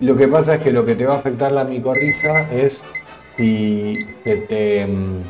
lo 0.00 0.16
que 0.16 0.28
pasa 0.28 0.54
es 0.54 0.62
que 0.62 0.70
lo 0.70 0.84
que 0.84 0.94
te 0.94 1.04
va 1.06 1.14
a 1.14 1.18
afectar 1.18 1.52
la 1.52 1.64
micorriza 1.64 2.50
es 2.52 2.84
si 3.24 3.96
se 4.24 4.36
te. 4.36 4.86
Mm, 4.86 5.22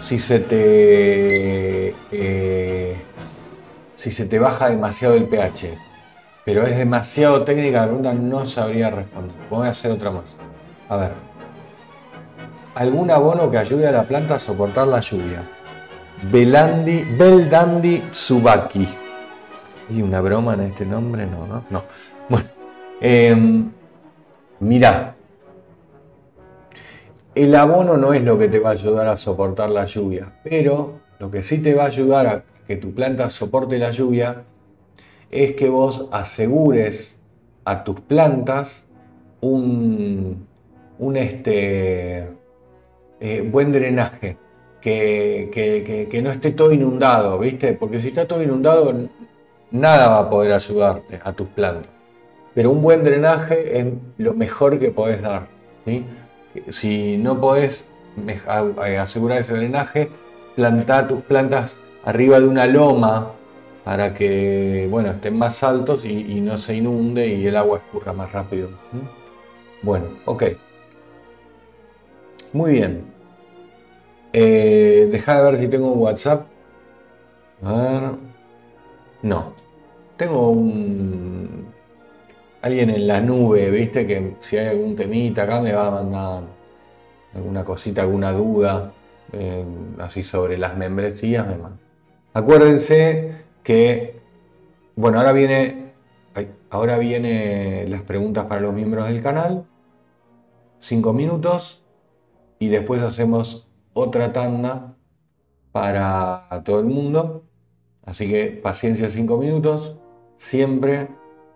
si 0.00 0.18
se 0.18 0.38
te. 0.40 1.94
Eh, 2.12 2.96
si 3.94 4.10
se 4.10 4.26
te 4.26 4.38
baja 4.38 4.70
demasiado 4.70 5.14
el 5.14 5.24
pH. 5.24 5.76
Pero 6.44 6.66
es 6.66 6.78
demasiado 6.78 7.42
técnica 7.44 7.80
la 7.80 7.86
pregunta, 7.86 8.14
no 8.14 8.46
sabría 8.46 8.90
responder. 8.90 9.36
Voy 9.50 9.66
a 9.66 9.70
hacer 9.70 9.90
otra 9.90 10.10
más. 10.10 10.36
A 10.88 10.96
ver. 10.96 11.10
¿Algún 12.74 13.10
abono 13.10 13.50
que 13.50 13.58
ayude 13.58 13.88
a 13.88 13.90
la 13.90 14.04
planta 14.04 14.36
a 14.36 14.38
soportar 14.38 14.86
la 14.86 15.00
lluvia? 15.00 15.42
Belandi, 16.30 17.04
Beldandi 17.18 18.04
Tsubaki. 18.12 18.88
¿Y 19.90 20.02
una 20.02 20.20
broma 20.20 20.54
en 20.54 20.60
este 20.60 20.84
nombre? 20.84 21.26
No, 21.26 21.46
no, 21.46 21.64
no. 21.70 21.82
Bueno, 22.28 22.48
eh, 23.00 23.64
mira, 24.60 25.14
el 27.34 27.54
abono 27.54 27.96
no 27.96 28.12
es 28.12 28.22
lo 28.22 28.36
que 28.36 28.48
te 28.48 28.58
va 28.58 28.70
a 28.70 28.72
ayudar 28.72 29.08
a 29.08 29.16
soportar 29.16 29.70
la 29.70 29.84
lluvia, 29.84 30.32
pero 30.44 31.00
lo 31.18 31.30
que 31.30 31.42
sí 31.42 31.62
te 31.62 31.74
va 31.74 31.84
a 31.84 31.86
ayudar 31.86 32.26
a 32.26 32.44
que 32.66 32.76
tu 32.76 32.92
planta 32.92 33.30
soporte 33.30 33.78
la 33.78 33.90
lluvia 33.90 34.44
es 35.30 35.52
que 35.54 35.68
vos 35.68 36.08
asegures 36.10 37.18
a 37.64 37.84
tus 37.84 38.00
plantas 38.00 38.86
un, 39.40 40.46
un 40.98 41.16
este, 41.16 42.28
eh, 43.20 43.48
buen 43.50 43.72
drenaje, 43.72 44.36
que, 44.80 45.50
que, 46.10 46.22
no 46.22 46.30
esté 46.30 46.52
todo 46.52 46.72
inundado, 46.72 47.38
¿viste? 47.38 47.72
Porque 47.74 48.00
si 48.00 48.08
está 48.08 48.26
todo 48.26 48.42
inundado, 48.42 48.94
nada 49.70 50.08
va 50.08 50.18
a 50.20 50.30
poder 50.30 50.52
ayudarte 50.52 51.20
a 51.22 51.32
tus 51.32 51.48
plantas. 51.48 51.90
Pero 52.54 52.70
un 52.70 52.82
buen 52.82 53.04
drenaje 53.04 53.78
es 53.78 53.86
lo 54.16 54.34
mejor 54.34 54.78
que 54.78 54.90
podés 54.90 55.22
dar. 55.22 55.46
Si 56.68 57.16
no 57.18 57.40
podés 57.40 57.90
asegurar 59.00 59.38
ese 59.38 59.54
drenaje, 59.54 60.10
planta 60.56 61.06
tus 61.06 61.22
plantas 61.22 61.76
arriba 62.04 62.40
de 62.40 62.48
una 62.48 62.66
loma 62.66 63.32
para 63.84 64.12
que 64.12 64.86
bueno, 64.90 65.10
estén 65.10 65.38
más 65.38 65.62
altos 65.62 66.04
y, 66.04 66.40
no 66.40 66.58
se 66.58 66.74
inunde 66.74 67.26
y 67.28 67.46
el 67.46 67.56
agua 67.56 67.78
escurra 67.78 68.12
más 68.12 68.32
rápido. 68.32 68.68
Bueno, 69.82 70.08
ok. 70.24 70.44
Muy 72.52 72.72
bien. 72.72 73.04
Eh, 74.32 75.08
deja 75.10 75.36
de 75.36 75.50
ver 75.50 75.60
si 75.60 75.68
tengo 75.68 75.92
un 75.92 76.00
WhatsApp. 76.00 76.46
A 77.62 77.72
ver. 77.72 78.27
No. 79.22 79.52
Tengo 80.16 80.50
un. 80.50 81.68
Alguien 82.60 82.90
en 82.90 83.06
la 83.06 83.20
nube, 83.20 83.70
viste, 83.70 84.06
que 84.06 84.36
si 84.40 84.56
hay 84.56 84.66
algún 84.66 84.96
temita 84.96 85.44
acá 85.44 85.60
me 85.60 85.72
va 85.72 85.86
a 85.86 85.90
mandar 85.90 86.42
alguna 87.34 87.64
cosita, 87.64 88.02
alguna 88.02 88.32
duda, 88.32 88.92
eh, 89.32 89.64
así 89.98 90.22
sobre 90.22 90.58
las 90.58 90.76
membresías, 90.76 91.46
me 91.46 91.56
manda. 91.56 91.78
Acuérdense 92.34 93.44
que, 93.62 94.20
bueno, 94.96 95.18
ahora 95.18 95.32
viene, 95.32 95.92
ahora 96.70 96.98
viene 96.98 97.86
las 97.88 98.02
preguntas 98.02 98.46
para 98.46 98.60
los 98.60 98.72
miembros 98.74 99.06
del 99.06 99.22
canal, 99.22 99.64
cinco 100.80 101.12
minutos, 101.12 101.84
y 102.58 102.68
después 102.68 103.02
hacemos 103.02 103.68
otra 103.92 104.32
tanda 104.32 104.96
para 105.70 106.48
todo 106.64 106.80
el 106.80 106.86
mundo. 106.86 107.44
Así 108.08 108.26
que 108.26 108.46
paciencia 108.46 109.10
cinco 109.10 109.36
minutos, 109.36 109.94
siempre, 110.38 111.08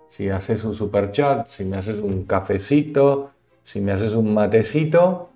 si 0.09 0.29
haces 0.29 0.67
un 0.67 0.75
super 0.75 1.11
chat, 1.11 1.49
si 1.49 1.65
me 1.65 1.79
haces 1.79 1.97
un 1.97 2.25
cafecito, 2.25 3.31
si 3.63 3.81
me 3.81 3.93
haces 3.93 4.13
un 4.13 4.35
matecito, 4.35 5.31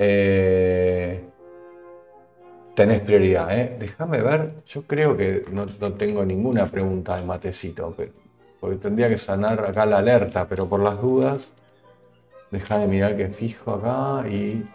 eh, 0.00 1.22
tenés 2.74 3.02
prioridad. 3.02 3.56
¿eh? 3.56 3.76
Déjame 3.78 4.20
ver, 4.20 4.54
yo 4.66 4.82
creo 4.82 5.16
que 5.16 5.44
no, 5.52 5.66
tengo 5.92 6.24
ninguna 6.24 6.66
pregunta 6.66 7.14
de 7.14 7.24
matecito, 7.24 7.94
porque 8.58 8.76
tendría 8.78 9.08
que 9.08 9.18
sanar 9.18 9.64
acá 9.64 9.86
la 9.86 9.98
alerta, 9.98 10.48
pero 10.48 10.68
por 10.68 10.80
las 10.80 11.00
dudas, 11.00 11.52
déjame 12.50 12.88
mirar 12.88 13.16
que 13.16 13.28
fijo 13.28 13.74
acá 13.74 14.28
y 14.28 14.68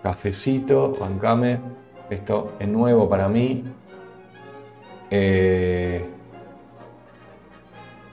cafecito, 0.00 0.92
bancame, 0.92 1.58
esto 2.08 2.52
es 2.60 2.68
nuevo 2.68 3.08
para 3.08 3.28
mí. 3.28 3.64
Eh, 5.10 6.04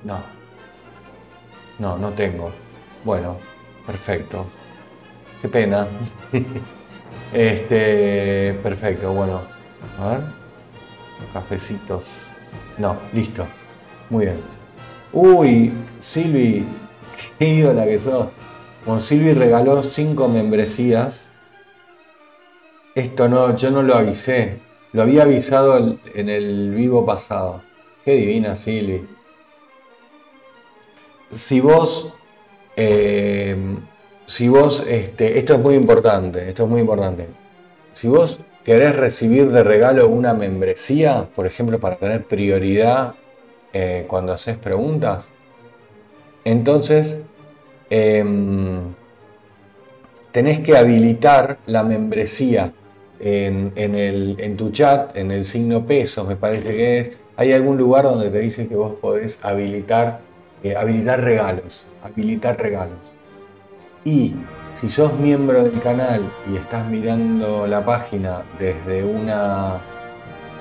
no, 0.03 0.19
no, 1.79 1.97
no 1.97 2.12
tengo. 2.12 2.51
Bueno, 3.03 3.38
perfecto. 3.86 4.45
Qué 5.41 5.47
pena. 5.47 5.88
Este, 7.34 8.53
perfecto, 8.63 9.12
bueno. 9.12 9.41
A 9.99 10.10
ver. 10.10 10.21
Cafecitos. 11.34 12.05
No, 12.77 12.95
listo. 13.12 13.45
Muy 14.10 14.25
bien. 14.25 14.38
Uy, 15.12 15.73
Silvi, 15.99 16.65
qué 17.39 17.47
ídola 17.49 17.86
que 17.86 17.99
sos. 17.99 18.27
Bueno, 18.86 18.99
Silvi 18.99 19.34
regaló 19.34 19.81
cinco 19.84 20.27
membresías. 20.27 21.29
Esto 22.93 23.28
no, 23.28 23.55
yo 23.55 23.72
no 23.72 23.82
lo 23.82 23.95
avisé. 23.95 24.59
Lo 24.95 25.03
había 25.03 25.23
avisado 25.23 25.99
en 26.15 26.29
el 26.29 26.73
vivo 26.73 27.05
pasado. 27.05 27.61
Qué 28.03 28.13
divina, 28.13 28.55
Silvi. 28.55 29.07
Si 31.31 31.59
vos 31.59 32.13
eh, 32.77 33.55
si 34.25 34.47
vos, 34.47 34.83
este, 34.87 35.37
esto 35.37 35.53
es 35.53 35.59
muy 35.59 35.75
importante, 35.75 36.49
esto 36.49 36.63
es 36.63 36.69
muy 36.69 36.81
importante. 36.81 37.27
Si 37.93 38.07
vos 38.07 38.39
querés 38.63 38.95
recibir 38.95 39.51
de 39.51 39.63
regalo 39.63 40.07
una 40.07 40.33
membresía, 40.33 41.27
por 41.35 41.45
ejemplo, 41.45 41.79
para 41.79 41.97
tener 41.97 42.23
prioridad 42.23 43.13
eh, 43.71 44.05
cuando 44.07 44.33
haces 44.33 44.57
preguntas, 44.57 45.29
entonces 46.43 47.19
em, 47.91 48.93
tenés 50.31 50.59
que 50.61 50.75
habilitar 50.75 51.59
la 51.67 51.83
membresía 51.83 52.73
en, 53.20 53.72
en, 53.76 54.57
tu 54.57 54.72
chat, 54.72 55.16
en 55.16 55.32
el 55.32 55.45
signo 55.45 55.86
pesos, 55.86 56.28
me 56.28 56.36
parece 56.36 56.68
que 56.76 56.99
es. 56.99 57.09
Hay 57.38 57.53
algún 57.53 57.78
lugar 57.78 58.03
donde 58.05 58.30
te 58.30 58.39
dice 58.39 58.68
que 58.68 58.76
vos 58.76 58.93
podés 59.01 59.39
habilitar, 59.43 60.22
eh, 60.63 60.76
habilitar 60.76 61.22
regalos, 61.22 61.88
habilitar 62.03 62.59
regalos. 62.59 62.99
Y 64.03 64.36
Si 64.76 64.89
sos 64.89 65.18
miembro 65.18 65.63
del 65.63 65.80
canal 65.80 66.22
y 66.51 66.57
estás 66.57 66.86
mirando 66.86 67.66
la 67.66 67.86
página 67.86 68.43
desde 68.59 69.05
una 69.05 69.80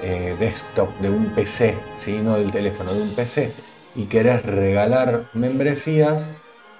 eh, 0.04 0.36
desktop, 0.38 0.88
de 1.00 1.10
un 1.10 1.26
PC, 1.34 1.74
¿sí? 1.98 2.20
no 2.22 2.38
del 2.38 2.52
teléfono, 2.52 2.92
de 2.92 3.02
un 3.02 3.14
PC, 3.14 3.50
y 3.96 4.04
querés 4.04 4.44
regalar 4.44 5.24
membresías, 5.34 6.30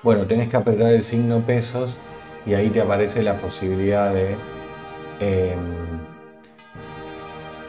bueno, 0.05 0.27
tenés 0.27 0.49
que 0.49 0.57
apretar 0.57 0.93
el 0.93 1.03
signo 1.03 1.41
pesos 1.41 1.97
y 2.47 2.55
ahí 2.55 2.70
te 2.70 2.81
aparece 2.81 3.22
la 3.22 3.39
posibilidad 3.39 4.12
de 4.14 4.37
em, 5.21 5.59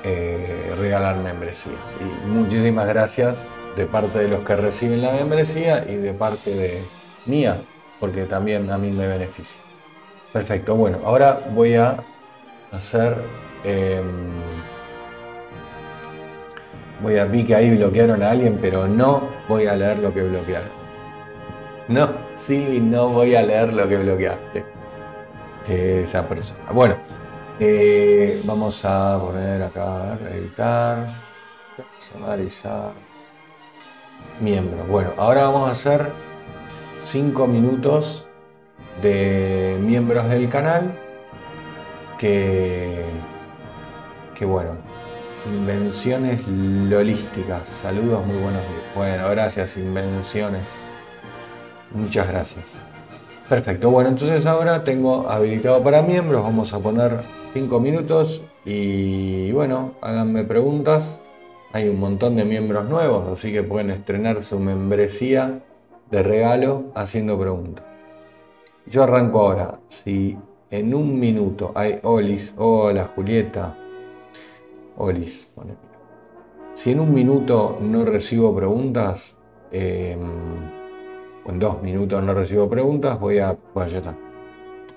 eh, 0.04 0.74
regalar 0.78 1.18
membresías. 1.18 1.98
Y 2.00 2.28
muchísimas 2.28 2.88
gracias 2.88 3.50
de 3.76 3.86
parte 3.86 4.20
de 4.20 4.28
los 4.28 4.44
que 4.44 4.56
reciben 4.56 5.02
la 5.02 5.12
membresía 5.12 5.86
y 5.90 5.96
de 5.96 6.14
parte 6.14 6.56
de 6.56 6.84
mía, 7.26 7.58
porque 8.00 8.24
también 8.24 8.70
a 8.72 8.78
mí 8.78 8.92
me 8.92 9.08
beneficia. 9.08 9.60
Perfecto, 10.32 10.76
bueno, 10.76 11.00
ahora 11.04 11.40
voy 11.54 11.76
a 11.76 11.98
hacer... 12.72 13.18
Em, 13.64 14.04
voy 17.02 17.18
a 17.18 17.26
vi 17.26 17.44
que 17.44 17.56
ahí 17.56 17.76
bloquearon 17.76 18.22
a 18.24 18.32
alguien, 18.32 18.58
pero 18.62 18.88
no 18.88 19.30
voy 19.48 19.68
a 19.68 19.76
leer 19.76 20.00
lo 20.00 20.14
que 20.14 20.22
bloquearon. 20.24 20.70
No, 21.88 22.10
Silvi, 22.36 22.80
no 22.80 23.10
voy 23.10 23.36
a 23.36 23.44
leer 23.44 23.74
lo 23.74 23.88
que 23.88 23.98
bloqueaste. 23.98 24.66
esa 25.68 26.28
persona. 26.28 26.72
Bueno, 26.72 26.96
eh, 27.60 28.42
vamos 28.44 28.84
a 28.84 29.18
poner 29.20 29.64
acá, 29.64 30.18
editar, 30.34 31.08
personalizar, 31.78 32.92
miembro. 34.42 34.84
Bueno, 34.86 35.12
ahora 35.18 35.44
vamos 35.44 35.70
a 35.70 35.72
hacer 35.72 36.12
5 37.00 37.48
minutos 37.48 38.26
de 39.02 39.78
miembros 39.82 40.30
del 40.30 40.50
canal 40.50 40.98
que, 42.18 43.06
que 44.34 44.46
bueno, 44.46 44.72
invenciones 45.46 46.46
lolísticas. 46.48 47.68
Saludos, 47.68 48.26
muy 48.26 48.38
buenos 48.38 48.62
días. 48.62 48.84
Bueno, 48.96 49.30
gracias, 49.30 49.78
invenciones. 49.78 50.64
Muchas 51.92 52.28
gracias. 52.28 52.76
Perfecto, 53.48 53.92
bueno, 53.92 54.10
entonces 54.10 54.46
ahora 54.48 54.84
tengo 54.84 55.30
habilitado 55.30 55.84
para 55.84 56.02
miembros, 56.02 56.42
vamos 56.42 56.74
a 56.74 56.80
poner 56.80 57.20
5 57.56 57.80
minutos 57.80 58.42
y 58.66 59.50
bueno, 59.54 59.94
háganme 60.02 60.44
preguntas. 60.44 61.22
Hay 61.72 61.88
un 61.88 62.02
montón 62.02 62.36
de 62.36 62.44
miembros 62.44 62.90
nuevos, 62.90 63.30
así 63.30 63.54
que 63.54 63.64
pueden 63.64 63.92
estrenar 63.92 64.44
su 64.44 64.60
membresía 64.60 65.64
de 66.12 66.22
regalo 66.22 66.92
haciendo 66.96 67.40
preguntas. 67.40 67.86
Yo 68.86 69.04
arranco 69.04 69.40
ahora. 69.40 69.80
Si 69.88 70.38
en 70.70 70.94
un 70.94 71.18
minuto 71.18 71.72
hay 71.76 72.00
Olis, 72.04 72.54
hola 72.58 73.10
Julieta, 73.16 73.74
Olis, 74.98 75.54
Si 76.74 76.92
en 76.92 77.00
un 77.00 77.14
minuto 77.14 77.78
no 77.80 78.04
recibo 78.04 78.54
preguntas, 78.54 79.38
em, 79.72 80.20
o 81.46 81.52
en 81.52 81.60
dos 81.60 81.82
minutos 81.82 82.22
no 82.22 82.34
recibo 82.34 82.70
preguntas, 82.70 83.18
voy 83.18 83.40
a. 83.40 83.56
Bueno. 83.74 84.35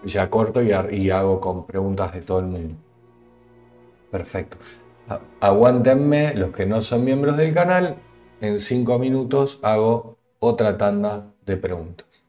Ya 0.05 0.31
corto 0.31 0.63
y, 0.63 1.11
hago 1.11 1.41
con 1.41 1.67
preguntas 1.67 2.13
de 2.13 2.21
todo 2.21 2.41
el 2.41 2.47
mundo. 2.47 2.75
Perfecto. 4.11 4.57
Aguántenme 5.41 6.35
los 6.35 6.53
que 6.53 6.67
no 6.67 6.81
son 6.81 7.05
miembros 7.05 7.37
del 7.37 7.53
canal. 7.53 7.97
En 8.41 8.59
cinco 8.59 8.99
minutos 8.99 9.59
hago 9.63 10.17
otra 10.39 10.79
tanda 10.79 11.33
de 11.45 11.57
preguntas. 11.57 12.25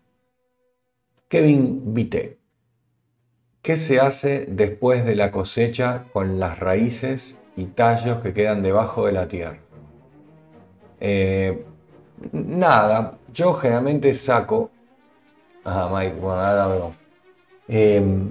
Kevin 1.28 1.94
Vite. 1.94 2.40
¿Qué 3.62 3.76
se 3.78 4.00
hace 4.00 4.46
después 4.48 5.06
de 5.06 5.16
la 5.16 5.32
cosecha 5.32 6.06
con 6.12 6.40
las 6.40 6.58
raíces 6.58 7.38
y 7.56 7.66
tallos 7.66 8.22
que 8.22 8.34
quedan 8.34 8.64
debajo 8.64 9.06
de 9.06 9.12
la 9.12 9.28
tierra? 9.28 9.60
Eh, 11.00 11.66
nada, 12.32 13.18
yo 13.34 13.54
generalmente 13.54 14.14
saco. 14.14 14.72
Ah, 15.64 15.90
Mike, 15.94 16.16
bueno, 16.16 16.42
ahora 16.42 16.68
veo. 16.68 16.99
Em, 17.70 18.30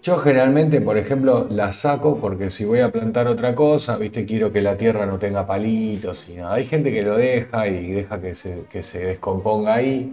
yo 0.00 0.16
generalmente, 0.18 0.80
por 0.80 0.96
ejemplo, 0.96 1.48
la 1.50 1.72
saco 1.72 2.18
porque 2.18 2.48
si 2.50 2.64
voy 2.64 2.78
a 2.78 2.92
plantar 2.92 3.26
otra 3.26 3.56
cosa, 3.56 3.96
viste, 3.98 4.24
quiero 4.24 4.52
que 4.52 4.62
la 4.62 4.76
tierra 4.76 5.04
no 5.04 5.18
tenga 5.18 5.44
palitos 5.46 6.28
y 6.28 6.34
nada. 6.34 6.54
Hay 6.54 6.66
gente 6.66 6.92
que 6.92 7.02
lo 7.02 7.16
deja 7.16 7.66
y 7.66 7.90
deja 7.90 8.20
que 8.20 8.34
se, 8.36 8.98
descomponga 9.00 9.74
ahí. 9.74 10.12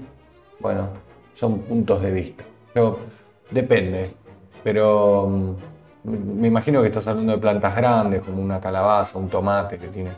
Bueno, 0.60 0.90
son 1.36 1.60
puntos 1.60 2.02
de 2.02 2.12
vista. 2.12 2.44
Yo, 2.74 2.98
depende, 3.52 4.16
pero 4.64 5.30
mm, 5.30 6.40
me 6.42 6.48
imagino 6.48 6.82
que 6.82 6.88
estás 6.88 7.08
hablando 7.08 7.34
de 7.34 7.38
plantas 7.38 7.76
grandes 7.76 8.24
como 8.24 8.42
una 8.42 8.60
calabaza, 8.60 9.20
un 9.20 9.30
tomate 9.30 9.78
que 9.78 9.90
tiene 9.90 10.12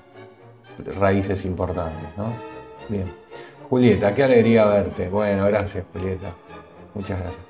raíces 0.97 1.43
importantes, 1.43 2.10
¿no? 2.18 2.32
Bien. 2.88 3.12
Julieta, 3.70 4.14
qué 4.16 4.24
alegría 4.24 4.66
verte. 4.66 5.10
Bueno, 5.10 5.45
gracias, 5.47 5.84
Julieta. 5.91 6.32
Muchas 6.93 7.20
gracias. 7.20 7.43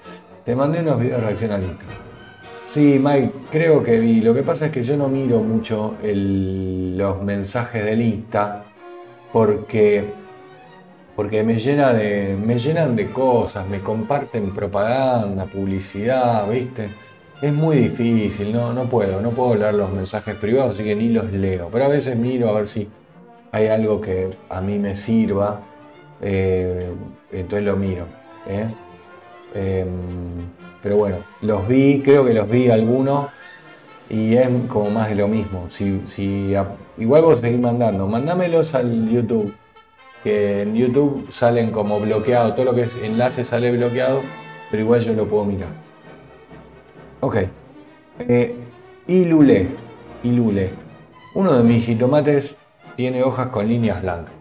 Te 0.46 0.56
mandé 0.56 0.82
unos 0.82 1.00
videos 1.00 1.22
de 1.22 1.26
reacción 1.26 1.52
al 1.54 1.64
Sí, 2.70 3.00
Mike, 3.02 3.32
creo 3.50 3.82
que 3.82 4.00
vi. 4.00 4.22
Lo 4.22 4.32
que 4.32 4.44
pasa 4.44 4.68
es 4.68 4.72
que 4.72 4.84
yo 4.84 4.96
no 4.96 5.08
miro 5.08 5.40
mucho 5.40 5.96
los 6.04 7.24
mensajes 7.24 7.84
del 7.84 8.02
Insta 8.02 8.64
porque, 9.34 10.06
porque 11.16 11.44
me 11.44 11.58
llenan 11.58 12.96
de 12.96 13.10
cosas, 13.12 13.68
me 13.68 13.80
comparten 13.80 14.54
propaganda, 14.54 15.46
publicidad, 15.46 16.48
¿viste? 16.48 16.90
Es 17.42 17.52
muy 17.52 17.78
difícil, 17.78 18.54
no, 18.54 18.72
no 18.72 18.84
puedo, 18.84 19.22
no 19.22 19.32
puedo 19.32 19.56
leer 19.56 19.74
los 19.74 19.92
mensajes 19.92 20.36
privados, 20.36 20.76
así 20.76 20.84
que 20.84 20.96
ni 20.96 21.10
los 21.10 21.32
leo. 21.32 21.70
Pero 21.72 21.86
a 21.86 21.88
veces 21.88 22.16
miro 22.16 22.50
a 22.50 22.54
ver 22.54 22.68
si 22.68 22.88
hay 23.52 23.66
algo 23.68 24.00
que 24.00 24.30
a 24.50 24.62
mí 24.62 24.78
me 24.78 24.94
sirva, 24.94 25.62
eh, 26.22 26.88
entonces 27.32 27.66
lo 27.66 27.76
miro. 27.78 28.06
¿eh? 28.48 28.68
Em, 29.56 29.88
pero 30.84 30.98
bueno, 30.98 31.18
los 31.42 31.68
vi, 31.68 32.02
creo 32.04 32.26
que 32.26 32.34
los 32.34 32.48
vi 32.48 32.70
algunos 32.70 33.28
y 34.10 34.36
es 34.36 34.48
como 34.68 34.90
más 34.92 35.10
de 35.10 35.16
lo 35.16 35.28
mismo. 35.28 35.68
Si, 35.70 36.02
si, 36.06 36.54
igual 36.98 37.24
vos 37.24 37.40
seguís 37.40 37.60
mandando, 37.60 38.08
mandámelos 38.08 38.76
al 38.76 39.10
YouTube, 39.10 39.54
que 40.24 40.62
en 40.62 40.76
YouTube 40.76 41.28
salen 41.32 41.72
como 41.72 42.00
bloqueado, 42.00 42.54
todo 42.54 42.66
lo 42.66 42.76
que 42.76 42.82
es 42.82 42.96
enlace 43.02 43.44
sale 43.44 43.72
bloqueado, 43.72 44.22
pero 44.70 44.84
igual 44.84 45.02
yo 45.02 45.14
lo 45.14 45.26
puedo 45.26 45.46
mirar. 45.46 45.70
Ok. 47.22 47.38
Eh, 48.20 48.56
ilule, 49.08 49.70
ilule. 50.24 50.70
Uno 51.34 51.58
de 51.58 51.64
mis 51.64 51.86
jitomates 51.86 52.58
tiene 52.96 53.24
hojas 53.24 53.48
con 53.48 53.68
líneas 53.68 54.02
blancas, 54.02 54.34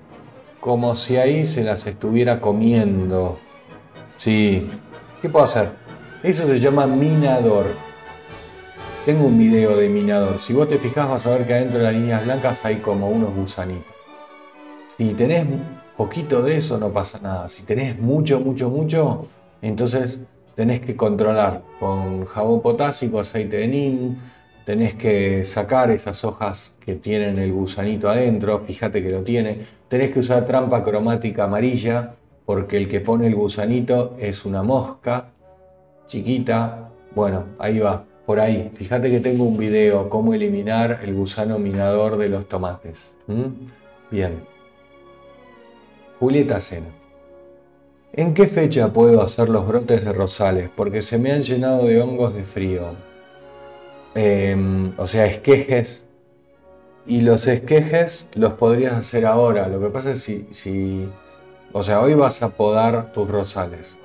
como 0.61 0.95
si 0.95 1.17
ahí 1.17 1.47
se 1.47 1.65
las 1.65 1.87
estuviera 1.87 2.41
comiendo. 2.41 3.39
Sí, 4.17 4.69
¿qué 5.25 5.31
puedo 5.31 5.47
hacer? 5.47 5.71
Eso 6.23 6.47
se 6.47 6.61
llama 6.61 6.87
minador. 6.87 7.65
Tengo 9.07 9.25
un 9.25 9.39
video 9.39 9.75
de 9.75 9.89
minador. 9.89 10.39
Si 10.39 10.53
vos 10.53 10.69
te 10.69 10.77
fijas 10.77 11.09
vas 11.09 11.25
a 11.25 11.31
ver 11.31 11.47
que 11.47 11.55
adentro 11.55 11.79
de 11.79 11.85
las 11.85 11.95
líneas 11.95 12.25
blancas 12.27 12.63
hay 12.63 12.77
como 12.77 13.09
unos 13.09 13.35
gusanitos. 13.35 13.91
Si 14.95 15.15
tenés 15.15 15.47
poquito 15.97 16.43
de 16.43 16.59
eso 16.59 16.77
no 16.77 16.93
pasa 16.93 17.21
nada. 17.23 17.49
Si 17.49 17.63
tenés 17.63 17.99
mucho, 17.99 18.39
mucho, 18.39 18.69
mucho, 18.69 19.27
entonces 19.63 20.21
tenés 20.57 20.81
que 20.81 20.95
controlar 20.95 21.63
con 21.81 22.27
jabón 22.27 22.61
potásico, 22.61 23.19
aceite 23.19 23.57
de 23.57 23.69
nim, 23.69 24.17
tenés 24.67 24.95
que 24.95 25.43
sacar 25.45 25.91
esas 25.91 26.23
hojas 26.23 26.75
que 26.85 26.97
tienen 26.97 27.39
el 27.39 27.51
gusanito 27.51 28.11
adentro, 28.11 28.63
fíjate 28.67 29.03
que 29.03 29.09
lo 29.09 29.23
tiene, 29.23 29.61
tenés 29.89 30.11
que 30.11 30.19
usar 30.19 30.45
trampa 30.45 30.83
cromática 30.83 31.45
amarilla 31.45 32.13
porque 32.47 32.77
el 32.77 32.89
que 32.89 33.01
pone 33.01 33.27
el 33.27 33.35
gusanito 33.35 34.17
es 34.19 34.45
una 34.45 34.63
mosca 34.63 35.31
chiquita, 36.07 36.91
bueno, 37.15 37.45
ahí 37.59 37.79
va, 37.79 38.05
por 38.27 38.41
ahí. 38.41 38.71
Fíjate 38.75 39.11
que 39.11 39.21
tengo 39.21 39.45
un 39.45 39.57
video, 39.57 40.09
cómo 40.09 40.35
eliminar 40.35 41.01
el 41.03 41.15
gusano 41.15 41.59
minador 41.59 42.17
de 42.17 42.29
los 42.29 42.49
tomates. 42.49 43.17
Bien. 44.11 44.43
Julieta 46.21 46.61
Sena. 46.61 46.87
¿En 48.13 48.33
qué 48.33 48.47
fecha 48.47 48.93
puedo 48.93 49.23
hacer 49.23 49.49
los 49.49 49.67
brotes 49.67 50.05
de 50.05 50.13
rosales? 50.13 50.71
Porque 50.75 51.03
se 51.03 51.19
me 51.19 51.33
han 51.33 51.43
llenado 51.43 51.87
de 51.87 52.01
hongos 52.01 52.33
de 52.35 52.45
frío. 52.45 52.93
Em, 54.15 54.93
o 54.97 55.07
sea, 55.07 55.27
esquejes. 55.27 56.07
Y 57.07 57.23
los 57.23 57.49
esquejes 57.49 58.29
los 58.35 58.53
podrías 58.53 58.95
hacer 58.95 59.27
ahora. 59.27 59.69
Lo 59.69 59.81
que 59.81 59.89
pasa 59.89 60.13
es 60.13 60.21
si, 60.21 60.47
si... 60.53 61.09
O 61.75 61.83
sea, 61.83 62.01
hoy 62.01 62.15
vas 62.15 62.43
a 62.43 62.49
podar 62.49 63.13
tus 63.13 63.29
rosales 63.29 63.99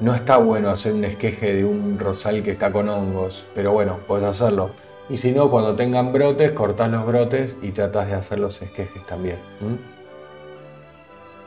no 0.00 0.14
está 0.14 0.38
bueno 0.38 0.70
hacer 0.70 0.92
un 0.92 1.04
esqueje 1.04 1.54
de 1.54 1.64
un 1.64 1.98
rosal 1.98 2.42
que 2.42 2.52
está 2.52 2.72
con 2.72 2.88
hongos, 2.88 3.46
pero 3.54 3.72
bueno, 3.72 3.98
puedes 4.06 4.26
hacerlo. 4.26 4.70
Y 5.08 5.16
si 5.16 5.32
no, 5.32 5.50
cuando 5.50 5.76
tengan 5.76 6.12
brotes, 6.12 6.52
cortás 6.52 6.90
los 6.90 7.06
brotes 7.06 7.56
y 7.62 7.70
tratás 7.70 8.08
de 8.08 8.14
hacer 8.14 8.40
los 8.40 8.60
esquejes 8.60 9.06
también. 9.06 9.36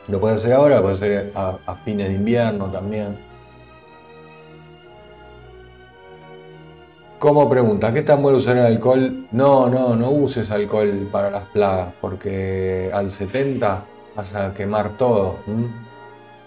Lo 0.07 0.19
puedes 0.19 0.37
hacer 0.37 0.53
ahora, 0.53 0.77
lo 0.77 0.83
puedes 0.83 0.99
hacer 0.99 1.31
a, 1.35 1.75
fines 1.83 2.07
de 2.07 2.13
invierno 2.15 2.71
también. 2.71 3.17
Como 7.19 7.49
pregunta, 7.49 7.91
¿qué 7.93 8.03
tan 8.03 8.21
bueno 8.21 8.37
usar 8.37 8.57
el 8.57 8.65
alcohol? 8.65 9.25
No, 9.31 9.67
no, 9.67 9.95
no 9.95 10.11
uses 10.11 10.51
alcohol 10.51 11.09
para 11.11 11.31
las 11.31 11.45
plagas, 11.49 11.93
porque 11.99 12.91
al 12.93 13.09
70 13.09 13.83
vas 14.17 14.33
a 14.33 14.51
quemar 14.53 14.97
todo. 14.97 15.37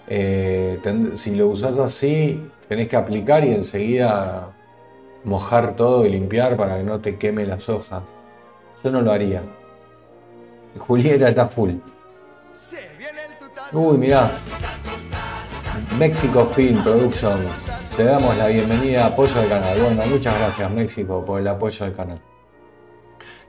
Eh, 0.07 0.79
si 1.15 1.35
lo 1.35 1.47
usas 1.47 1.77
así, 1.79 2.45
tenés 2.67 2.89
que 2.89 2.97
aplicar 2.97 3.45
y 3.45 3.53
enseguida 3.53 4.49
mojar 5.23 5.75
todo 5.77 6.05
y 6.05 6.09
limpiar 6.09 6.57
para 6.57 6.77
que 6.77 6.83
no 6.83 6.99
te 6.99 7.17
queme 7.17 7.45
las 7.45 7.69
hojas. 7.69 8.03
Yo 8.83 8.91
no 8.91 9.01
lo 9.01 9.11
haría. 9.11 9.41
Julieta 10.79 11.29
está 11.29 11.47
full. 11.47 11.75
Uy, 13.71 13.97
mirá. 13.97 14.29
México 15.97 16.45
Film 16.53 16.83
Productions 16.83 17.45
te 17.95 18.03
damos 18.03 18.35
la 18.37 18.47
bienvenida, 18.47 19.05
apoyo 19.05 19.39
al 19.39 19.47
canal. 19.47 19.79
Bueno, 19.79 20.05
muchas 20.07 20.37
gracias 20.37 20.71
México 20.71 21.23
por 21.25 21.39
el 21.39 21.47
apoyo 21.47 21.85
al 21.85 21.93
canal. 21.93 22.21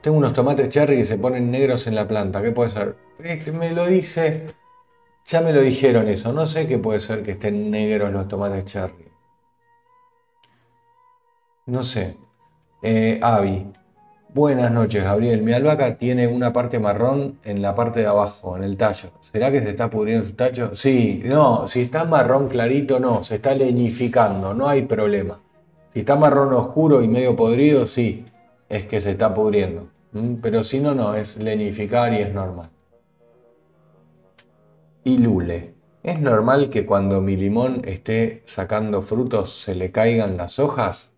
Tengo 0.03 0.17
unos 0.17 0.33
tomates 0.33 0.67
cherry 0.67 0.97
que 0.97 1.05
se 1.05 1.17
ponen 1.17 1.49
negros 1.49 1.87
en 1.87 1.95
la 1.95 2.05
planta. 2.05 2.41
¿Qué 2.41 2.51
puede 2.51 2.69
ser? 2.69 2.97
Este 3.23 3.53
me 3.53 3.71
lo 3.71 3.87
dice. 3.87 4.47
Ya 5.25 5.39
me 5.39 5.53
lo 5.53 5.61
dijeron 5.61 6.09
eso. 6.09 6.33
No 6.33 6.45
sé 6.45 6.67
qué 6.67 6.77
puede 6.77 6.99
ser 6.99 7.23
que 7.23 7.31
estén 7.31 7.71
negros 7.71 8.11
los 8.11 8.27
tomates 8.27 8.65
cherry. 8.65 9.07
No 11.67 11.83
sé. 11.83 12.17
Eh. 12.81 13.21
Buenas 14.33 14.71
noches, 14.73 15.05
Gabriel. 15.05 15.41
Mi 15.41 15.53
albahaca 15.53 15.97
tiene 15.97 16.27
una 16.27 16.51
parte 16.51 16.79
marrón 16.79 17.39
en 17.45 17.61
la 17.61 17.73
parte 17.73 18.01
de 18.01 18.07
abajo, 18.07 18.57
en 18.57 18.65
el 18.65 18.75
tallo. 18.75 19.09
¿Será 19.21 19.51
que 19.51 19.61
se 19.61 19.69
está 19.69 19.89
pudriendo 19.89 20.27
su 20.27 20.33
tallo? 20.33 20.75
Sí, 20.75 21.21
no, 21.23 21.65
si 21.65 21.83
está 21.83 22.03
marrón 22.03 22.49
clarito, 22.49 22.99
no, 22.99 23.23
se 23.23 23.35
está 23.35 23.55
lenificando, 23.55 24.53
no 24.53 24.67
hay 24.67 24.81
problema. 24.81 25.39
Si 25.93 25.99
está 25.99 26.17
marrón 26.17 26.53
oscuro 26.53 27.01
y 27.01 27.07
medio 27.07 27.37
podrido, 27.37 27.87
sí, 27.87 28.25
es 28.69 28.85
que 28.85 29.01
se 29.01 29.11
está 29.11 29.33
pudriendo. 29.33 29.89
¿Mm? 30.11 30.35
Pero 30.41 30.63
si 30.63 30.79
no, 30.79 30.93
no, 30.93 31.15
es 31.15 31.37
lenificar 31.37 32.13
y 32.13 32.17
es 32.17 32.33
normal. 32.33 32.69
Y 35.03 35.17
lule. 35.17 35.73
¿Es 36.03 36.19
normal 36.19 36.69
que 36.69 36.85
cuando 36.85 37.21
mi 37.21 37.35
limón 37.37 37.81
esté 37.85 38.43
sacando 38.45 39.01
frutos 39.01 39.61
se 39.61 39.73
le 39.75 39.91
caigan 39.91 40.37
las 40.37 40.59
hojas? 40.59 41.11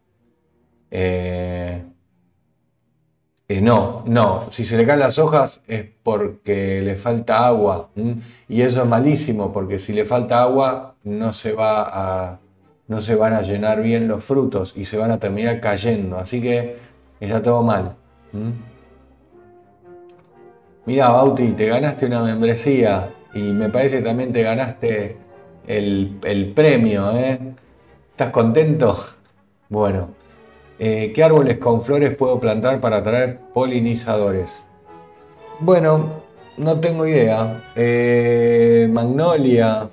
Eh, 0.91 1.83
eh, 3.47 3.61
no, 3.61 4.03
no, 4.07 4.47
si 4.49 4.63
se 4.63 4.75
le 4.75 4.87
caen 4.87 4.99
las 4.99 5.19
hojas 5.19 5.61
es 5.67 5.85
porque 6.01 6.81
le 6.81 6.95
falta 6.95 7.45
agua 7.45 7.91
y 8.49 8.63
eso 8.63 8.81
es 8.81 8.87
malísimo 8.87 9.53
porque 9.53 9.77
si 9.77 9.93
le 9.93 10.03
falta 10.05 10.41
agua 10.41 10.95
no 11.03 11.31
se, 11.31 11.53
va 11.53 11.83
a, 11.83 12.39
no 12.87 12.99
se 12.99 13.15
van 13.15 13.33
a 13.33 13.43
llenar 13.43 13.83
bien 13.83 14.07
los 14.07 14.23
frutos 14.23 14.73
y 14.75 14.85
se 14.85 14.97
van 14.97 15.11
a 15.11 15.19
terminar 15.19 15.61
cayendo, 15.61 16.17
así 16.17 16.41
que 16.41 16.77
está 17.19 17.41
todo 17.41 17.63
mal. 17.63 17.95
Mira, 20.85 21.09
Bauti, 21.09 21.53
te 21.53 21.67
ganaste 21.67 22.05
una 22.05 22.21
membresía 22.21 23.09
y 23.33 23.39
me 23.53 23.69
parece 23.69 23.97
que 23.97 24.03
también 24.03 24.31
te 24.31 24.43
ganaste 24.43 25.17
el, 25.67 26.19
el 26.23 26.51
premio, 26.53 27.11
¿eh? 27.17 27.39
¿Estás 28.11 28.29
contento? 28.29 28.97
Bueno. 29.67 30.09
Eh, 30.77 31.11
¿Qué 31.15 31.23
árboles 31.23 31.57
con 31.57 31.81
flores 31.81 32.15
puedo 32.15 32.39
plantar 32.39 32.79
para 32.81 32.97
atraer 32.97 33.39
polinizadores? 33.53 34.65
Bueno, 35.59 36.21
no 36.57 36.79
tengo 36.79 37.07
idea. 37.07 37.63
Eh, 37.75 38.87
magnolia. 38.91 39.89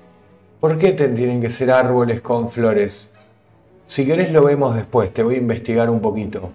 ¿Por 0.60 0.78
qué 0.78 0.92
tienen 0.92 1.40
que 1.40 1.50
ser 1.50 1.70
árboles 1.70 2.20
con 2.20 2.50
flores? 2.50 3.10
Si 3.84 4.04
querés 4.06 4.30
lo 4.32 4.44
vemos 4.44 4.74
después, 4.76 5.12
te 5.12 5.22
voy 5.22 5.36
a 5.36 5.38
investigar 5.38 5.88
un 5.88 6.00
poquito. 6.00 6.50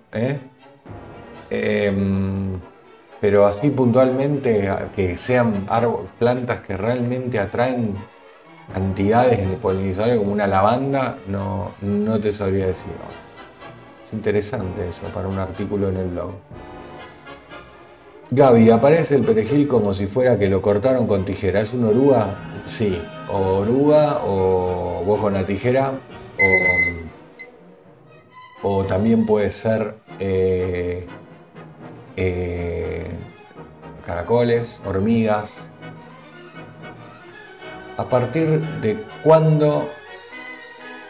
Em, 1.49 2.59
pero 3.19 3.45
así 3.45 3.69
puntualmente, 3.69 4.69
que 4.95 5.17
sean 5.17 5.65
plantas 6.19 6.61
que 6.61 6.77
realmente 6.77 7.39
atraen 7.39 7.95
cantidades 8.73 9.49
de 9.49 9.55
polinizadores 9.55 10.17
como 10.17 10.31
una 10.33 10.45
lavanda, 10.45 11.17
no, 11.27 11.71
no 11.81 12.19
te 12.19 12.31
sabría 12.31 12.67
decir. 12.67 12.91
Es 14.05 14.13
interesante 14.13 14.87
eso 14.87 15.03
para 15.13 15.27
un 15.27 15.39
artículo 15.39 15.89
en 15.89 15.97
el 15.97 16.07
blog. 16.09 16.31
Gaby, 18.29 18.69
aparece 18.71 19.15
el 19.15 19.21
perejil 19.21 19.67
como 19.67 19.93
si 19.93 20.05
fuera 20.07 20.37
que 20.37 20.47
lo 20.49 20.61
cortaron 20.61 21.07
con 21.07 21.23
tijera. 21.23 21.61
¿Es 21.61 21.73
una 21.73 21.87
oruga? 21.87 22.35
Sí. 22.65 23.01
O 23.31 23.59
oruga, 23.59 24.19
o 24.25 25.01
vos 25.05 25.21
con 25.21 25.33
la 25.33 25.45
tijera, 25.45 25.93
o, 28.63 28.69
o 28.69 28.83
también 28.83 29.25
puede 29.25 29.49
ser 29.49 29.95
eh, 30.19 31.05
eh, 32.17 33.05
caracoles, 34.05 34.81
hormigas. 34.85 35.71
¿A 37.95 38.05
partir 38.05 38.59
de 38.81 38.97
cuándo 39.23 39.89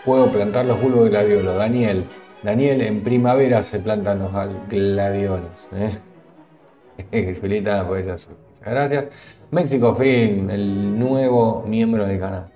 puedo 0.05 0.31
plantar 0.31 0.65
los 0.65 0.79
bulbos 0.79 1.05
de 1.05 1.09
gladiolo? 1.09 1.55
Daniel, 1.55 2.05
Daniel, 2.43 2.81
en 2.81 3.01
primavera 3.01 3.63
se 3.63 3.79
plantan 3.79 4.19
los 4.19 4.31
gladiolos. 4.69 5.67
¿eh? 5.73 7.35
Julieta, 7.41 7.87
pues 7.87 8.05
Muchas 8.05 8.29
gracias. 8.65 9.05
México 9.51 9.95
Film, 9.95 10.49
el 10.49 10.99
nuevo 10.99 11.63
miembro 11.65 12.05
del 12.05 12.19
canal. 12.19 12.51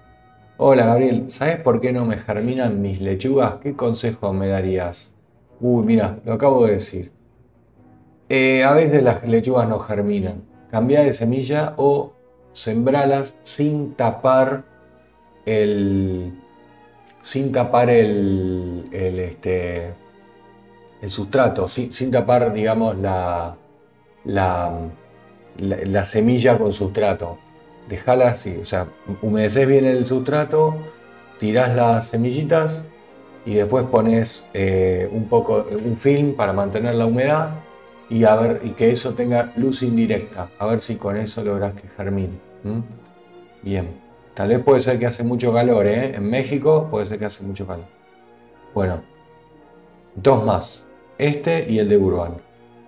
Hola 0.57 0.85
Gabriel, 0.85 1.31
¿sabes 1.31 1.57
por 1.57 1.81
qué 1.81 1.91
no 1.91 2.05
me 2.05 2.17
germinan 2.17 2.81
mis 2.81 3.01
lechugas? 3.01 3.55
¿Qué 3.55 3.73
consejo 3.73 4.31
me 4.31 4.47
darías? 4.47 5.13
Uy, 5.59 5.83
mira, 5.85 6.19
lo 6.23 6.33
acabo 6.33 6.65
de 6.65 6.73
decir. 6.73 7.11
Eh, 8.33 8.63
a 8.63 8.71
veces 8.71 9.03
las 9.03 9.27
lechugas 9.27 9.67
no 9.67 9.77
germinan. 9.77 10.43
Cambia 10.69 11.01
de 11.01 11.11
semilla 11.11 11.73
o 11.75 12.13
sembralas 12.53 13.35
sin 13.43 13.93
tapar 13.93 14.63
el, 15.45 16.31
sin 17.21 17.51
tapar 17.51 17.89
el, 17.89 18.87
este, 18.93 19.93
el 21.01 21.09
sustrato, 21.09 21.67
sin, 21.67 22.09
tapar, 22.09 22.53
digamos, 22.53 22.97
la, 22.99 23.57
la, 24.23 24.79
la, 25.57 26.05
semilla 26.05 26.57
con 26.57 26.71
sustrato. 26.71 27.37
Dejala 27.89 28.29
así, 28.29 28.55
o 28.61 28.63
sea, 28.63 28.87
humedeces 29.21 29.67
bien 29.67 29.83
el 29.83 30.05
sustrato, 30.05 30.75
tirás 31.37 31.75
las 31.75 32.07
semillitas 32.07 32.85
y 33.45 33.55
después 33.55 33.83
pones 33.87 34.45
eh, 34.53 35.09
un 35.11 35.27
poco, 35.27 35.65
un 35.69 35.97
film 35.97 36.33
para 36.35 36.53
mantener 36.53 36.95
la 36.95 37.07
humedad 37.07 37.49
y, 38.11 38.71
que 38.71 38.91
eso 38.91 39.13
tenga 39.13 39.53
luz 39.55 39.83
indirecta, 39.83 40.49
a 40.59 40.65
ver 40.65 40.81
si 40.81 40.95
con 40.95 41.15
eso 41.15 41.43
logras 41.43 41.73
que 41.73 41.87
germine. 41.87 42.39
Bien. 43.63 43.87
Tal 44.33 44.49
vez 44.49 44.59
puede 44.63 44.81
ser 44.81 44.99
que 44.99 45.05
hace 45.05 45.23
mucho 45.23 45.53
calor, 45.53 45.87
¿eh? 45.87 46.15
En 46.15 46.29
México 46.29 46.87
puede 46.89 47.05
ser 47.05 47.19
que 47.19 47.25
hace 47.25 47.43
mucho 47.43 47.65
calor. 47.65 47.85
Bueno, 48.73 49.01
dos 50.15 50.45
más. 50.45 50.85
Este 51.17 51.65
y 51.69 51.79
el 51.79 51.87
de 51.89 51.97
Urban. 51.97 52.33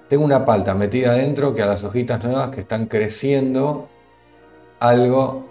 Tengo 0.10 0.26
una 0.26 0.46
palta 0.46 0.74
metida 0.74 1.12
adentro 1.12 1.54
que 1.54 1.62
a 1.62 1.66
las 1.66 1.84
hojitas 1.84 2.24
nuevas 2.24 2.50
que 2.50 2.62
están 2.62 2.88
creciendo 2.88 3.88
algo 4.80 5.46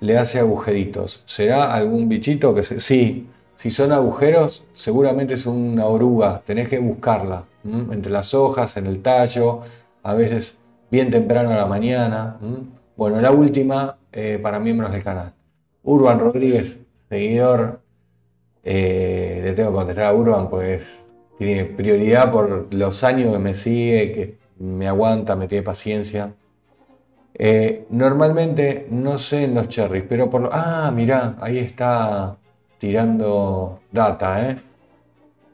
le 0.00 0.18
hace 0.18 0.38
agujeritos. 0.38 1.22
¿Será 1.26 1.74
algún 1.74 2.08
bichito 2.08 2.54
que 2.54 2.62
se... 2.62 2.80
Sí, 2.80 3.28
si 3.58 3.70
son 3.70 3.90
agujeros, 3.90 4.64
seguramente 4.72 5.34
es 5.34 5.44
una 5.44 5.84
oruga. 5.86 6.42
Tenés 6.46 6.68
que 6.68 6.78
buscarla. 6.78 7.42
Entre 7.90 8.10
las 8.10 8.32
hojas, 8.32 8.76
en 8.76 8.86
el 8.86 9.02
tallo, 9.02 9.62
a 10.04 10.14
veces 10.14 10.56
bien 10.92 11.10
temprano 11.10 11.50
a 11.50 11.56
la 11.56 11.66
mañana. 11.66 12.36
Bueno, 12.96 13.20
la 13.20 13.32
última 13.32 13.98
eh, 14.12 14.38
para 14.40 14.60
miembros 14.60 14.92
del 14.92 15.02
canal. 15.02 15.32
Urban 15.82 16.20
Rodríguez, 16.20 16.80
seguidor. 17.08 17.80
Eh, 18.62 19.40
le 19.42 19.52
tengo 19.54 19.70
que 19.70 19.76
contestar 19.76 20.04
a 20.04 20.14
Urban, 20.14 20.48
pues 20.48 21.04
tiene 21.36 21.64
prioridad 21.64 22.30
por 22.30 22.72
los 22.72 23.02
años 23.02 23.32
que 23.32 23.38
me 23.40 23.56
sigue, 23.56 24.12
que 24.12 24.38
me 24.60 24.86
aguanta, 24.86 25.34
me 25.34 25.48
tiene 25.48 25.64
paciencia. 25.64 26.32
Eh, 27.34 27.86
normalmente 27.90 28.86
no 28.88 29.18
sé 29.18 29.44
en 29.44 29.54
los 29.54 29.68
cherries, 29.68 30.04
pero 30.08 30.30
por 30.30 30.42
lo. 30.42 30.50
Ah, 30.52 30.92
mirá, 30.94 31.34
ahí 31.40 31.58
está 31.58 32.38
tirando 32.78 33.80
data, 33.92 34.50
¿eh? 34.50 34.56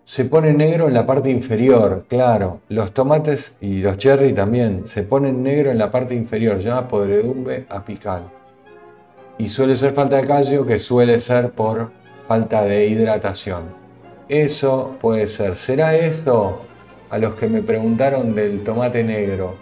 Se 0.05 0.27
pone 0.27 0.53
negro 0.53 0.87
en 0.87 0.95
la 0.95 1.07
parte 1.07 1.31
inferior, 1.31 2.05
claro. 2.09 2.61
Los 2.68 2.93
tomates 2.93 3.57
y 3.62 3.81
los 3.81 3.97
cherry 3.97 4.35
también 4.35 4.87
se 4.87 5.03
ponen 5.03 5.43
negro 5.43 5.70
en 5.70 5.79
la 5.79 5.91
parte 5.91 6.14
inferior, 6.14 6.59
llama 6.59 6.89
podredumbre 6.89 7.64
apical. 7.70 8.25
Y 9.39 9.49
suele 9.49 9.75
ser 9.77 9.95
falta 9.95 10.16
de 10.16 10.27
calcio 10.27 10.66
que 10.66 10.79
suele 10.79 11.18
ser 11.20 11.53
por 11.53 11.91
falta 12.29 12.64
de 12.64 12.87
hidratación. 12.87 13.62
Eso 14.29 14.95
puede 15.01 15.27
ser. 15.27 15.57
¿Será 15.57 15.97
eso 15.97 16.61
a 17.09 17.16
los 17.16 17.35
que 17.35 17.49
me 17.49 17.62
preguntaron 17.62 18.35
del 18.35 18.62
tomate 18.62 19.03
negro? 19.03 19.55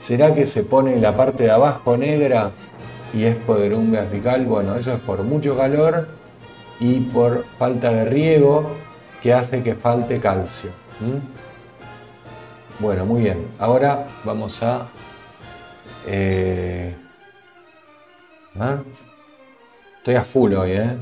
¿Será 0.00 0.34
que 0.34 0.44
se 0.44 0.64
pone 0.64 1.00
la 1.00 1.16
parte 1.16 1.44
de 1.44 1.50
abajo 1.50 1.96
negra 1.96 2.50
y 3.14 3.24
es 3.24 3.36
podredumbre 3.36 4.00
apical? 4.00 4.44
Bueno, 4.44 4.76
eso 4.76 4.92
es 4.92 5.00
por 5.00 5.22
mucho 5.22 5.56
calor 5.56 6.17
y 6.80 7.00
por 7.00 7.44
falta 7.58 7.90
de 7.90 8.04
riego 8.04 8.70
que 9.22 9.32
hace 9.32 9.62
que 9.62 9.74
falte 9.74 10.20
calcio. 10.20 10.70
Bueno, 12.78 13.04
muy 13.04 13.22
bien. 13.22 13.46
Ahora 13.58 14.06
vamos 14.24 14.62
a... 14.62 14.86
Eh, 16.06 16.94
Estoy 19.98 20.14
a 20.14 20.24
full 20.24 20.54
hoy, 20.54 20.70
¿eh? 20.72 20.96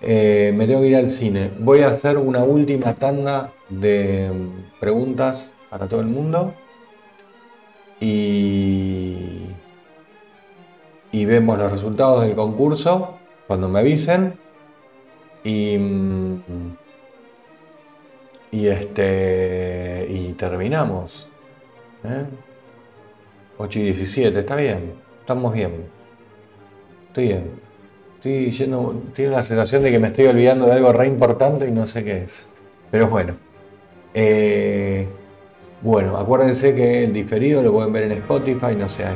¿eh? 0.00 0.52
Me 0.56 0.66
tengo 0.66 0.80
que 0.80 0.88
ir 0.88 0.96
al 0.96 1.08
cine. 1.08 1.50
Voy 1.58 1.80
a 1.80 1.88
hacer 1.88 2.16
una 2.18 2.44
última 2.44 2.94
tanda 2.94 3.52
de 3.68 4.30
preguntas 4.80 5.52
para 5.70 5.86
todo 5.86 6.00
el 6.00 6.06
mundo. 6.06 6.54
Y, 8.00 9.46
y 11.12 11.24
vemos 11.24 11.58
los 11.58 11.70
resultados 11.70 12.22
del 12.22 12.34
concurso 12.34 13.18
cuando 13.46 13.68
me 13.68 13.80
avisen. 13.80 14.38
Y, 15.46 15.78
y 18.50 18.66
este 18.66 20.06
y 20.10 20.32
terminamos. 20.32 21.28
8 23.56 23.78
¿eh? 23.78 23.82
y 23.82 23.84
17, 23.84 24.40
está 24.40 24.56
bien, 24.56 24.94
estamos 25.20 25.54
bien. 25.54 25.84
Estoy 27.06 27.28
bien. 27.28 27.44
Estoy 28.16 28.46
diciendo, 28.46 29.02
tiene 29.14 29.30
la 29.30 29.42
sensación 29.42 29.84
de 29.84 29.92
que 29.92 30.00
me 30.00 30.08
estoy 30.08 30.26
olvidando 30.26 30.66
de 30.66 30.72
algo 30.72 30.92
re 30.92 31.06
importante 31.06 31.68
y 31.68 31.70
no 31.70 31.86
sé 31.86 32.02
qué 32.02 32.24
es. 32.24 32.44
Pero 32.90 33.06
bueno. 33.06 33.36
Eh, 34.14 35.06
bueno, 35.82 36.16
acuérdense 36.16 36.74
que 36.74 37.04
el 37.04 37.12
diferido 37.12 37.62
lo 37.62 37.72
pueden 37.72 37.92
ver 37.92 38.04
en 38.04 38.12
Spotify, 38.12 38.74
no 38.76 38.88
sé, 38.88 39.04
a 39.04 39.12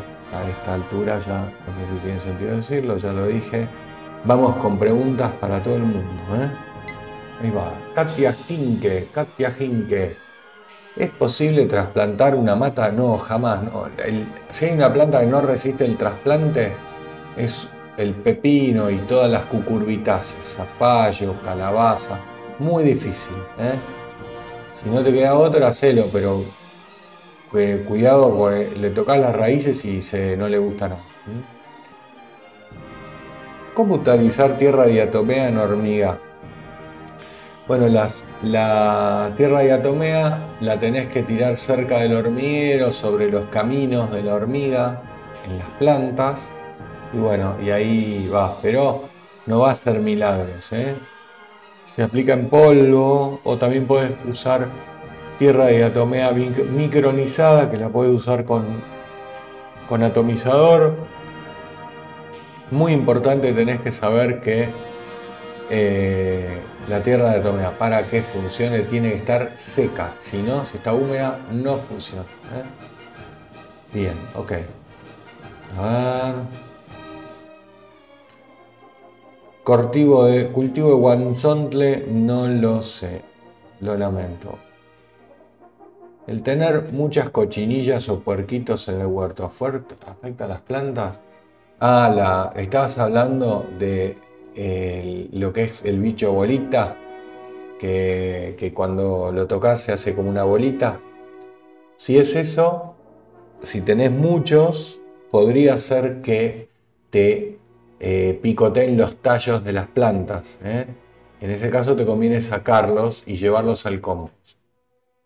esta 0.48 0.74
altura 0.74 1.18
ya, 1.26 1.40
no 1.40 1.74
sé 1.74 1.92
si 1.92 2.04
tiene 2.04 2.20
sentido 2.20 2.56
decirlo, 2.56 2.98
ya 2.98 3.12
lo 3.12 3.26
dije. 3.26 3.66
Vamos 4.24 4.56
con 4.56 4.78
preguntas 4.78 5.30
para 5.40 5.62
todo 5.62 5.76
el 5.76 5.82
mundo. 5.82 6.22
¿eh? 6.34 6.50
Ahí 7.42 7.50
va. 7.50 7.72
Katia 7.94 8.32
Jinke, 8.32 9.08
Katia 9.12 9.50
Jinke. 9.50 10.16
¿Es 10.96 11.10
posible 11.10 11.64
trasplantar 11.64 12.34
una 12.34 12.54
mata? 12.54 12.90
No, 12.92 13.16
jamás. 13.16 13.62
No. 13.62 13.86
si 14.50 14.66
hay 14.66 14.72
una 14.72 14.92
planta 14.92 15.20
que 15.20 15.26
no 15.26 15.40
resiste 15.40 15.86
el 15.86 15.96
trasplante, 15.96 16.72
es 17.36 17.68
el 17.96 18.12
pepino 18.12 18.90
y 18.90 18.96
todas 18.98 19.30
las 19.30 19.46
cucurbitáceas, 19.46 20.56
zapallo, 20.56 21.34
calabaza. 21.42 22.18
Muy 22.58 22.84
difícil. 22.84 23.36
¿eh? 23.58 23.74
Si 24.82 24.90
no 24.90 25.02
te 25.02 25.12
queda 25.12 25.34
otra, 25.34 25.68
hacelo, 25.68 26.06
pero 26.12 26.42
cuidado 27.50 28.36
porque 28.36 28.70
le 28.76 28.90
tocas 28.90 29.18
las 29.18 29.34
raíces 29.34 29.84
y 29.84 30.02
no 30.36 30.48
le 30.48 30.58
gusta 30.58 30.88
nada. 30.88 31.00
¿Cómo 31.24 31.59
utilizar 33.76 34.58
tierra 34.58 34.86
diatomea 34.86 35.48
en 35.48 35.58
hormiga? 35.58 36.18
Bueno, 37.66 37.88
las, 37.88 38.24
la 38.42 39.32
tierra 39.36 39.60
diatomea 39.60 40.38
la 40.60 40.80
tenés 40.80 41.06
que 41.08 41.22
tirar 41.22 41.56
cerca 41.56 42.00
del 42.00 42.14
hormiguero, 42.14 42.90
sobre 42.90 43.30
los 43.30 43.44
caminos 43.46 44.10
de 44.10 44.22
la 44.22 44.34
hormiga, 44.34 45.02
en 45.48 45.58
las 45.58 45.68
plantas. 45.78 46.40
Y 47.12 47.18
bueno, 47.18 47.56
y 47.62 47.70
ahí 47.70 48.28
va. 48.32 48.56
Pero 48.60 49.04
no 49.46 49.60
va 49.60 49.70
a 49.70 49.74
ser 49.74 50.00
milagros. 50.00 50.72
¿eh? 50.72 50.94
Se 51.84 52.02
aplica 52.02 52.32
en 52.32 52.48
polvo 52.48 53.40
o 53.44 53.56
también 53.56 53.86
puedes 53.86 54.14
usar 54.28 54.66
tierra 55.38 55.68
diatomea 55.68 56.32
micronizada 56.32 57.70
que 57.70 57.76
la 57.78 57.88
puedes 57.88 58.14
usar 58.14 58.44
con, 58.44 58.64
con 59.88 60.02
atomizador 60.02 60.96
muy 62.70 62.92
importante 62.92 63.52
tenés 63.52 63.80
que 63.80 63.92
saber 63.92 64.40
que 64.40 64.68
eh, 65.70 66.58
la 66.88 67.02
tierra 67.02 67.30
de 67.30 67.38
atomea 67.38 67.78
para 67.78 68.06
que 68.06 68.22
funcione 68.22 68.80
tiene 68.80 69.10
que 69.10 69.16
estar 69.18 69.52
seca. 69.56 70.14
Si 70.18 70.42
no, 70.42 70.66
si 70.66 70.78
está 70.78 70.92
húmeda, 70.92 71.38
no 71.52 71.76
funciona. 71.76 72.22
¿eh? 72.22 72.64
Bien, 73.94 74.14
ok. 74.34 74.52
A 75.78 76.32
ver. 76.32 76.34
Cultivo 79.62 80.24
de, 80.24 80.48
cultivo 80.48 80.88
de 80.88 80.94
guanzontle, 80.94 82.06
no 82.08 82.48
lo 82.48 82.82
sé. 82.82 83.22
Lo 83.80 83.96
lamento. 83.96 84.58
El 86.26 86.42
tener 86.42 86.92
muchas 86.92 87.30
cochinillas 87.30 88.08
o 88.08 88.20
puerquitos 88.20 88.88
en 88.88 89.00
el 89.00 89.06
huerto 89.06 89.44
afecta 89.44 90.44
a 90.44 90.48
las 90.48 90.60
plantas. 90.60 91.20
Ah, 91.82 92.12
la, 92.14 92.52
estabas 92.60 92.98
hablando 92.98 93.66
de 93.78 94.18
lo 95.32 95.52
que 95.54 95.62
es 95.62 95.82
el 95.84 95.98
bicho 95.98 96.30
bolita, 96.30 96.94
que, 97.78 98.72
cuando 98.74 99.32
lo 99.32 99.46
tocas 99.46 99.80
se 99.80 99.92
hace 99.92 100.14
como 100.14 100.28
una 100.28 100.44
bolita. 100.44 101.00
Si 101.96 102.18
es 102.18 102.36
eso, 102.36 102.94
si 103.62 103.80
tenés 103.80 104.10
muchos, 104.10 105.00
podría 105.30 105.78
ser 105.78 106.20
que 106.20 106.68
te 107.08 107.58
eh, 107.98 108.38
picoteen 108.42 108.98
los 108.98 109.16
tallos 109.16 109.64
de 109.64 109.72
las 109.72 109.88
plantas. 109.88 110.58
¿eh? 110.62 110.86
En 111.40 111.50
ese 111.50 111.70
caso 111.70 111.96
te 111.96 112.04
conviene 112.04 112.42
sacarlos 112.42 113.22
y 113.26 113.36
llevarlos 113.36 113.86
al 113.86 114.02
compost. 114.02 114.58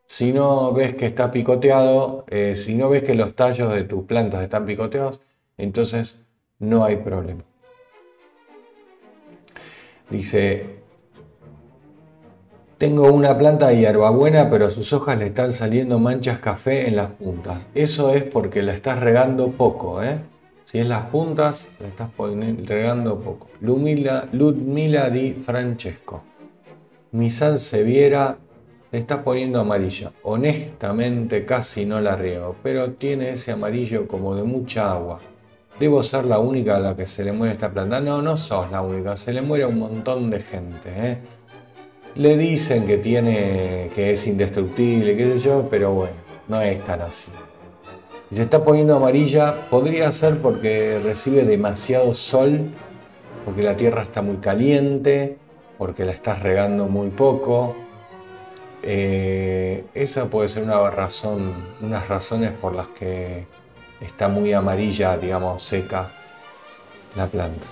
Si 0.07 0.33
no 0.33 0.73
ves 0.73 0.95
que 0.95 1.07
está 1.07 1.33
picoteado, 1.33 2.25
eh, 2.29 2.55
si 2.55 2.77
no 2.77 2.91
ves 2.91 3.03
que 3.03 3.15
los 3.15 3.35
tallos 3.35 3.73
de 3.73 3.83
tus 3.83 4.05
plantas 4.05 4.43
están 4.43 4.67
picoteados, 4.67 5.21
entonces 5.57 6.24
no 6.59 6.85
hay 6.85 6.97
problema. 6.97 7.43
Dice, 10.11 10.67
tengo 12.79 13.11
una 13.13 13.39
planta 13.39 13.69
de 13.69 13.79
hierbabuena, 13.79 14.51
pero 14.51 14.67
a 14.67 14.71
sus 14.71 14.93
hojas 14.93 15.19
le 15.19 15.27
están 15.27 15.53
saliendo 15.53 15.99
manchas 15.99 16.41
café 16.41 16.87
en 16.89 16.97
las 16.97 17.11
puntas. 17.13 17.69
Eso 17.75 18.13
es 18.15 18.23
porque 18.25 18.63
la 18.63 18.75
estás 18.75 19.01
regando 19.01 19.53
poco, 19.53 20.03
¿eh? 20.03 20.19
Si 20.65 20.79
es 20.79 20.87
las 20.87 21.07
puntas, 21.07 21.69
la 21.79 21.89
estás 21.89 22.11
regando 22.17 23.21
poco. 23.21 23.49
Ludmila, 23.61 24.29
Di 25.11 25.33
Francesco. 25.35 26.23
Mi 27.13 27.31
Seviera 27.31 28.39
se 28.91 28.99
está 28.99 29.23
poniendo 29.23 29.61
amarilla. 29.61 30.13
Honestamente 30.23 31.45
casi 31.45 31.87
no 31.87 32.01
la 32.01 32.17
riego, 32.17 32.57
pero 32.63 32.93
tiene 32.93 33.31
ese 33.31 33.53
amarillo 33.53 34.09
como 34.09 34.35
de 34.35 34.43
mucha 34.43 34.91
agua. 34.91 35.21
¿Debo 35.79 36.05
ser 36.05 36.25
la 36.25 36.39
única 36.39 36.77
a 36.77 36.81
la 36.81 36.95
que 36.95 37.05
se 37.05 37.25
le 37.25 37.33
muere 37.33 37.55
esta 37.55 37.69
planta? 37.69 38.01
No, 38.01 38.23
no 38.23 38.37
sos 38.37 38.71
la 38.71 38.81
única, 38.81 39.17
se 39.17 39.33
le 39.33 39.43
muere 39.43 39.67
un 39.67 39.81
montón 39.81 40.31
de 40.31 40.41
gente. 40.41 40.89
¿eh? 40.95 41.19
Le 42.15 42.37
dicen 42.37 42.87
que 42.87 42.99
tiene, 42.99 43.91
que 43.93 44.13
es 44.13 44.25
indestructible, 44.29 45.17
qué 45.17 45.33
sé 45.33 45.41
yo, 45.41 45.67
pero 45.69 45.93
bueno, 45.93 46.15
no 46.47 46.61
es 46.61 46.81
tan 46.85 47.01
así. 47.01 47.33
Le 48.31 48.43
está 48.43 48.63
poniendo 48.63 48.97
amarilla, 48.97 49.69
podría 49.69 50.13
ser 50.13 50.39
porque 50.39 51.01
recibe 51.03 51.45
demasiado 51.45 52.15
sol, 52.15 52.71
porque 53.45 53.63
la 53.63 53.77
tierra 53.77 54.03
está 54.03 54.23
muy 54.23 54.37
caliente, 54.37 55.39
porque 55.77 56.05
la 56.05 56.13
estás 56.13 56.41
regando 56.41 56.87
muy 56.87 57.11
poco. 57.11 57.75
Eh, 58.85 59.85
esa 59.95 60.27
puede 60.27 60.49
ser 60.49 60.63
una 60.63 60.89
razón, 60.89 61.53
unas 61.81 62.07
razones 62.09 62.53
por 62.53 62.77
las 62.77 62.87
que 62.89 63.45
está 64.01 64.29
muy 64.29 64.53
amarilla, 64.53 65.17
digamos, 65.17 65.63
seca 65.63 66.11
la 67.17 67.27
planta. 67.27 67.67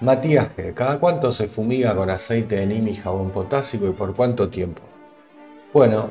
Matías 0.00 0.48
¿cada 0.74 0.98
cuánto 0.98 1.30
se 1.30 1.46
fumiga 1.46 1.94
con 1.94 2.10
aceite 2.10 2.56
de 2.56 2.66
neem 2.66 2.88
y 2.88 2.96
jabón 2.96 3.30
potásico 3.30 3.86
y 3.86 3.92
por 3.92 4.16
cuánto 4.16 4.48
tiempo? 4.48 4.82
Bueno, 5.72 6.10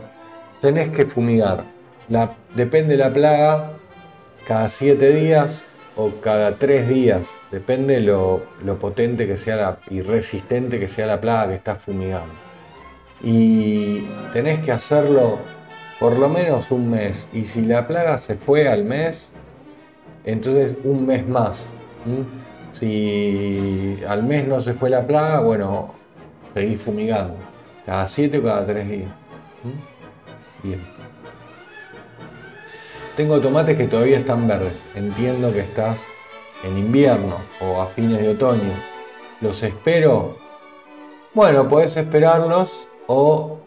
tenés 0.61 0.89
que 0.89 1.05
fumigar. 1.05 1.65
La, 2.07 2.33
depende 2.55 2.95
de 2.95 3.03
la 3.03 3.13
plaga, 3.13 3.73
cada 4.47 4.69
7 4.69 5.13
días 5.13 5.63
o 5.95 6.09
cada 6.21 6.55
3 6.55 6.87
días. 6.87 7.29
Depende 7.51 7.99
lo, 7.99 8.43
lo 8.63 8.79
potente 8.79 9.27
que 9.27 9.37
sea 9.37 9.55
la, 9.57 9.77
y 9.89 10.01
resistente 10.01 10.79
que 10.79 10.87
sea 10.87 11.05
la 11.05 11.19
plaga 11.19 11.49
que 11.49 11.55
estás 11.55 11.81
fumigando. 11.81 12.33
Y 13.21 14.05
tenés 14.33 14.59
que 14.59 14.71
hacerlo 14.71 15.39
por 16.01 16.17
lo 16.17 16.27
menos 16.29 16.71
un 16.71 16.89
mes. 16.89 17.27
Y 17.31 17.45
si 17.45 17.61
la 17.61 17.85
plaga 17.85 18.17
se 18.17 18.35
fue 18.35 18.67
al 18.67 18.83
mes, 18.83 19.29
entonces 20.25 20.73
un 20.83 21.05
mes 21.05 21.27
más. 21.27 21.63
Si 22.71 23.99
al 24.07 24.23
mes 24.23 24.47
no 24.47 24.61
se 24.61 24.73
fue 24.73 24.89
la 24.89 25.05
plaga, 25.05 25.41
bueno, 25.41 25.93
seguís 26.55 26.81
fumigando. 26.81 27.35
Cada 27.85 28.07
7 28.07 28.39
o 28.39 28.43
cada 28.43 28.65
3 28.65 28.89
días. 28.89 29.11
Bien. 30.63 30.81
Tengo 33.15 33.39
tomates 33.39 33.77
que 33.77 33.85
todavía 33.85 34.17
están 34.17 34.47
verdes. 34.47 34.83
Entiendo 34.95 35.53
que 35.53 35.59
estás 35.59 36.03
en 36.63 36.79
invierno 36.79 37.35
o 37.59 37.79
a 37.79 37.85
fines 37.85 38.19
de 38.19 38.29
otoño. 38.29 38.73
¿Los 39.39 39.61
espero? 39.61 40.35
Bueno, 41.35 41.69
puedes 41.69 41.95
esperarlos 41.95 42.87
o 43.05 43.60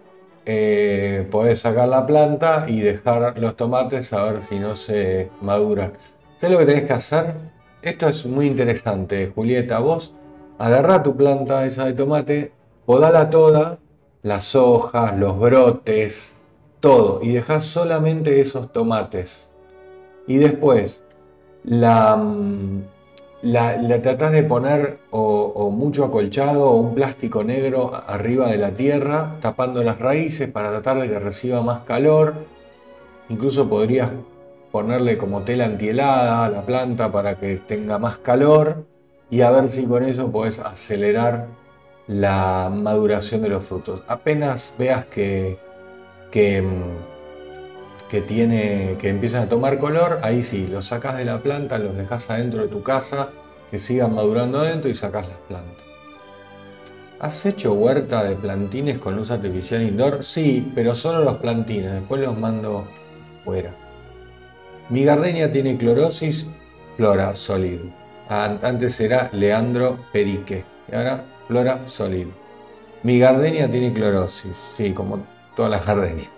eh, 0.47 1.26
podés 1.30 1.61
sacar 1.61 1.88
la 1.88 2.07
planta 2.07 2.66
y 2.68 2.80
dejar 2.80 3.38
los 3.38 3.57
tomates 3.57 4.12
a 4.12 4.24
ver 4.24 4.42
si 4.42 4.59
no 4.59 4.74
se 4.74 5.30
maduran. 5.40 5.92
¿Sabes 6.38 6.53
lo 6.53 6.59
que 6.59 6.66
tenés 6.66 6.84
que 6.84 6.92
hacer? 6.92 7.34
Esto 7.82 8.09
es 8.09 8.26
muy 8.26 8.47
interesante, 8.47 9.32
Julieta. 9.34 9.78
Vos 9.78 10.14
agarrá 10.59 11.03
tu 11.03 11.16
planta 11.16 11.64
esa 11.66 11.86
de 11.86 11.92
tomate, 11.92 12.53
podala 12.86 13.30
toda, 13.30 13.78
las 14.22 14.55
hojas, 14.55 15.18
los 15.18 15.38
brotes, 15.38 16.36
todo, 16.80 17.22
y 17.22 17.32
dejas 17.32 17.64
solamente 17.64 18.40
esos 18.40 18.72
tomates. 18.72 19.49
Y 20.26 20.36
después 20.36 21.05
la, 21.64 22.16
mm, 23.45 23.88
la, 23.88 24.03
tratás 24.03 24.32
de 24.32 24.42
poner 24.42 24.99
o, 25.11 25.70
mucho 25.70 26.05
acolchado 26.05 26.70
o 26.70 26.76
un 26.76 26.95
plástico 26.95 27.45
negro 27.45 27.92
arriba 28.07 28.51
de 28.51 28.59
la 28.59 28.70
tierra, 28.72 29.36
tapando 29.40 29.82
las 29.82 29.99
raíces 29.99 30.49
para 30.49 30.70
tratar 30.70 31.01
de 31.01 31.09
que 31.09 31.18
reciba 31.18 31.62
más 31.62 31.80
calor. 31.80 32.34
Incluso 33.28 33.68
podrías 33.68 34.11
ponerle 34.72 35.16
como 35.16 35.42
tela 35.42 35.66
antihelada 35.66 36.45
a 36.45 36.49
la 36.49 36.62
planta 36.62 37.12
para 37.12 37.36
que 37.36 37.57
tenga 37.57 37.99
más 37.99 38.18
calor 38.18 38.84
y 39.30 39.40
a 39.40 39.51
ver 39.51 39.68
si 39.68 39.84
con 39.84 40.05
eso 40.05 40.30
podés 40.30 40.59
acelerar 40.59 41.47
la 42.07 42.70
maduración 42.72 43.42
de 43.42 43.49
los 43.49 43.64
frutos. 43.64 44.03
Apenas 44.09 44.74
veas 44.78 45.07
que, 45.07 45.59
que, 46.30 46.61
mm, 46.61 47.13
que, 48.11 48.20
tiene, 48.20 48.96
que 49.00 49.09
empiezan 49.09 49.44
a 49.44 49.48
tomar 49.48 49.78
color, 49.78 50.20
ahí 50.22 50.42
sí, 50.42 50.66
los 50.66 50.86
sacas 50.86 51.16
de 51.16 51.24
la 51.24 51.38
planta, 51.38 51.78
los 51.78 51.96
dejas 51.96 52.30
adentro 52.30 52.62
de 52.62 52.68
tu 52.68 52.82
casa, 52.82 53.30
que 53.70 53.78
sigan 53.78 54.14
madurando 54.14 54.61
adentro 54.61 54.90
y 54.90 54.94
sacas 54.94 55.28
las 55.28 55.38
plantas. 55.48 55.84
¿Has 57.20 57.46
hecho 57.46 57.72
huerta 57.72 58.24
de 58.24 58.36
plantines 58.36 58.98
con 58.98 59.16
luz 59.16 59.30
artificial 59.30 59.82
indoor? 59.82 60.24
Sí, 60.24 60.70
pero 60.74 60.94
solo 60.94 61.24
los 61.24 61.36
plantines, 61.36 61.92
después 61.92 62.20
los 62.20 62.38
mando 62.38 62.84
fuera. 63.44 63.70
Mi 64.90 65.05
gardenia 65.05 65.50
tiene 65.50 65.78
clorosis, 65.78 66.46
flora 66.96 67.34
solid. 67.34 67.80
Antes 68.28 69.00
era 69.00 69.30
Leandro 69.32 69.98
Perique 70.12 70.64
y 70.90 70.94
ahora 70.94 71.24
flora 71.48 71.80
solid. 71.86 72.26
Mi 73.02 73.18
gardenia 73.18 73.70
tiene 73.70 73.92
clorosis, 73.92 74.57
sí, 74.76 74.92
como 74.92 75.20
todas 75.57 75.70
las 75.70 75.86
gardenias. 75.86 76.28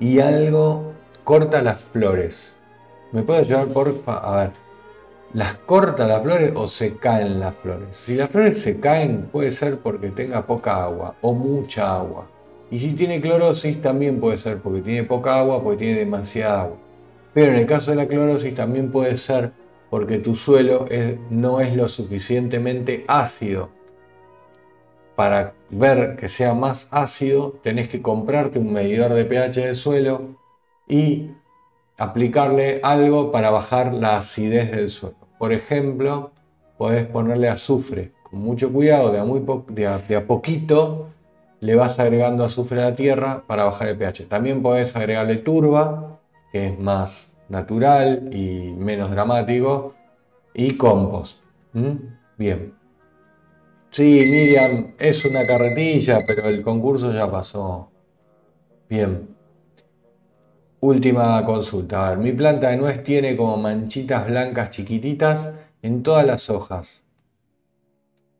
Y 0.00 0.20
algo 0.20 0.92
corta 1.28 1.60
las 1.60 1.80
flores. 1.80 2.56
¿Me 3.12 3.22
puedo 3.22 3.42
llevar 3.42 3.66
porfa? 3.66 4.16
A 4.16 4.36
ver, 4.40 4.50
¿las 5.34 5.56
corta 5.56 6.06
las 6.06 6.22
flores 6.22 6.52
o 6.54 6.66
se 6.66 6.96
caen 6.96 7.38
las 7.38 7.54
flores? 7.54 7.94
Si 7.98 8.14
las 8.14 8.30
flores 8.30 8.62
se 8.62 8.80
caen, 8.80 9.28
puede 9.30 9.50
ser 9.50 9.76
porque 9.80 10.08
tenga 10.08 10.46
poca 10.46 10.82
agua 10.82 11.16
o 11.20 11.34
mucha 11.34 11.96
agua. 11.96 12.30
Y 12.70 12.78
si 12.78 12.94
tiene 12.94 13.20
clorosis, 13.20 13.82
también 13.82 14.20
puede 14.20 14.38
ser 14.38 14.56
porque 14.62 14.80
tiene 14.80 15.04
poca 15.04 15.38
agua, 15.38 15.62
porque 15.62 15.80
tiene 15.84 15.98
demasiada 15.98 16.62
agua. 16.62 16.78
Pero 17.34 17.52
en 17.52 17.58
el 17.58 17.66
caso 17.66 17.90
de 17.90 17.98
la 17.98 18.08
clorosis, 18.08 18.54
también 18.54 18.90
puede 18.90 19.18
ser 19.18 19.52
porque 19.90 20.16
tu 20.20 20.34
suelo 20.34 20.86
no 21.28 21.60
es 21.60 21.76
lo 21.76 21.88
suficientemente 21.88 23.04
ácido 23.06 23.68
para 25.14 25.52
ver 25.68 26.16
que 26.16 26.30
sea 26.30 26.54
más 26.54 26.88
ácido, 26.90 27.58
tenés 27.62 27.88
que 27.88 28.00
comprarte 28.00 28.58
un 28.58 28.72
medidor 28.72 29.12
de 29.12 29.26
pH 29.26 29.60
del 29.66 29.76
suelo 29.76 30.38
y 30.88 31.30
aplicarle 31.96 32.80
algo 32.82 33.30
para 33.32 33.50
bajar 33.50 33.92
la 33.92 34.18
acidez 34.18 34.70
del 34.70 34.88
suelo. 34.88 35.16
Por 35.38 35.52
ejemplo, 35.52 36.32
podés 36.76 37.06
ponerle 37.06 37.48
azufre. 37.48 38.12
Con 38.30 38.40
mucho 38.40 38.72
cuidado, 38.72 39.10
de 39.12 39.18
a, 39.18 39.24
muy 39.24 39.44
de 39.68 40.16
a 40.16 40.26
poquito, 40.26 41.08
le 41.60 41.74
vas 41.74 41.98
agregando 41.98 42.44
azufre 42.44 42.80
a 42.80 42.90
la 42.90 42.94
tierra 42.94 43.44
para 43.46 43.64
bajar 43.64 43.88
el 43.88 43.96
pH. 43.96 44.26
También 44.28 44.62
podés 44.62 44.94
agregarle 44.96 45.36
turba, 45.36 46.20
que 46.52 46.68
es 46.68 46.78
más 46.78 47.36
natural 47.48 48.30
y 48.32 48.74
menos 48.76 49.10
dramático, 49.10 49.94
y 50.54 50.72
compost. 50.72 51.42
Bien. 52.36 52.74
Sí, 53.90 54.26
Miriam, 54.30 54.94
es 54.98 55.24
una 55.24 55.46
carretilla, 55.46 56.18
pero 56.26 56.48
el 56.48 56.62
concurso 56.62 57.12
ya 57.12 57.30
pasó. 57.30 57.90
Bien. 58.88 59.37
Última 60.80 61.44
consulta. 61.44 62.06
A 62.06 62.10
ver, 62.10 62.18
mi 62.18 62.32
planta 62.32 62.68
de 62.70 62.76
nuez 62.76 63.02
tiene 63.02 63.36
como 63.36 63.56
manchitas 63.56 64.26
blancas 64.26 64.70
chiquititas 64.70 65.50
en 65.82 66.02
todas 66.02 66.24
las 66.24 66.48
hojas. 66.50 67.04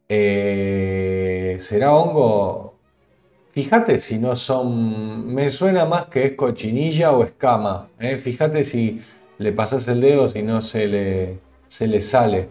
Eh, 0.08 1.58
¿Será 1.60 1.94
hongo? 1.94 2.76
Fíjate 3.52 4.00
si 4.00 4.18
no 4.18 4.36
son. 4.36 5.26
Me 5.34 5.50
suena 5.50 5.84
más 5.84 6.06
que 6.06 6.26
es 6.26 6.32
cochinilla 6.34 7.12
o 7.12 7.24
escama. 7.24 7.88
¿eh? 7.98 8.16
Fíjate 8.18 8.62
si 8.62 9.02
le 9.38 9.52
pasas 9.52 9.88
el 9.88 10.00
dedo, 10.00 10.28
si 10.28 10.42
no 10.42 10.60
se 10.60 10.86
le, 10.86 11.38
se 11.66 11.88
le 11.88 12.02
sale. 12.02 12.48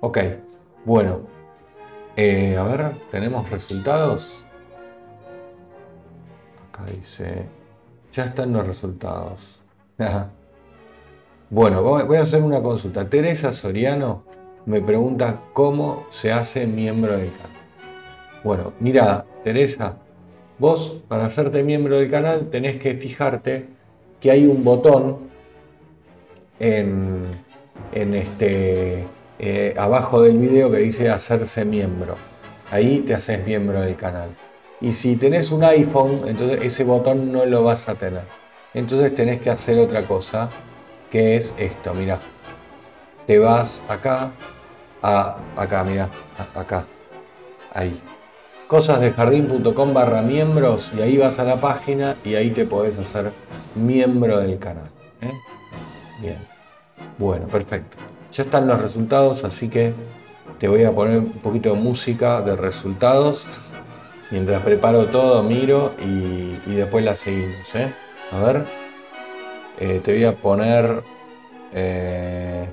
Ok, 0.00 0.18
bueno, 0.84 1.20
eh, 2.16 2.56
a 2.58 2.64
ver, 2.64 2.92
¿tenemos 3.12 3.48
resultados? 3.50 4.42
Acá 6.68 6.84
dice, 6.86 7.46
ya 8.12 8.26
están 8.26 8.52
los 8.52 8.66
resultados. 8.66 9.58
Bueno, 11.50 11.82
voy 11.82 12.16
a 12.16 12.22
hacer 12.22 12.42
una 12.42 12.62
consulta. 12.62 13.08
Teresa 13.08 13.52
Soriano 13.52 14.24
me 14.66 14.80
pregunta 14.80 15.40
cómo 15.52 16.06
se 16.10 16.32
hace 16.32 16.66
miembro 16.66 17.16
del 17.16 17.30
canal. 17.32 17.50
Bueno, 18.44 18.72
mira, 18.80 19.24
Teresa, 19.44 19.96
vos 20.58 21.00
para 21.08 21.26
hacerte 21.26 21.62
miembro 21.62 21.98
del 21.98 22.10
canal 22.10 22.48
tenés 22.50 22.78
que 22.78 22.94
fijarte 22.94 23.66
que 24.20 24.30
hay 24.30 24.46
un 24.46 24.64
botón 24.64 25.18
en, 26.58 27.26
en 27.92 28.14
este 28.14 29.04
eh, 29.38 29.74
abajo 29.76 30.22
del 30.22 30.38
video 30.38 30.70
que 30.70 30.78
dice 30.78 31.10
hacerse 31.10 31.64
miembro. 31.64 32.16
Ahí 32.70 33.00
te 33.00 33.14
haces 33.14 33.44
miembro 33.44 33.80
del 33.80 33.96
canal. 33.96 34.30
Y 34.82 34.90
si 34.92 35.14
tenés 35.14 35.52
un 35.52 35.62
iPhone, 35.62 36.22
entonces 36.26 36.60
ese 36.62 36.82
botón 36.82 37.30
no 37.30 37.46
lo 37.46 37.62
vas 37.62 37.88
a 37.88 37.94
tener. 37.94 38.24
Entonces 38.74 39.14
tenés 39.14 39.40
que 39.40 39.48
hacer 39.48 39.78
otra 39.78 40.02
cosa, 40.02 40.50
que 41.08 41.36
es 41.36 41.54
esto, 41.56 41.94
mira. 41.94 42.18
Te 43.24 43.38
vas 43.38 43.80
acá, 43.88 44.32
a, 45.00 45.36
acá, 45.56 45.84
mira, 45.84 46.08
acá, 46.52 46.84
ahí. 47.72 48.00
Cosasdejardín.com 48.66 49.94
barra 49.94 50.20
miembros 50.20 50.90
y 50.98 51.02
ahí 51.02 51.16
vas 51.16 51.38
a 51.38 51.44
la 51.44 51.60
página 51.60 52.16
y 52.24 52.34
ahí 52.34 52.50
te 52.50 52.64
podés 52.64 52.98
hacer 52.98 53.30
miembro 53.76 54.40
del 54.40 54.58
canal. 54.58 54.90
¿eh? 55.20 55.30
Bien. 56.20 56.38
Bueno, 57.18 57.46
perfecto. 57.46 57.98
Ya 58.32 58.42
están 58.42 58.66
los 58.66 58.80
resultados, 58.80 59.44
así 59.44 59.68
que 59.68 59.92
te 60.58 60.66
voy 60.66 60.82
a 60.84 60.92
poner 60.92 61.18
un 61.18 61.32
poquito 61.32 61.74
de 61.74 61.80
música 61.80 62.40
de 62.40 62.56
resultados. 62.56 63.46
Mientras 64.32 64.62
preparo 64.62 65.04
todo, 65.08 65.42
miro 65.42 65.92
y, 66.00 66.74
después 66.74 67.04
la 67.04 67.14
seguimos. 67.14 67.74
¿eh? 67.74 67.92
A 68.32 68.38
ver, 68.38 68.64
eh, 69.78 70.00
te 70.02 70.14
voy 70.14 70.24
a 70.24 70.34
poner 70.34 71.02
eh, 71.74 72.66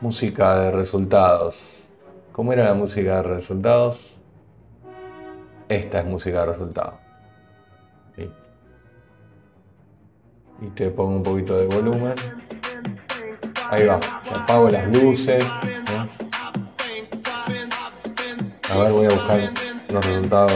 música 0.00 0.58
de 0.58 0.72
resultados. 0.72 1.88
¿Cómo 2.32 2.52
era 2.52 2.64
la 2.64 2.74
música 2.74 3.18
de 3.18 3.22
resultados? 3.22 4.16
Esta 5.68 6.00
es 6.00 6.06
música 6.06 6.40
de 6.40 6.46
resultados. 6.46 6.94
Y 10.60 10.66
te 10.70 10.90
pongo 10.90 11.18
un 11.18 11.22
poquito 11.22 11.56
de 11.56 11.66
volumen. 11.66 12.14
Ahí 13.70 13.86
va, 13.86 14.00
apago 14.34 14.68
las 14.68 14.88
luces. 14.88 15.46
A 18.70 18.78
ver, 18.78 18.92
voy 18.92 19.06
a 19.06 19.08
buscar 19.08 19.67
los 19.90 20.04
resultados 20.04 20.52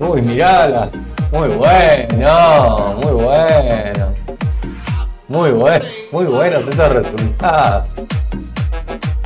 Uy, 0.00 0.22
mirala. 0.22 0.88
Muy 1.32 1.48
bueno, 1.48 2.96
muy 3.02 3.12
bueno. 3.12 4.14
Muy 5.26 5.50
bueno, 5.50 5.84
muy 6.12 6.24
buenos 6.24 6.68
esos 6.68 6.92
resultados. 6.92 7.88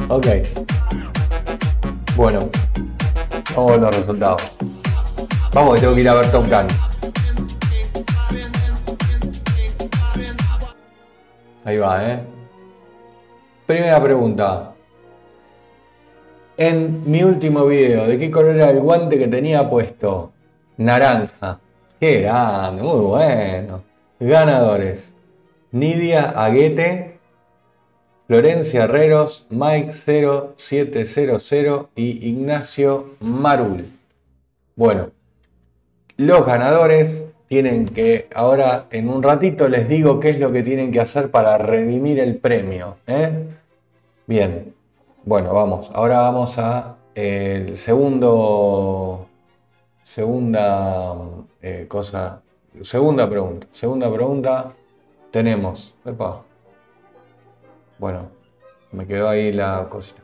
Ok. 0.09 0.62
Bueno, 2.15 2.41
vamos 3.57 3.73
a 3.73 3.77
los 3.79 3.97
resultados. 3.97 4.43
Vamos, 5.55 5.81
tengo 5.81 5.95
que 5.95 6.01
ir 6.03 6.09
a 6.11 6.15
ver 6.15 6.31
Tom 6.31 6.45
Gun. 6.45 6.67
Ahí 11.65 11.79
va, 11.79 12.13
¿eh? 12.13 12.21
Primera 13.67 14.03
pregunta. 14.03 14.75
En 16.59 17.11
mi 17.11 17.23
último 17.23 17.65
video, 17.65 18.07
¿de 18.07 18.19
qué 18.19 18.31
color 18.31 18.57
era 18.57 18.71
el 18.71 18.81
guante 18.81 19.19
que 19.19 19.29
tenía 19.29 19.71
puesto? 19.71 20.33
Naranja. 20.77 21.61
Qué 21.99 22.21
grande, 22.21 22.83
muy 22.83 23.01
bueno. 23.01 23.83
Ganadores. 24.21 25.15
Nidia 25.71 26.31
Aguete, 26.37 27.12
Florencia 28.33 28.85
Herreros, 28.85 29.47
Mike 29.51 29.93
0700 29.93 31.89
y 31.95 32.31
Ignacio 32.31 33.11
Marul. 33.21 33.93
Bueno, 34.75 35.11
los 36.17 36.47
ganadores 36.47 37.27
tienen 37.47 37.85
que, 37.85 38.31
ahora 38.35 38.87
en 38.91 39.11
un 39.11 39.23
ratito 39.23 39.69
les 39.69 39.87
digo 39.87 40.19
qué 40.19 40.31
es 40.31 40.41
lo 40.41 40.51
que 40.51 40.63
tienen 40.63 40.91
que 40.93 41.01
hacer 41.01 41.31
para 41.31 41.59
redimir 41.59 42.21
el 42.21 42.37
premio. 42.37 42.97
¿eh? 43.07 43.49
Bien, 44.27 44.73
bueno, 45.27 45.53
vamos, 45.53 45.91
ahora 45.93 46.21
vamos 46.21 46.57
a 46.57 46.97
el 47.15 47.77
segundo, 47.77 49.27
segunda 50.05 51.19
eh, 51.61 51.85
cosa, 51.87 52.41
segunda 52.81 53.29
pregunta, 53.29 53.67
segunda 53.73 54.11
pregunta 54.11 54.73
tenemos, 55.31 55.95
bueno, 57.99 58.29
me 58.93 59.07
quedó 59.07 59.29
ahí 59.29 59.53
la 59.53 59.87
cosita. 59.89 60.21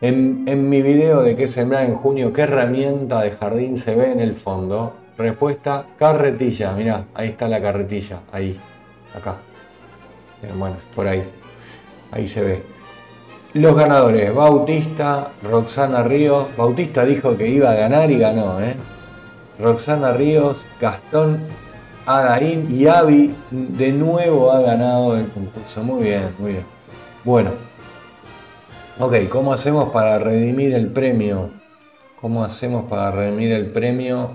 En, 0.00 0.44
en 0.46 0.68
mi 0.68 0.82
video 0.82 1.22
de 1.22 1.36
qué 1.36 1.46
sembrar 1.46 1.84
en 1.84 1.94
junio, 1.94 2.32
¿qué 2.32 2.42
herramienta 2.42 3.22
de 3.22 3.30
jardín 3.30 3.76
se 3.76 3.94
ve 3.94 4.12
en 4.12 4.20
el 4.20 4.34
fondo? 4.34 4.94
Respuesta, 5.16 5.86
carretilla. 5.98 6.72
Mirá, 6.72 7.04
ahí 7.14 7.28
está 7.28 7.46
la 7.48 7.60
carretilla. 7.60 8.20
Ahí, 8.32 8.58
acá. 9.14 9.36
bueno, 10.58 10.76
por 10.94 11.06
ahí. 11.06 11.22
Ahí 12.10 12.26
se 12.26 12.42
ve. 12.42 12.62
Los 13.54 13.76
ganadores, 13.76 14.34
Bautista, 14.34 15.28
Roxana 15.42 16.02
Ríos. 16.02 16.48
Bautista 16.56 17.04
dijo 17.04 17.36
que 17.36 17.48
iba 17.48 17.70
a 17.70 17.74
ganar 17.74 18.10
y 18.10 18.18
ganó, 18.18 18.60
¿eh? 18.60 18.74
Roxana 19.60 20.12
Ríos, 20.12 20.66
Gastón 20.80 21.38
Adaín 22.06 22.74
y 22.74 22.86
Avi 22.86 23.32
de 23.50 23.92
nuevo 23.92 24.50
ha 24.50 24.60
ganado 24.62 25.16
el 25.16 25.28
concurso. 25.28 25.82
Muy 25.82 26.04
bien, 26.04 26.34
muy 26.38 26.52
bien. 26.52 26.64
Bueno. 27.24 27.50
Ok, 28.98 29.28
¿cómo 29.28 29.52
hacemos 29.52 29.92
para 29.92 30.18
redimir 30.18 30.74
el 30.74 30.88
premio? 30.88 31.50
¿Cómo 32.20 32.42
hacemos 32.44 32.90
para 32.90 33.12
redimir 33.12 33.52
el 33.52 33.66
premio? 33.66 34.30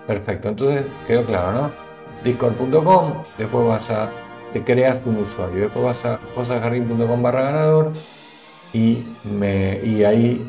Perfecto, 0.06 0.48
entonces 0.48 0.84
quedó 1.06 1.24
claro, 1.24 1.52
¿no? 1.52 1.88
discord.com, 2.24 3.12
después 3.36 3.66
vas 3.66 3.90
a, 3.90 4.10
te 4.52 4.64
creas 4.64 5.00
un 5.04 5.18
usuario, 5.18 5.64
después 5.64 5.84
vas 5.84 6.04
a 6.04 6.18
cosasjardín.com 6.34 7.22
barra 7.22 7.42
ganador 7.42 7.92
y, 8.72 9.04
me, 9.24 9.80
y 9.84 10.04
ahí 10.04 10.44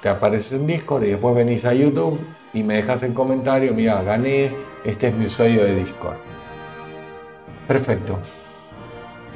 te 0.00 0.08
apareces 0.08 0.52
en 0.52 0.66
Discord 0.66 1.04
y 1.04 1.10
después 1.10 1.34
venís 1.34 1.64
a 1.64 1.74
YouTube 1.74 2.18
y 2.52 2.62
me 2.62 2.76
dejas 2.76 3.02
en 3.02 3.12
comentario, 3.12 3.74
mira, 3.74 4.02
gané, 4.02 4.52
este 4.84 5.08
es 5.08 5.14
mi 5.14 5.26
usuario 5.26 5.64
de 5.64 5.74
Discord. 5.76 6.16
Perfecto. 7.70 8.18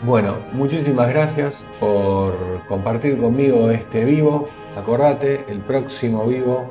Bueno, 0.02 0.38
muchísimas 0.50 1.08
gracias 1.08 1.64
por 1.78 2.34
compartir 2.66 3.16
conmigo 3.16 3.70
este 3.70 4.04
vivo. 4.04 4.48
Acordate, 4.76 5.44
el 5.46 5.60
próximo 5.60 6.26
vivo, 6.26 6.68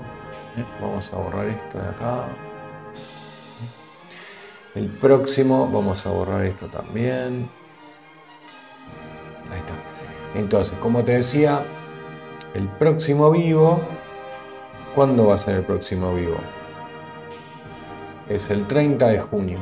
¿eh? 0.57 0.63
vamos 0.81 1.09
a 1.13 1.15
borrar 1.15 1.47
esto 1.47 1.77
de 1.79 1.87
acá. 1.87 2.25
El 4.75 4.89
próximo, 4.89 5.69
vamos 5.71 6.05
a 6.05 6.09
borrar 6.09 6.43
esto 6.43 6.65
también. 6.65 7.49
Ahí 9.49 9.59
está. 9.59 10.37
Entonces, 10.37 10.77
como 10.79 11.01
te 11.05 11.13
decía, 11.13 11.63
el 12.55 12.67
próximo 12.67 13.31
vivo, 13.31 13.79
¿cuándo 14.93 15.27
va 15.27 15.35
a 15.35 15.37
ser 15.37 15.55
el 15.55 15.63
próximo 15.63 16.13
vivo? 16.13 16.35
Es 18.27 18.49
el 18.49 18.67
30 18.67 19.07
de 19.07 19.19
junio. 19.21 19.59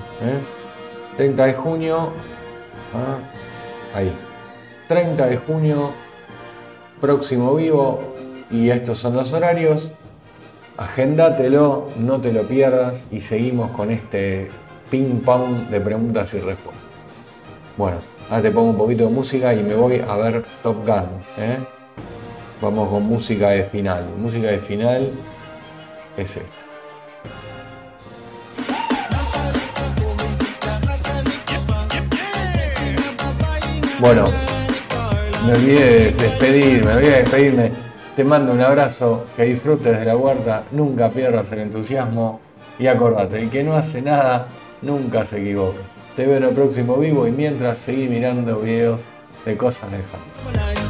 30 1.18 1.44
¿eh? 1.44 1.48
de 1.48 1.54
junio, 1.54 2.10
ah, 2.94 3.18
ahí. 3.96 4.12
30 4.88 5.28
de 5.28 5.38
junio, 5.38 5.92
próximo 7.00 7.56
vivo, 7.56 8.12
y 8.52 8.70
estos 8.70 9.00
son 9.00 9.16
los 9.16 9.32
horarios. 9.34 9.92
Agéndatelo, 10.78 11.90
no 11.98 12.20
te 12.22 12.34
lo 12.34 12.44
pierdas 12.44 13.06
y 13.12 13.22
seguimos 13.22 13.72
con 13.72 13.92
este 13.92 14.50
ping 14.90 15.20
pong 15.20 15.70
de 15.70 15.80
preguntas 15.80 16.34
y 16.34 16.40
respuestas. 16.40 16.84
Bueno, 17.78 17.98
ahora 18.30 18.42
te 18.42 18.52
pongo 18.52 18.72
un 18.72 18.78
poquito 18.78 19.06
de 19.06 19.12
música 19.12 19.54
y 19.54 19.64
me 19.64 19.76
voy 19.76 20.02
a 20.06 20.16
ver 20.18 20.44
Top 20.64 20.86
Gun. 20.86 21.06
¿eh? 21.38 21.58
Vamos 22.62 22.90
con 22.90 23.04
música 23.04 23.52
de 23.52 23.64
final. 23.64 24.06
Música 24.18 24.48
de 24.48 24.60
final 24.60 25.10
es 26.18 26.36
esta. 26.36 26.71
Bueno, 34.02 34.26
me 35.46 35.52
olvidé 35.52 35.86
de 35.86 36.12
despedirme, 36.12 36.96
me 36.96 37.02
de 37.02 37.22
despedirme. 37.22 37.72
Te 38.16 38.24
mando 38.24 38.52
un 38.52 38.60
abrazo, 38.60 39.26
que 39.38 39.44
disfrutes 39.44 40.00
de 40.00 40.06
la 40.06 40.18
huerta, 40.18 40.64
nunca 40.72 41.12
pierdas 41.12 41.52
el 41.52 41.60
entusiasmo 41.60 42.40
y 42.80 42.88
acordate, 42.88 43.40
el 43.40 43.52
que 43.52 43.64
no 43.64 43.76
hace 43.76 44.02
nada 44.02 44.48
nunca 44.82 45.24
se 45.24 45.40
equivoca. 45.40 45.82
Te 46.16 46.26
veo 46.26 46.38
en 46.38 46.46
el 46.46 46.56
próximo 46.56 46.98
vivo 46.98 47.28
y 47.28 47.32
mientras 47.32 47.78
seguí 47.78 48.08
mirando 48.08 48.62
videos 48.62 49.02
de 49.46 49.56
cosas 49.56 49.92
lejanas. 49.92 50.81